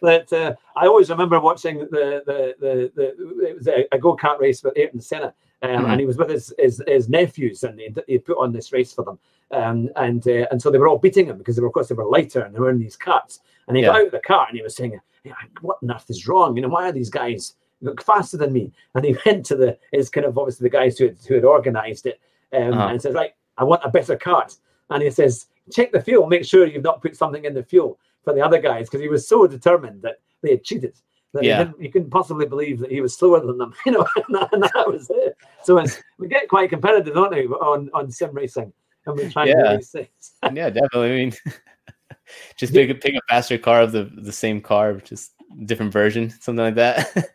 [0.00, 4.16] But uh, I always remember watching the the the, the it was a, a go
[4.16, 5.90] kart race with Ayrton Senna, um, Mhm.
[5.90, 8.94] and he was with his his, his nephews, and he, he put on this race
[8.94, 9.18] for them,
[9.50, 11.88] um, and uh, and so they were all beating him because they were of course
[11.88, 14.20] they were lighter and they were in these carts, and he got out of the
[14.20, 16.56] car and he was saying, "Yeah, "What on earth is wrong?
[16.56, 19.76] You know, why are these guys look faster than me?" And he went to the
[19.92, 22.20] his kind of obviously the guys who had, who had organised it,
[22.54, 22.88] um, Uh-huh.
[22.88, 24.56] and said, "Right, I want a better cart,"
[24.88, 27.98] and he says, "Check the fuel, make sure you've not put something in the fuel."
[28.24, 30.94] For the other guys, because he was so determined that they had cheated.
[31.32, 31.72] That Yeah.
[31.78, 34.52] he, he couldn't possibly believe that he was slower than them, you know, and that,
[34.52, 35.36] and that was it.
[35.62, 38.72] So it's, we get quite competitive, don't we, on, on sim racing,
[39.06, 39.70] and we try and Yeah.
[39.70, 40.32] do these things.
[40.52, 41.12] yeah, definitely.
[41.12, 41.32] I mean,
[42.56, 45.32] just pick a pick a faster car of the the same car, just
[45.64, 47.30] different version, something like that.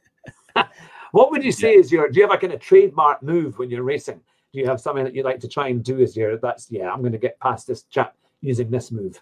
[1.14, 2.10] What would you say is your?
[2.10, 4.20] Do you have a kind of trademark move when you're racing?
[4.56, 6.38] Do you have something that you'd like to try and do as your?
[6.38, 9.22] That's yeah, I'm going to get past this chap using this move.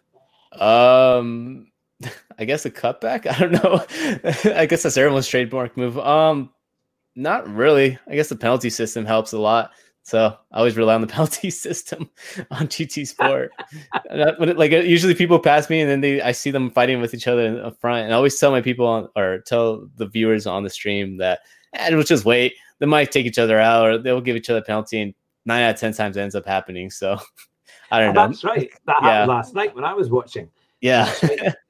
[0.61, 1.71] Um,
[2.37, 3.25] I guess a cutback.
[3.31, 4.53] I don't know.
[4.55, 5.97] I guess that's everyone's trademark move.
[5.97, 6.51] Um,
[7.15, 7.97] not really.
[8.07, 9.71] I guess the penalty system helps a lot.
[10.03, 12.11] So I always rely on the penalty system
[12.51, 13.53] on GT Sport.
[14.11, 17.41] Like usually people pass me and then they I see them fighting with each other
[17.41, 20.61] in the front, and I always tell my people on, or tell the viewers on
[20.61, 21.39] the stream that
[21.73, 22.53] eh, we'll just wait.
[22.77, 25.63] They might take each other out, or they'll give each other a penalty, and nine
[25.63, 26.89] out of ten times ends up happening.
[26.89, 27.17] So
[27.91, 28.27] I don't And know.
[28.27, 28.71] that's right.
[28.85, 29.09] That Yeah.
[29.09, 30.49] happened last night when I was watching.
[30.81, 31.11] Yeah.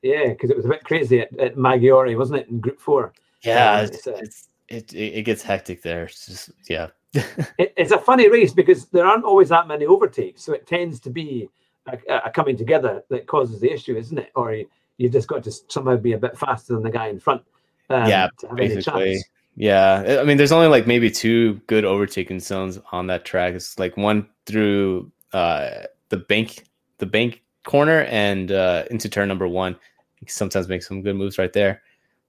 [0.01, 3.13] Yeah, because it was a bit crazy at, at Maggiore, wasn't it, in Group Four?
[3.43, 6.05] Yeah, Um, it's, it's it, it gets hectic there.
[6.05, 6.87] It's just yeah.
[7.13, 10.99] it, it's a funny race because there aren't always that many overtakes, so it tends
[11.01, 11.47] to be
[11.87, 14.31] a, a coming together that causes the issue, isn't it?
[14.35, 14.67] Or you,
[14.97, 17.43] you've just got to somehow be a bit faster than the guy in front.
[17.89, 19.23] Um, Yeah, to have any basically.
[19.55, 23.53] Yeah, I- mean, there's only like maybe two good overtaking zones on that track.
[23.53, 26.65] It's like one through uh the bank,
[26.97, 29.73] the bank corner, and uh into turn number one.
[30.19, 31.81] You can sometimes make some good moves right there.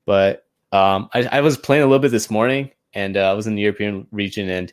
[0.06, 3.46] But um, I, I was playing a little bit this morning, and uh, I was
[3.46, 4.72] in the European region, and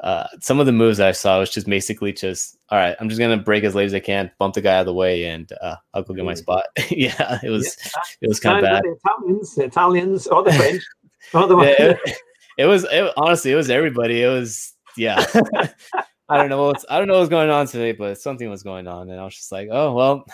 [0.00, 2.94] uh, some of the moves I saw was just basically just all right.
[3.00, 4.94] I'm just gonna break as late as I can, bump the guy out of the
[4.94, 6.66] way, and uh, I'll go get my spot.
[6.90, 8.02] yeah, it was yeah.
[8.20, 8.82] it was kind of bad.
[8.84, 10.82] The Italians, the Italians, or the French,
[11.32, 12.18] the yeah, it,
[12.58, 14.22] it, was it, honestly it was everybody.
[14.22, 15.24] It was yeah.
[16.30, 18.86] I don't know what's I don't know what's going on today, but something was going
[18.86, 20.24] on, and I was just like, oh well,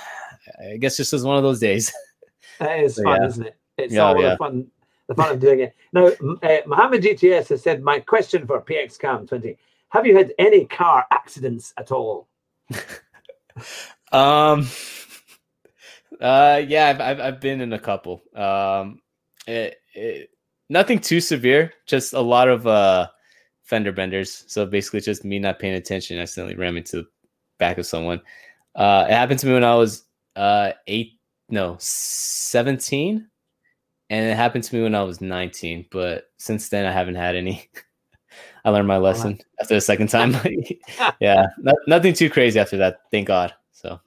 [0.60, 1.92] I guess this is one of those days.
[2.58, 3.26] It is so, fun, yeah.
[3.28, 3.56] isn't it?
[3.76, 4.30] It's yeah, all yeah.
[4.30, 4.66] the fun,
[5.08, 5.74] the fun of doing it.
[5.92, 9.58] Now, uh, Mohammed GTS has said, my question for PXCam20:
[9.90, 12.28] Have you had any car accidents at all?
[14.10, 14.66] um.
[16.18, 16.62] Uh.
[16.66, 18.22] Yeah, I've, I've I've been in a couple.
[18.34, 19.02] Um.
[19.46, 20.30] It, it,
[20.68, 21.72] nothing too severe.
[21.86, 23.08] Just a lot of uh
[23.62, 24.44] fender benders.
[24.46, 27.06] So basically, just me not paying attention, accidentally ram into the
[27.58, 28.20] back of someone.
[28.74, 30.04] Uh, it happened to me when I was
[30.36, 31.12] uh eight,
[31.48, 33.28] no, seventeen,
[34.10, 35.86] and it happened to me when I was nineteen.
[35.90, 37.68] But since then, I haven't had any.
[38.64, 40.36] I learned my lesson after the second time.
[41.20, 42.98] yeah, not, nothing too crazy after that.
[43.10, 43.54] Thank God.
[43.72, 44.00] So.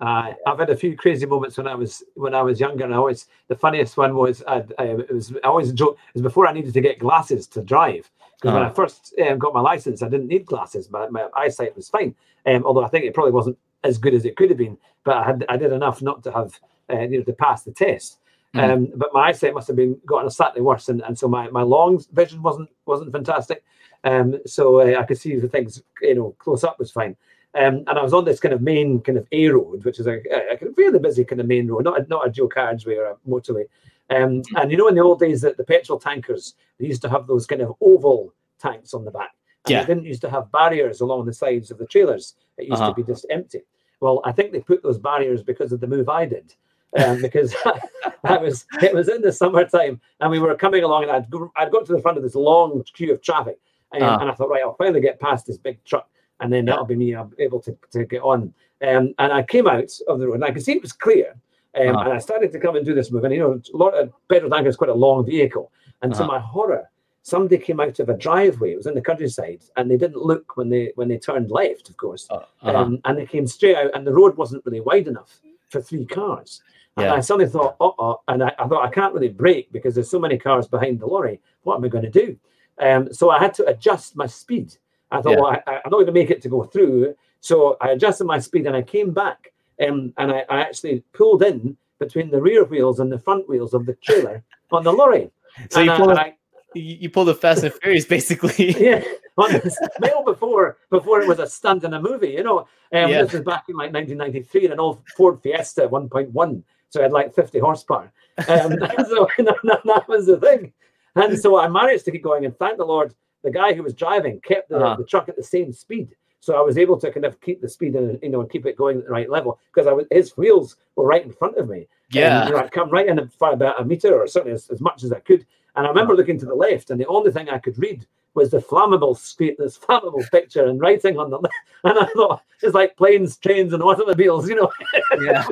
[0.00, 2.94] Uh, I've had a few crazy moments when I was when I was younger, and
[2.94, 6.22] I always the funniest one was I, I it was I always joke it was
[6.22, 8.60] before I needed to get glasses to drive because uh-huh.
[8.60, 11.88] when I first um, got my license I didn't need glasses, but my eyesight was
[11.88, 12.14] fine.
[12.46, 15.16] Um, although I think it probably wasn't as good as it could have been, but
[15.16, 16.60] I had I did enough not to have
[16.90, 18.18] uh, you know to pass the test.
[18.54, 18.72] Mm.
[18.72, 21.62] Um, but my eyesight must have been gotten slightly worse, and, and so my, my
[21.62, 23.64] long vision wasn't wasn't fantastic.
[24.04, 27.16] Um, so uh, I could see the things you know close up was fine.
[27.54, 30.06] Um, and I was on this kind of main kind of A road, which is
[30.06, 32.96] a, a, a really busy kind of main road, not a, not a dual carriageway
[32.96, 33.64] or a motorway.
[34.10, 37.10] Um, and you know, in the old days, that the petrol tankers they used to
[37.10, 39.34] have those kind of oval tanks on the back.
[39.64, 39.80] And yeah.
[39.80, 42.34] They didn't used to have barriers along the sides of the trailers.
[42.56, 42.94] It used uh-huh.
[42.94, 43.62] to be just empty.
[44.00, 46.54] Well, I think they put those barriers because of the move I did.
[46.96, 47.54] Um, because
[48.24, 51.26] I was it was in the summertime and we were coming along and I'd,
[51.56, 53.58] I'd got to the front of this long queue of traffic
[53.92, 54.18] and, uh-huh.
[54.22, 56.08] and I thought right I'll finally get past this big truck
[56.40, 58.52] and then that'll be me I'm able to, to get on
[58.86, 61.34] um, and I came out of the road and I could see it was clear
[61.78, 62.04] um, uh-huh.
[62.04, 64.12] and I started to come and do this move and you know a lot of
[64.28, 65.70] petrol tanker is quite a long vehicle
[66.02, 66.22] and uh-huh.
[66.22, 66.88] to my horror
[67.28, 68.72] somebody came out of a driveway.
[68.72, 71.90] It was in the countryside, and they didn't look when they when they turned left,
[71.90, 72.26] of course.
[72.30, 72.74] Uh, uh-huh.
[72.74, 76.06] um, and they came straight out, and the road wasn't really wide enough for three
[76.06, 76.62] cars.
[76.96, 77.06] And.
[77.10, 80.10] I suddenly thought, uh oh, and I, I, thought I can't really brake because there's
[80.10, 81.40] so many cars behind the lorry.
[81.62, 82.36] What am I going to do?
[82.80, 84.76] Um, so I had to adjust my speed.
[85.10, 85.40] I thought, yeah.
[85.40, 87.14] well, I, am not going to make it to go through.
[87.40, 89.52] So I adjusted my speed, and I came back,
[89.86, 93.74] um, and I, I actually pulled in between the rear wheels and the front wheels
[93.74, 95.30] of the trailer on the lorry.
[95.70, 96.34] So and you pulled, I,
[96.74, 98.72] you pulled a Fast and Furious, basically.
[98.80, 99.02] yeah,
[99.36, 102.30] well before before it was a stunt in a movie.
[102.30, 103.22] You know, um, yeah.
[103.22, 107.34] this was back in like 1993, an old Ford Fiesta 1.1, so I had like
[107.34, 108.12] 50 horsepower.
[108.38, 110.72] Um, so that, that, was the thing,
[111.14, 112.44] and so I managed to keep going.
[112.44, 114.96] And thank the Lord, the guy who was driving kept the, uh-huh.
[114.96, 116.14] the truck at the same speed.
[116.40, 118.64] So I was able to kind of keep the speed and you know and keep
[118.64, 121.56] it going at the right level because I was his wheels were right in front
[121.56, 121.88] of me.
[122.10, 124.70] Yeah, and, you know, I'd come right in for about a meter or certainly as,
[124.70, 125.44] as much as I could,
[125.74, 128.50] and I remember looking to the left, and the only thing I could read was
[128.50, 131.54] the flammable street, this flammable picture and writing on the left.
[131.84, 134.70] And I thought it's like planes, trains, and automobiles, you know.
[135.20, 135.44] Yeah.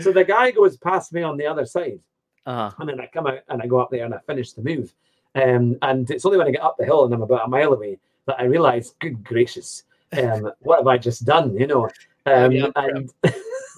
[0.00, 2.00] so the guy goes past me on the other side,
[2.46, 2.70] uh-huh.
[2.78, 4.92] and then I come out and I go up there and I finish the move.
[5.34, 7.72] Um, and it's only when I get up the hill and I'm about a mile
[7.72, 9.84] away that I realise, good gracious,
[10.16, 11.56] um, what have I just done?
[11.56, 11.88] You know.
[12.26, 13.12] Um, yeah, and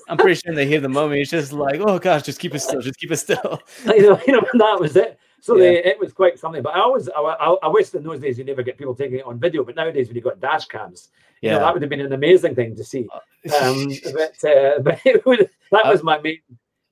[0.08, 1.20] I'm pretty sure they hear the moment.
[1.20, 3.60] It's just like, oh gosh, just keep it still, just keep it still.
[3.86, 5.18] you know, you know, that was it.
[5.40, 5.62] So yeah.
[5.62, 6.62] they, it was quite something.
[6.62, 9.20] But I always, I, I, I, wish in those days you never get people taking
[9.20, 9.64] it on video.
[9.64, 11.08] But nowadays, when you got dash cams,
[11.40, 13.08] yeah, know, that would have been an amazing thing to see.
[13.50, 16.40] Uh, um, but uh, but would, that was my main.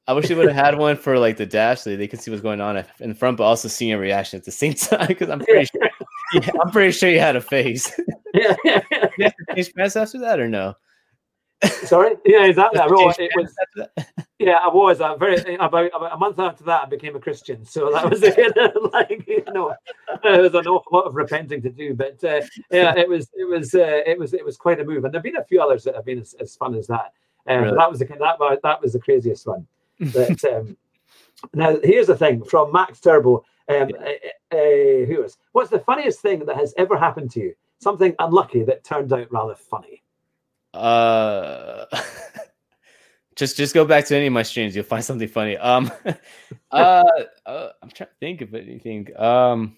[0.09, 2.31] I wish they would have had one for like the dash so they could see
[2.31, 5.07] what's going on in front, but also seeing a reaction at the same time.
[5.07, 5.91] Because I'm pretty sure,
[6.33, 7.93] yeah, I'm pretty sure you had a face.
[8.35, 8.81] yeah, yeah.
[9.19, 9.31] yeah.
[9.55, 10.75] change pants after that or no?
[11.85, 12.81] Sorry, yeah, exactly.
[12.81, 13.55] I was, it was,
[14.39, 15.01] yeah, I was.
[15.03, 17.67] I very about, about, a month after that, I became a Christian.
[17.67, 18.93] So that was it.
[18.93, 19.75] like you know,
[20.23, 22.41] there was an awful lot of repenting to do, but uh,
[22.71, 25.05] yeah, it was, it was, uh, it was, it was quite a move.
[25.05, 27.13] And there've been a few others that have been as, as fun as that.
[27.49, 27.77] Um, really?
[27.77, 29.67] That was the that that was the craziest one.
[29.99, 30.77] But um,
[31.55, 33.45] now here's the thing from Max Turbo.
[33.69, 35.37] Um, uh, uh, who is?
[35.53, 37.55] What's the funniest thing that has ever happened to you?
[37.81, 40.03] Something unlucky that turned out rather funny.
[40.75, 41.85] Uh,
[43.37, 44.75] just just go back to any of my streams.
[44.75, 45.57] You'll find something funny.
[45.57, 45.91] Um,
[46.71, 47.05] uh,
[47.47, 49.09] uh, I'm trying to think of anything.
[49.17, 49.77] Um,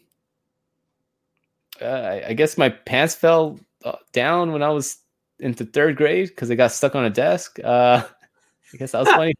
[1.80, 4.98] uh, I, I guess my pants fell uh, down when I was
[5.38, 7.58] into third grade because they got stuck on a desk.
[7.62, 8.02] Uh,
[8.72, 9.34] I guess that was funny.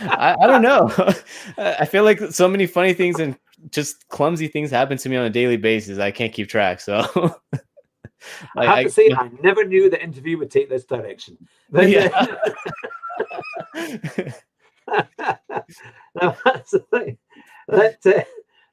[0.00, 0.90] I, I don't know.
[1.58, 3.36] I feel like so many funny things and
[3.70, 5.98] just clumsy things happen to me on a daily basis.
[5.98, 6.80] I can't keep track.
[6.80, 7.00] So
[8.56, 11.36] I have to say, I, I never knew the interview would take this direction.
[11.70, 12.08] But, yeah.
[16.20, 17.18] now, that's the thing.
[17.68, 18.22] That, uh,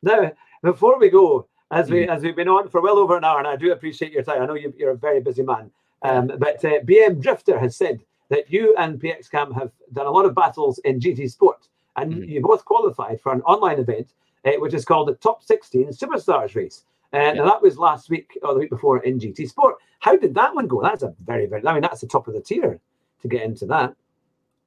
[0.01, 0.31] now,
[0.63, 2.09] before we go, as we mm.
[2.09, 4.41] as we've been on for well over an hour, and I do appreciate your time.
[4.41, 5.69] I know you, are a very busy man,
[6.01, 10.25] um, but uh, BM Drifter has said that you and PXCam have done a lot
[10.25, 12.27] of battles in GT Sport, and mm.
[12.27, 14.13] you both qualified for an online event,
[14.45, 16.83] uh, which is called the Top 16 Superstars Race.
[17.13, 17.45] And yeah.
[17.45, 19.75] that was last week or the week before in GT Sport.
[19.99, 20.81] How did that one go?
[20.81, 22.79] That's a very, very, I mean, that's the top of the tier
[23.21, 23.95] to get into that.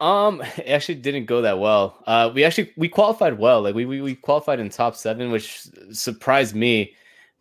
[0.01, 2.03] Um, it actually didn't go that well.
[2.07, 3.63] Uh, we actually we qualified well.
[3.63, 5.61] Like we we, we qualified in top seven, which
[5.93, 6.95] surprised me.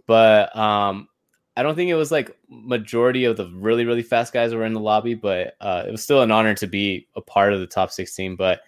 [0.06, 1.08] But um,
[1.58, 4.74] I don't think it was like majority of the really really fast guys were in
[4.74, 5.14] the lobby.
[5.14, 8.36] But uh, it was still an honor to be a part of the top sixteen.
[8.36, 8.62] But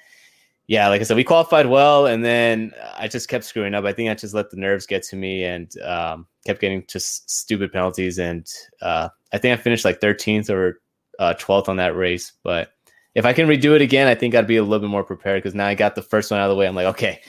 [0.67, 3.83] yeah, like I said, we qualified well, and then I just kept screwing up.
[3.83, 7.29] I think I just let the nerves get to me and um, kept getting just
[7.29, 8.19] stupid penalties.
[8.19, 8.47] And
[8.81, 10.79] uh, I think I finished like 13th or
[11.19, 12.33] uh, 12th on that race.
[12.43, 12.71] But
[13.15, 15.43] if I can redo it again, I think I'd be a little bit more prepared
[15.43, 16.67] because now I got the first one out of the way.
[16.67, 17.19] I'm like, okay,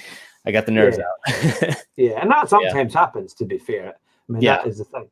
[0.46, 1.68] I got the nerves yeah.
[1.68, 1.76] out.
[1.96, 3.00] yeah, and that sometimes yeah.
[3.00, 3.34] happens.
[3.34, 3.88] To be fair,
[4.28, 4.58] I mean, yeah.
[4.58, 5.08] that is the thing.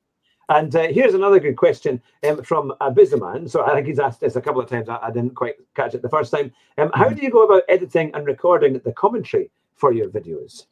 [0.51, 3.48] And uh, here's another good question um, from Abizaman.
[3.48, 4.89] So I think he's asked this a couple of times.
[4.89, 6.52] I, I didn't quite catch it the first time.
[6.77, 7.14] Um, how mm-hmm.
[7.14, 10.66] do you go about editing and recording the commentary for your videos?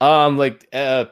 [0.00, 1.04] Um, like uh,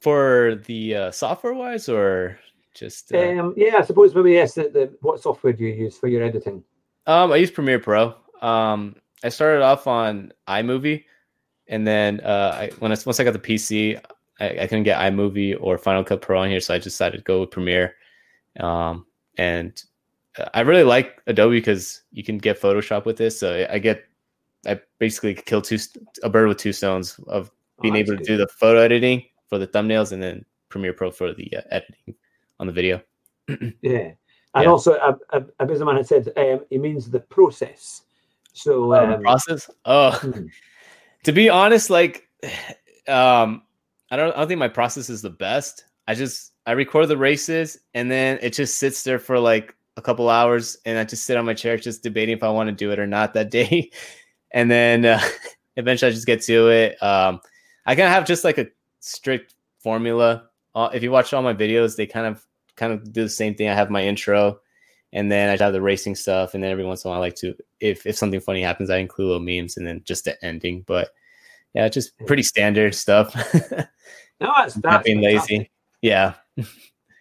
[0.00, 2.38] for the uh, software wise, or
[2.74, 3.18] just uh...
[3.18, 4.54] um, yeah, I suppose maybe yes.
[4.54, 6.64] The, the, what software do you use for your editing?
[7.06, 8.16] Um, I use Premiere Pro.
[8.42, 11.04] Um, I started off on iMovie,
[11.68, 14.02] and then uh, I, when I, once I got the PC,
[14.40, 17.24] I, I couldn't get iMovie or Final Cut Pro on here, so I decided to
[17.24, 17.94] go with Premiere.
[18.58, 19.06] Um,
[19.36, 19.80] and
[20.54, 23.38] I really like Adobe because you can get Photoshop with this.
[23.38, 24.04] So I get,
[24.66, 25.78] I basically kill two
[26.22, 28.26] a bird with two stones of oh, being oh, able to good.
[28.26, 32.14] do the photo editing for the thumbnails and then Premiere Pro for the uh, editing
[32.58, 33.02] on the video.
[33.82, 34.12] yeah,
[34.54, 34.64] and yeah.
[34.64, 38.02] also a uh, Abizaman had said um, it means the process.
[38.52, 39.70] So um, oh, um, process.
[39.84, 40.46] Oh, hmm.
[41.24, 42.28] to be honest, like
[43.08, 43.62] um,
[44.10, 45.84] I don't I don't think my process is the best.
[46.08, 50.02] I just I record the races and then it just sits there for like a
[50.02, 52.74] couple hours and I just sit on my chair just debating if I want to
[52.74, 53.90] do it or not that day.
[54.52, 55.20] and then uh,
[55.76, 57.02] eventually I just get to it.
[57.02, 57.40] Um,
[57.86, 58.66] I kind of have just like a
[59.00, 60.48] strict formula.
[60.74, 62.44] Uh, if you watch all my videos, they kind of
[62.76, 63.68] kind of do the same thing.
[63.68, 64.60] I have my intro
[65.12, 67.26] and then I have the racing stuff and then every once in a while I
[67.26, 70.42] like to if if something funny happens I include little memes and then just the
[70.44, 70.84] ending.
[70.86, 71.10] But
[71.74, 73.34] yeah, just pretty standard stuff.
[74.40, 75.70] no, that's, that's being lazy.
[76.02, 76.34] Yeah.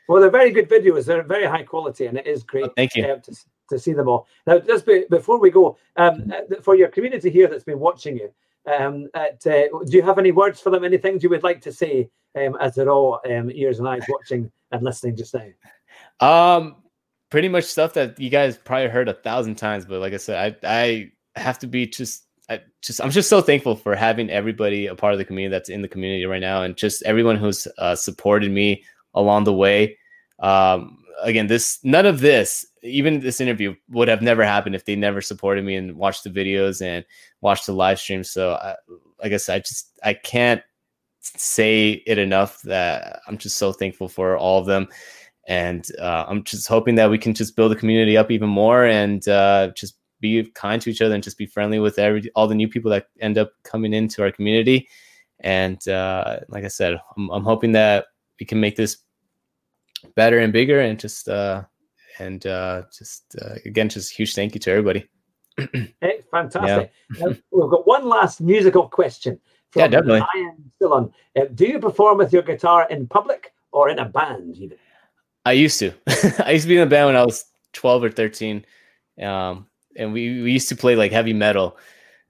[0.07, 1.05] well, they're very good videos.
[1.05, 2.65] They're very high quality, and it is great.
[2.65, 3.35] Oh, thank you uh, to,
[3.69, 4.27] to see them all.
[4.47, 8.17] Now, just be, before we go, um, uh, for your community here that's been watching
[8.17, 8.31] you,
[8.65, 10.83] um, at, uh, do you have any words for them?
[10.83, 14.03] Any things you would like to say um, as they're all um, ears and eyes
[14.09, 15.47] watching and listening just now?
[16.19, 16.75] Um,
[17.29, 20.57] pretty much stuff that you guys probably heard a thousand times, but like I said,
[20.63, 24.87] I I have to be just I just I'm just so thankful for having everybody
[24.87, 27.67] a part of the community that's in the community right now, and just everyone who's
[27.77, 29.97] uh, supported me along the way.
[30.39, 34.95] Um, again, this none of this, even this interview, would have never happened if they
[34.95, 37.05] never supported me and watched the videos and
[37.41, 38.23] watched the live stream.
[38.23, 38.75] So, I,
[39.23, 40.63] I guess I just I can't
[41.21, 44.87] say it enough that I'm just so thankful for all of them.
[45.47, 48.85] And uh, I'm just hoping that we can just build the community up even more
[48.85, 52.47] and uh, just be kind to each other and just be friendly with every all
[52.47, 54.87] the new people that end up coming into our community.
[55.41, 58.07] And uh, like I said, I'm, I'm hoping that
[58.39, 58.97] we can make this
[60.15, 61.63] better and bigger and just uh,
[62.19, 65.09] and uh, just uh, again, just huge thank you to everybody.
[66.01, 66.91] hey, fantastic.
[67.17, 67.33] Yeah.
[67.51, 69.39] we've got one last musical question.
[69.75, 70.21] yeah, definitely.
[70.75, 71.13] still on.
[71.37, 74.55] Uh, do you perform with your guitar in public or in a band?
[74.57, 74.77] Even?
[75.45, 75.93] I used to.
[76.45, 78.65] I used to be in a band when I was 12 or 13.
[79.21, 81.77] Um, and we, we used to play like heavy metal.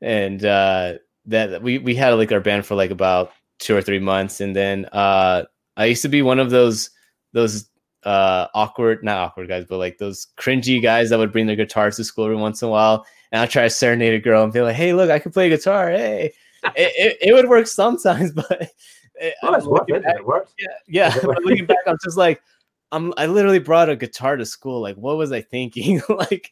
[0.02, 0.94] And uh
[1.26, 4.42] that we we had like our band for like about two or three months.
[4.42, 5.46] And then uh
[5.78, 6.90] i used to be one of those
[7.34, 7.70] those
[8.04, 11.98] uh awkward not awkward guys but like those cringy guys that would bring their guitars
[11.98, 13.06] to school every once in a while.
[13.32, 15.50] And I'd try to serenade a girl and be like hey look i can play
[15.50, 15.92] guitar.
[15.92, 16.34] Hey.
[16.76, 18.70] It, it, it, would work sometimes but
[19.16, 20.54] it, back, it works.
[20.60, 21.16] yeah yeah.
[21.24, 22.42] Looking back i'm just like
[22.92, 24.82] i'm i literally brought a guitar to school.
[24.82, 26.02] Like what was i thinking?
[26.10, 26.52] Like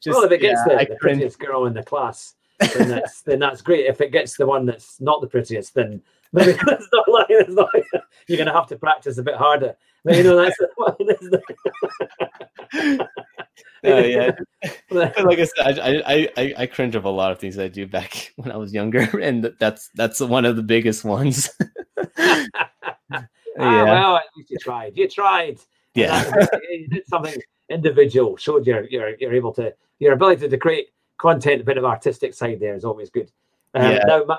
[0.00, 2.34] just, well, if it gets yeah, the, the prettiest girl in the class,
[2.74, 3.86] then that's then that's great.
[3.86, 6.02] If it gets the one that's not the prettiest, then
[6.32, 7.68] maybe that's not like that's not,
[8.28, 9.76] you're going to have to practice a bit harder.
[10.04, 10.94] But, you know, that's the one.
[13.84, 14.32] Uh, yeah,
[14.90, 18.32] like I said, I, I, I cringe of a lot of things I do back
[18.36, 21.48] when I was younger, and that's that's one of the biggest ones.
[22.18, 22.48] ah,
[23.56, 24.96] well, at least you tried.
[24.96, 25.60] You tried.
[25.94, 26.28] Yeah.
[26.70, 28.36] you did something individual.
[28.36, 30.88] Showed your you're you're able to your ability to create
[31.18, 31.60] content.
[31.60, 33.30] A bit of artistic side there is always good.
[33.74, 34.04] Um, Yeah.
[34.06, 34.38] Now, Ma-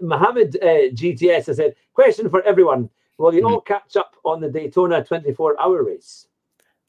[0.00, 4.50] Mohammed uh, GTS has said, question for everyone: Will you all catch up on the
[4.50, 6.26] Daytona 24-hour race?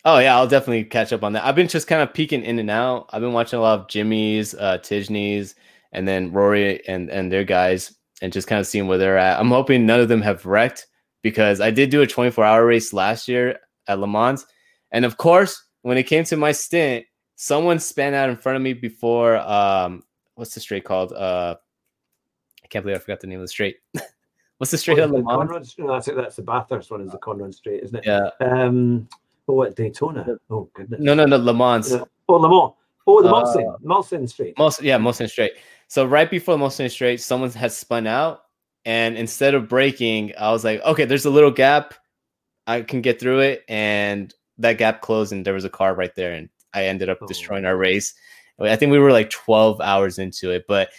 [0.06, 1.46] Oh yeah, I'll definitely catch up on that.
[1.46, 3.10] I've been just kind of peeking in and out.
[3.12, 5.56] I've been watching a lot of Jimmy's, uh, Tidgney's,
[5.92, 9.40] and then Rory and and their guys, and just kind of seeing where they're at.
[9.40, 10.88] I'm hoping none of them have wrecked
[11.24, 14.46] because I did do a 24 hour race last year at Le Mans,
[14.92, 17.06] and of course, when it came to my stint,
[17.36, 19.38] someone span out in front of me before.
[19.38, 20.04] Um,
[20.36, 21.14] what's the straight called?
[21.14, 21.56] Uh,
[22.62, 23.78] I can't believe I forgot the name of the straight.
[24.58, 25.24] what's the straight Oh, Le the?
[25.24, 26.08] Conrod, no, that's.
[26.08, 27.00] That's the Bathurst one.
[27.02, 28.06] Is the Conrod Straight, isn't it?
[28.06, 29.08] Yeah, Um.
[29.48, 30.38] Oh, at Daytona.
[30.50, 31.00] Oh goodness.
[31.00, 31.94] no, no, no, Le Mans.
[32.28, 32.74] Oh, Le Mans.
[33.08, 33.78] Oh, the Uh.
[33.82, 34.58] Mulsanne Street.
[34.58, 35.54] Most yeah, Mulsanne straight.
[35.88, 38.42] So right before Mulsanne straight, someone had spun out,
[38.84, 41.94] and instead of braking, I was like, okay, there's a little gap,
[42.68, 46.14] I can get through it, and that gap closed, and there was a car right
[46.16, 47.28] there, and I ended up Oh.
[47.28, 48.14] destroying our race.
[48.60, 50.90] I think we were like 12 hours into it, but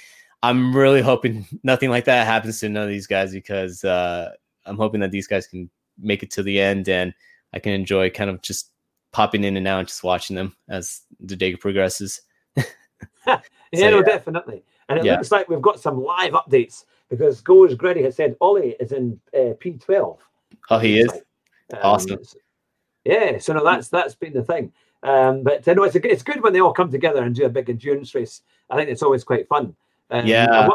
[0.43, 4.33] I'm really hoping nothing like that happens to none of these guys because uh,
[4.65, 5.69] I'm hoping that these guys can
[5.99, 7.13] make it to the end, and
[7.53, 8.71] I can enjoy kind of just
[9.11, 12.21] popping in and out and just watching them as the day progresses.
[13.27, 13.41] Yeah,
[13.75, 14.03] So, no, yeah.
[14.03, 14.65] definitely.
[14.89, 15.13] And it Yeah.
[15.17, 19.21] looks like we've got some live updates because Goes Gritty has said Ollie is in
[19.35, 20.19] uh, P12.
[20.71, 21.13] Oh, he is.
[21.73, 22.19] Um, Awesome.
[23.09, 24.71] Yeah, so no, that's that's been the thing.
[25.03, 27.47] Um, but uh, no, it's a, it's good when they all come together and do
[27.47, 28.43] a big endurance race.
[28.69, 29.75] I think it's always quite fun.
[30.11, 30.69] Um, Yeah.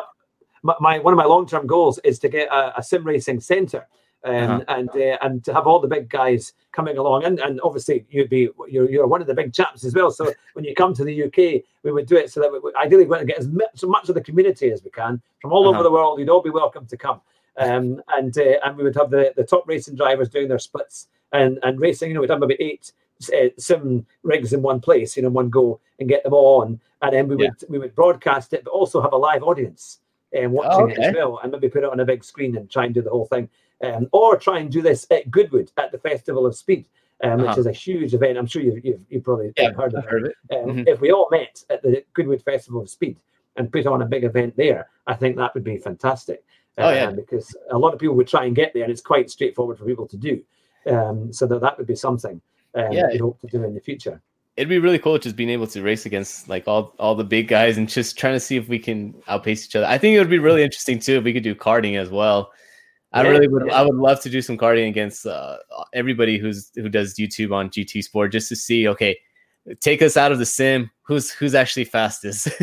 [0.63, 3.39] my, my one of my long term goals is to get a, a sim racing
[3.41, 3.85] center.
[4.25, 4.63] Um, Uh-huh.
[4.69, 8.29] and uh, and to have all the big guys coming along, and, and obviously you'd
[8.29, 10.11] be you're, you're one of the big chaps as well.
[10.11, 11.37] So when you come to the UK,
[11.83, 13.83] we would do it so that we, we ideally want to get as much, as
[13.83, 15.83] much of the community as we can from all over Uh-huh.
[15.83, 16.19] the world.
[16.19, 17.19] You'd all be welcome to come,
[17.57, 21.09] um, and uh, and we would have the, the top racing drivers doing their splits
[21.33, 22.09] and and racing.
[22.09, 22.91] You know, we'd have maybe eight
[23.33, 26.61] uh, sim rigs in one place, you know, in one go, and get them all
[26.61, 29.99] on, and then we would we would broadcast it, but also have a live audience
[30.31, 32.85] and watching it as well, and maybe put it on a big screen and try
[32.85, 33.47] and do the whole thing,
[33.83, 36.87] um, or try and do this at Goodwood at the Festival of Speed.
[37.23, 37.59] Um, which Uh-huh.
[37.61, 38.37] is a huge event.
[38.37, 40.09] I'm sure you've, you've, you've probably Yeah, heard of it.
[40.09, 40.35] heard of it.
[40.57, 40.87] Um, Mhm.
[40.89, 43.17] If we all met at the Goodwood Festival of Speed
[43.55, 46.43] and put on a big event there, I think that would be fantastic.
[46.79, 47.05] Oh, yeah.
[47.05, 49.77] Um, because a lot of people would try and get there, and it's quite straightforward
[49.77, 50.41] for people to do.
[50.89, 52.41] Um, so that that would be something
[52.75, 53.07] um, Yeah.
[53.11, 54.21] we hope to do in the future.
[54.57, 57.47] It'd be really cool just being able to race against like all all the big
[57.47, 59.85] guys and just trying to see if we can outpace each other.
[59.87, 62.51] I think it would be really interesting too if we could do karting as well.
[63.13, 63.67] I Yeah, really would.
[63.67, 63.75] yeah.
[63.79, 65.57] I would love to do some karting against uh,
[65.93, 68.87] everybody who's who does YouTube on GT Sport just to see.
[68.89, 69.17] Okay,
[69.79, 70.91] take us out of the sim.
[71.03, 72.49] Who's who's actually fastest?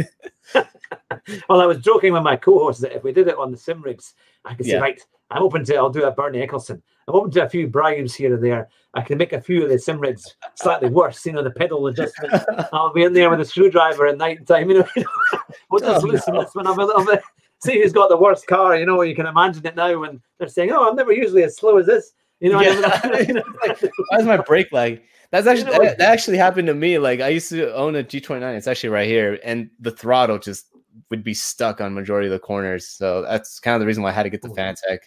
[1.48, 3.82] Well, I was joking with my co-host that if we did it on the sim
[3.82, 4.14] rigs,
[4.44, 4.78] I could Yeah.
[4.78, 6.82] right, I'm open to, I'll do a Bernie Ecclestone.
[7.08, 8.68] I'm open to a few bribes here and there.
[8.94, 11.86] I can make a few of the sim rigs slightly worse, you know, the pedal
[11.86, 12.32] adjustment.
[12.72, 14.88] I'll be in there with a screwdriver at night time, you know.
[15.70, 16.42] we'll just Oh, loosen no.
[16.42, 17.22] this one up a little bit.
[17.62, 20.48] See who's got the worst car, you know, you can imagine it now when they're
[20.48, 22.12] saying, oh, I'm never usually as slow as this.
[22.40, 22.80] You know, I Yeah.
[22.80, 25.02] never- you know, like- Why is my brake lag?
[25.30, 26.98] That's actually know that, that actually happened to me.
[26.98, 28.56] Like I used to own a G29.
[28.56, 30.66] It's actually right here, and the throttle just
[31.10, 32.88] would be stuck on majority of the corners.
[32.88, 34.54] So that's kind of the reason why I had to get the Oh.
[34.54, 34.98] Fanatec.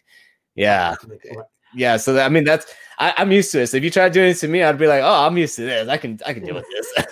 [0.55, 0.95] Yeah,
[1.73, 1.97] yeah.
[1.97, 3.73] So that, I mean, that's I, I'm used to this.
[3.73, 5.89] If you try doing it to me, I'd be like, oh, I'm used to this.
[5.89, 6.93] I can I can deal with this.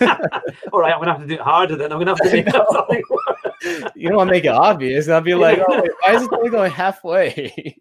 [0.72, 1.92] All right, I'm gonna have to do it harder then.
[1.92, 3.02] I'm gonna have to make up something.
[3.94, 5.06] you don't want to make it obvious.
[5.06, 7.76] And I'll be like, oh, wait, why is it only going halfway?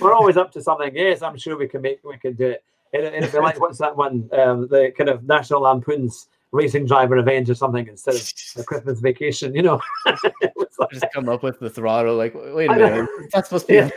[0.00, 0.94] We're always up to something.
[0.94, 2.64] Yes, I'm sure we can make we can do it.
[2.92, 4.28] It'll, it'll be like what's that one?
[4.32, 9.00] Um, the kind of National Lampoon's racing driver event or something instead of a Christmas
[9.00, 9.54] vacation.
[9.54, 12.16] You know, like- Just come up with the throttle.
[12.16, 13.74] Like, wait a minute, not supposed to be.
[13.74, 13.90] Yeah.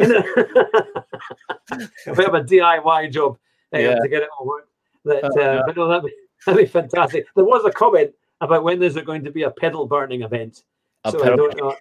[0.00, 0.22] you know?
[2.06, 3.38] a bit of a DIY job
[3.74, 3.94] uh, Yeah.
[3.98, 4.68] to get it all work.
[5.04, 5.62] That, Oh, uh, yeah.
[5.66, 6.12] But no, that'd be,
[6.46, 7.26] that'd be fantastic.
[7.34, 10.62] There was a comment about when there's going to be a pedal burning event.
[11.04, 11.74] A so I don't know.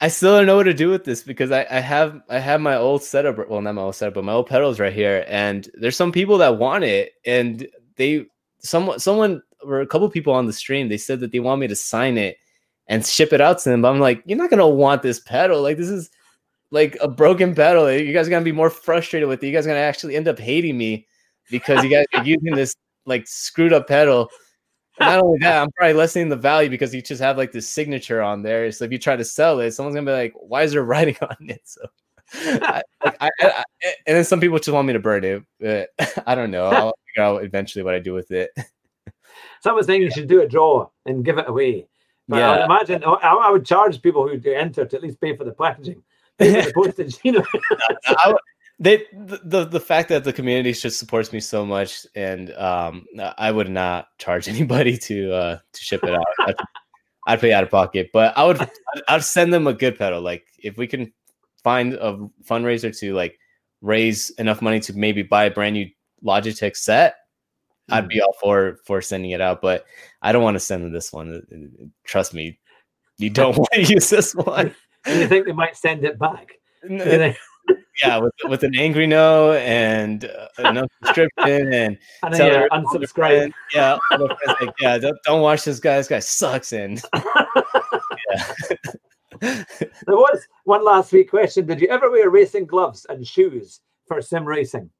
[0.00, 2.60] I still don't know what to do with this because I, I have I have
[2.60, 3.48] my old setup.
[3.48, 5.24] Well, not my old setup, but my old pedals right here.
[5.26, 7.66] And there's some people that want it, and
[7.96, 8.26] they
[8.60, 11.66] someone someone or a couple people on the stream they said that they want me
[11.66, 12.36] to sign it
[12.86, 13.82] and ship it out to them.
[13.82, 15.62] But I'm like, you're not gonna want this pedal.
[15.62, 16.10] Like this is
[16.70, 17.90] like a broken pedal.
[17.90, 19.46] You guys are gonna be more frustrated with it.
[19.46, 21.08] You guys are gonna actually end up hating me
[21.50, 24.30] because you guys are using this like screwed up pedal.
[25.00, 28.20] Not only that, I'm probably lessening the value because you just have like this signature
[28.22, 28.70] on there.
[28.72, 31.16] So if you try to sell it, someone's gonna be like, "Why is there writing
[31.22, 31.82] on it?" So,
[32.34, 35.24] I, like, I, I, I- eh, and then some people just want me to burn
[35.24, 35.42] it.
[35.60, 35.90] But
[36.26, 36.64] I don't know.
[36.66, 38.50] I'll figure out eventually what I do with it.
[39.62, 41.86] Someone's saying you should do a draw and give it away.
[42.28, 42.50] But Yeah.
[42.50, 45.20] I would imagine oh, I, I would charge people who do enter to at least
[45.20, 46.02] pay for the packaging,
[46.38, 47.18] pay for the postage.
[47.24, 47.44] You know,
[48.06, 48.34] I
[48.78, 53.06] they the, the the fact that the community just supports me so much, and um,
[53.36, 56.24] I would not charge anybody to uh to ship it out.
[56.46, 56.56] I'd,
[57.26, 58.58] I'd pay out of pocket, but I would
[59.08, 60.20] I'd, send them a good pedal.
[60.22, 61.12] Like if we can
[61.64, 63.38] find a fundraiser to like
[63.82, 65.86] raise enough money to maybe buy a brand new
[66.24, 67.16] Logitech set,
[67.90, 68.08] I'd Mm.
[68.08, 69.60] be all for for sending it out.
[69.60, 69.84] But
[70.22, 71.90] I don't want to send them this one.
[72.04, 72.58] Trust me,
[73.18, 74.74] you don't want to use this one.
[75.04, 76.52] and you think they might send it back.
[78.02, 82.52] Yeah, with with an angry no and uh, no subscription and And tell then you
[82.60, 83.52] your- all your unsubscribe.
[83.74, 85.96] Yeah, like, yeah, don't, don't watch this guy.
[85.98, 86.72] This guy sucks.
[86.72, 87.02] And
[89.40, 89.64] There
[90.06, 91.66] was one last week question.
[91.66, 94.90] Did you ever wear racing gloves and shoes for sim racing?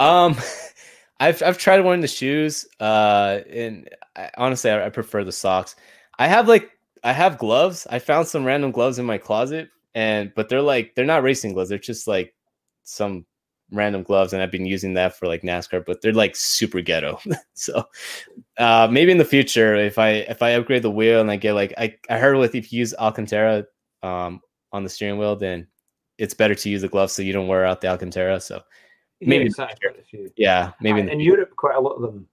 [0.00, 0.36] um,
[1.20, 2.66] I've I've tried wearing the shoes.
[2.80, 5.76] Uh, and I, honestly, I, I prefer the socks.
[6.18, 6.70] I have like
[7.04, 7.86] I have gloves.
[7.90, 11.52] I found some random gloves in my closet, and but they're like they're not racing
[11.52, 11.68] gloves.
[11.68, 12.34] They're just like
[12.84, 13.26] some
[13.70, 15.84] random gloves, and I've been using that for like NASCAR.
[15.84, 17.18] But they're like super ghetto.
[17.54, 17.84] so
[18.58, 21.54] uh, maybe in the future, if I if I upgrade the wheel and I get
[21.54, 23.64] like I I heard with if you use Alcantara
[24.02, 24.40] um
[24.72, 25.66] on the steering wheel, then
[26.18, 28.40] it's better to use the gloves so you don't wear out the Alcantara.
[28.40, 28.62] So
[29.24, 30.32] Maybe in yes, the a few.
[30.36, 32.26] yeah, maybe in in, Europe, quite a lot of them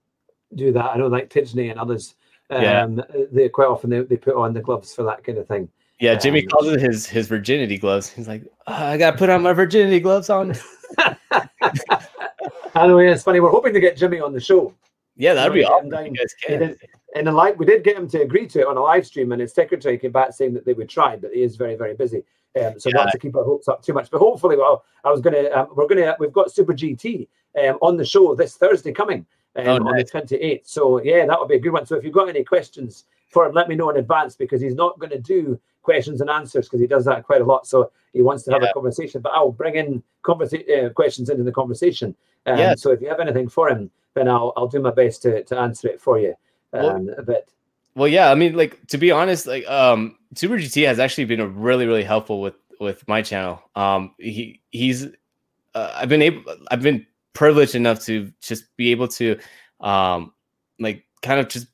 [0.54, 0.84] do that.
[0.86, 2.16] I know, like Tidgney and others.
[2.50, 2.86] Um, Yeah.
[3.30, 5.68] they quite often they, they put on the gloves for that kind of thing.
[6.00, 8.08] Yeah, Jimmy Um, calls it his his virginity gloves.
[8.10, 10.54] He's like, "Oh, I gotta put on my virginity gloves on.
[12.74, 13.40] I know, yeah, it's funny.
[13.40, 14.74] We're hoping to get Jimmy on the show.
[15.16, 15.92] Yeah, that'd be awesome.
[15.92, 16.58] and you then guys can.
[16.60, 16.78] did,
[17.14, 19.32] and then, like we did get him to agree to it on a live stream,
[19.32, 21.94] and his secretary came back saying that they would try, but he is very, very
[21.94, 22.22] busy.
[22.60, 23.04] Um, so Yeah.
[23.04, 25.68] not to keep our hopes up too much, but hopefully, well, I was gonna, um,
[25.74, 27.28] we're gonna, we've got Super GT
[27.62, 30.10] um, on the show this Thursday coming um, Oh, on the nice.
[30.10, 30.66] twenty eighth.
[30.66, 31.84] So yeah, that would be a good one.
[31.86, 34.74] So if you've got any questions for him, let me know in advance because he's
[34.74, 37.66] not going to do questions and answers because he does that quite a lot.
[37.66, 38.70] So he wants to have Yeah.
[38.70, 42.14] a conversation, but I'll bring in conversa- uh, questions into the conversation.
[42.46, 42.74] Um, Yeah.
[42.74, 45.58] So if you have anything for him, then I'll I'll do my best to to
[45.58, 46.34] answer it for you.
[46.72, 47.48] Well- Um, but
[47.96, 51.40] Well, yeah, I mean, like to be honest, like um, Super GT has actually been
[51.40, 53.60] a really, really helpful with with my channel.
[53.74, 55.08] Um, he he's
[55.74, 59.38] uh, I've been able, I've been privileged enough to just be able to,
[59.80, 60.32] um,
[60.80, 61.68] like kind of just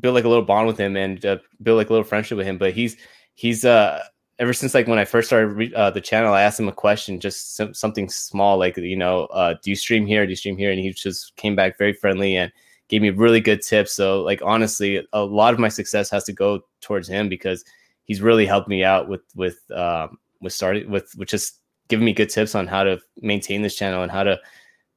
[0.00, 2.46] build like a little bond with him and uh, build like a little friendship with
[2.46, 2.58] him.
[2.58, 2.96] But he's
[3.40, 4.02] he's uh
[4.38, 6.72] ever since like when I first started re- uh, the channel, I asked him a
[6.72, 10.24] question, just some, something small, like you know, uh, do you stream here?
[10.26, 10.70] Do you stream here?
[10.70, 12.50] And he just came back very friendly and
[12.88, 13.92] gave me really good tips.
[13.92, 17.64] So like honestly, a lot of my success has to go towards him because
[18.04, 22.12] he's really helped me out with with um, with starting with with just giving me
[22.12, 24.38] good tips on how to maintain this channel and how to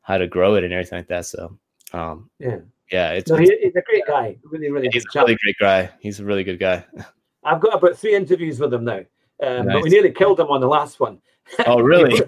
[0.02, 1.26] how to grow it and everything like that.
[1.26, 1.58] So
[1.94, 2.60] um, yeah,
[2.92, 4.38] yeah, it's, no, it's- he's a great guy.
[4.44, 5.90] Really, really he's a really great guy.
[6.02, 6.86] He's a really good guy.
[7.46, 9.02] I've got about three interviews with him now.
[9.42, 11.20] Um, But we nearly killed him on the last one.
[11.66, 12.22] Oh really?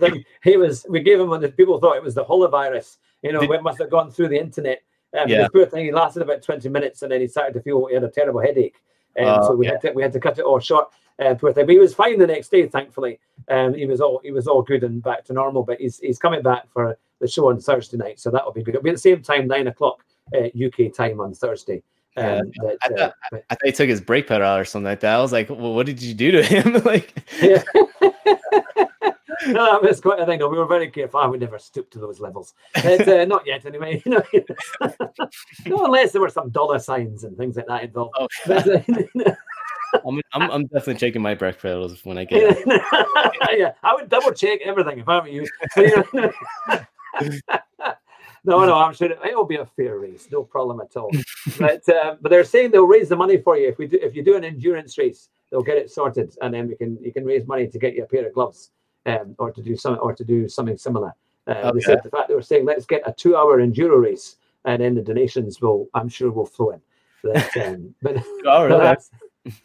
[0.43, 0.85] He was.
[0.89, 2.97] We gave him when the people thought it was the holovirus.
[3.21, 4.81] You know, Did- it must have gone through the internet.
[5.17, 5.37] Um, Yeah.
[5.43, 5.85] This poor thing.
[5.85, 8.41] He lasted about twenty minutes, and then he started to feel he had a terrible
[8.41, 8.75] headache.
[9.17, 10.89] Um, Oh, so we had to we had to cut it all short.
[11.17, 11.65] Uh, poor thing.
[11.65, 13.19] But he was fine the next day, thankfully.
[13.47, 15.63] Um, he was all he was all good and back to normal.
[15.63, 18.75] But he's he's coming back for the show on Thursday night, so that'll be good.
[18.75, 20.03] It'll be at the same time, nine o'clock
[20.35, 21.81] uh, UK time on Thursday.
[22.17, 22.37] Yeah.
[22.39, 22.51] Um,
[22.81, 25.15] I thought- but- I thought he took his brake pedal out or something like that.
[25.15, 26.73] I was like, well, what did you do to him?
[26.85, 27.63] like, Yeah.
[29.47, 30.39] no, that's quite a thing.
[30.39, 31.19] No, we were very careful.
[31.19, 32.53] I would never stoop to those levels.
[32.73, 34.01] But, uh, not yet, anyway.
[34.05, 34.23] You know,
[35.65, 38.15] no, unless there were some dollar signs and things like that involved.
[38.17, 38.27] Oh.
[38.45, 38.81] But, uh,
[40.05, 42.57] I'm, I'm, I'm definitely checking my brake pedals when I get.
[43.51, 45.47] yeah, I would double check everything if I were you.
[48.45, 50.80] But, you know, no, no, I'm sure it, will be a fair race, no problem
[50.81, 51.11] at all.
[51.59, 54.15] But uh, but they're saying they'll raise the money for you if we do if
[54.15, 57.23] you do an endurance race, they'll get it sorted, and then we can you can
[57.26, 58.72] raise money to get you a pair of gloves,
[59.05, 61.13] um, or to do some or to do something similar.
[61.47, 64.81] Uh, They said the fact they were saying let's get a two-hour enduro race, and
[64.81, 66.81] then the donations will I'm sure will flow in.
[67.23, 68.99] But, um, but Oh, but
[69.45, 69.55] really?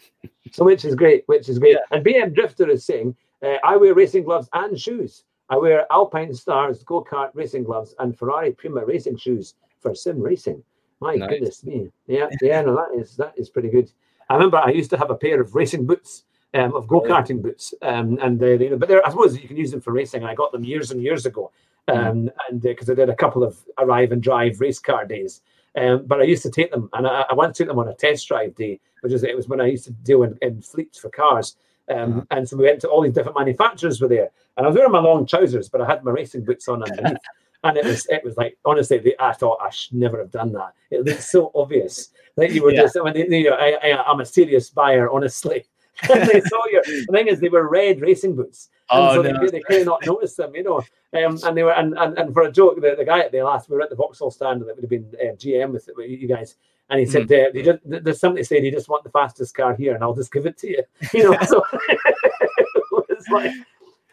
[0.52, 1.78] so which is great, which is great.
[1.90, 5.24] And BM Drifter is saying, uh, I wear racing gloves and shoes.
[5.51, 10.62] I wear Alpinestars go kart racing gloves and Ferrari Puma racing shoes for sim racing.
[11.01, 11.28] My Nice.
[11.28, 11.90] goodness me.
[12.06, 13.90] Yeah, yeah, no, that is that is pretty good.
[14.28, 16.24] I remember I used to have a pair of racing boots,
[16.55, 19.56] um, of go karting boots, um, and they, they, but they're, I suppose you can
[19.56, 20.22] use them for racing.
[20.22, 21.51] And I got them years and years ago,
[21.89, 25.43] um, and because I did a couple of arrive and drive race car days.
[25.77, 27.94] Um, but I used to take them, and I, I once took them on a
[27.94, 30.98] test drive day, which is it was when I used to deal in, in fleets
[30.98, 31.56] for cars.
[31.91, 32.23] Um, Uh-huh.
[32.31, 34.93] And so we went to all these different manufacturers were there, and I was wearing
[34.93, 37.19] my long trousers, but I had my racing boots on underneath.
[37.62, 40.51] And it was, it was like honestly, the, I thought I should never have done
[40.53, 40.73] that.
[40.91, 42.09] It looked so obvious.
[42.37, 42.85] Like you were Yeah.
[42.85, 45.67] just, I mean, you know, I, I, I'm a serious buyer, honestly.
[46.11, 48.71] and they saw your the thing is they were red racing boots.
[48.91, 49.39] And Oh, so no.
[49.45, 50.79] they, they could not notice them, you know.
[51.12, 53.43] Um, and they were and, and, and for a joke, the, the guy at the
[53.43, 56.09] last we were at the Vauxhall stand that would have been uh, GM with, with
[56.09, 56.55] you guys,
[56.91, 57.49] and he said, Mm-hmm.
[57.49, 60.15] uh, they just, there's somebody said you just want the fastest car here, and I'll
[60.15, 60.83] just give it to you.
[61.15, 63.53] You know, so it was like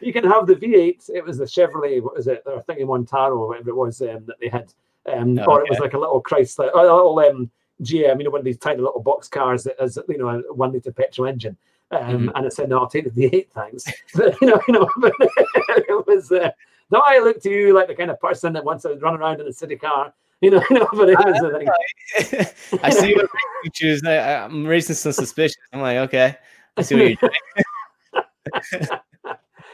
[0.00, 1.10] you can have the V8.
[1.12, 2.42] It was the Chevrolet, what was it?
[2.46, 4.72] Or thinking Monaro or whatever it was um, that they had,
[5.12, 7.50] um, Oh, or it was like a little Chrysler, a little um,
[7.82, 10.54] GM, you know, one of these tiny little box cars that has you know a
[10.54, 11.56] one liter petrol engine.
[11.90, 12.32] Um, Mhm.
[12.34, 13.84] And I said, no, I'll take the V8, thanks.
[14.14, 16.30] But, you know, you know, it was.
[16.30, 16.50] Uh,
[16.90, 19.40] no, I look to you like the kind of person that wants to run around
[19.40, 20.12] in a city car.
[20.40, 22.80] You know, you know, but it was the thing.
[22.82, 23.28] I see what
[23.64, 24.02] you choose.
[24.04, 25.60] I, I- I'm raising some suspicion.
[25.72, 26.36] I'm like, okay,
[26.76, 27.30] I see what you're
[28.80, 28.94] doing.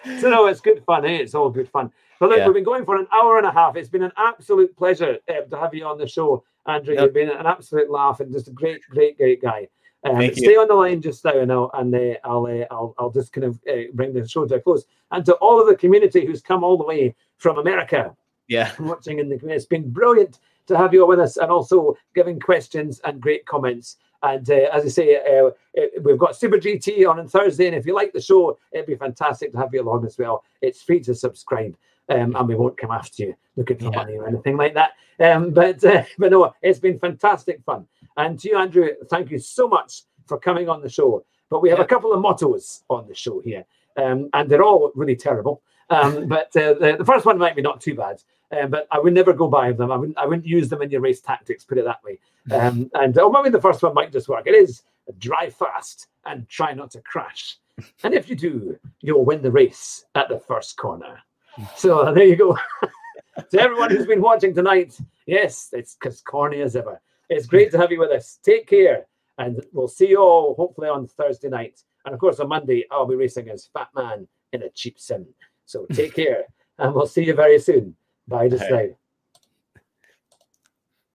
[0.20, 1.04] so no, it's good fun.
[1.04, 1.16] Eh?
[1.18, 1.92] It's all good fun.
[2.20, 2.46] But look, Yeah.
[2.46, 3.76] we've been going for an hour and a half.
[3.76, 6.94] It's been an absolute pleasure uh, to have you on the show, Andrew.
[6.94, 7.02] Yep.
[7.04, 9.68] You've been an absolute laugh and just a great, great, great guy.
[10.04, 13.10] Um, stay on the line just now, and I'll and uh, I'll, uh, I'll I'll
[13.10, 14.84] just kind of uh, bring the show to a close.
[15.10, 18.14] And to all of the community who's come all the way from America,
[18.46, 19.56] Yeah, watching in the community.
[19.56, 23.44] It's been brilliant to have you all with us and also giving questions and great
[23.46, 23.96] comments.
[24.22, 25.46] And uh, as I say, uh,
[25.78, 27.66] uh, we've got Super GT on on Thursday.
[27.66, 30.44] And if you like the show, it'd be fantastic to have you along as well.
[30.62, 31.76] It's free to subscribe.
[32.08, 33.96] Um, and we won't come after you looking for Yeah.
[33.96, 34.92] money or anything like that.
[35.20, 37.86] Um, but uh, but no, it's been fantastic fun.
[38.16, 41.24] And to you, Andrew, thank you so much for coming on the show.
[41.50, 41.84] But we have Yeah.
[41.84, 43.64] a couple of mottos on the show here,
[43.96, 45.62] um, and they're all really terrible.
[45.90, 48.22] Um, but uh, the, the first one might be not too bad,
[48.52, 49.90] um, but I would never go by them.
[49.90, 50.18] I wouldn't.
[50.18, 51.64] I wouldn't use them in your race tactics.
[51.64, 52.18] Put it that way.
[52.52, 54.46] Um, and or maybe the first one might just work.
[54.46, 54.82] It is
[55.18, 57.58] drive fast and try not to crash.
[58.02, 61.18] And if you do, you'll win the race at the first corner.
[61.76, 62.56] So there you go.
[63.50, 67.00] to everyone who's been watching tonight, yes, it's as corny as ever.
[67.28, 68.38] It's great to have you with us.
[68.42, 69.06] Take care,
[69.38, 71.82] and we'll see you all hopefully on Thursday night.
[72.04, 75.26] And of course, on Monday, I'll be racing as Fat Man in a cheap sim.
[75.64, 76.44] So take care,
[76.78, 77.96] and we'll see you very soon.
[78.28, 78.70] Bye just Bye.
[78.70, 78.96] now.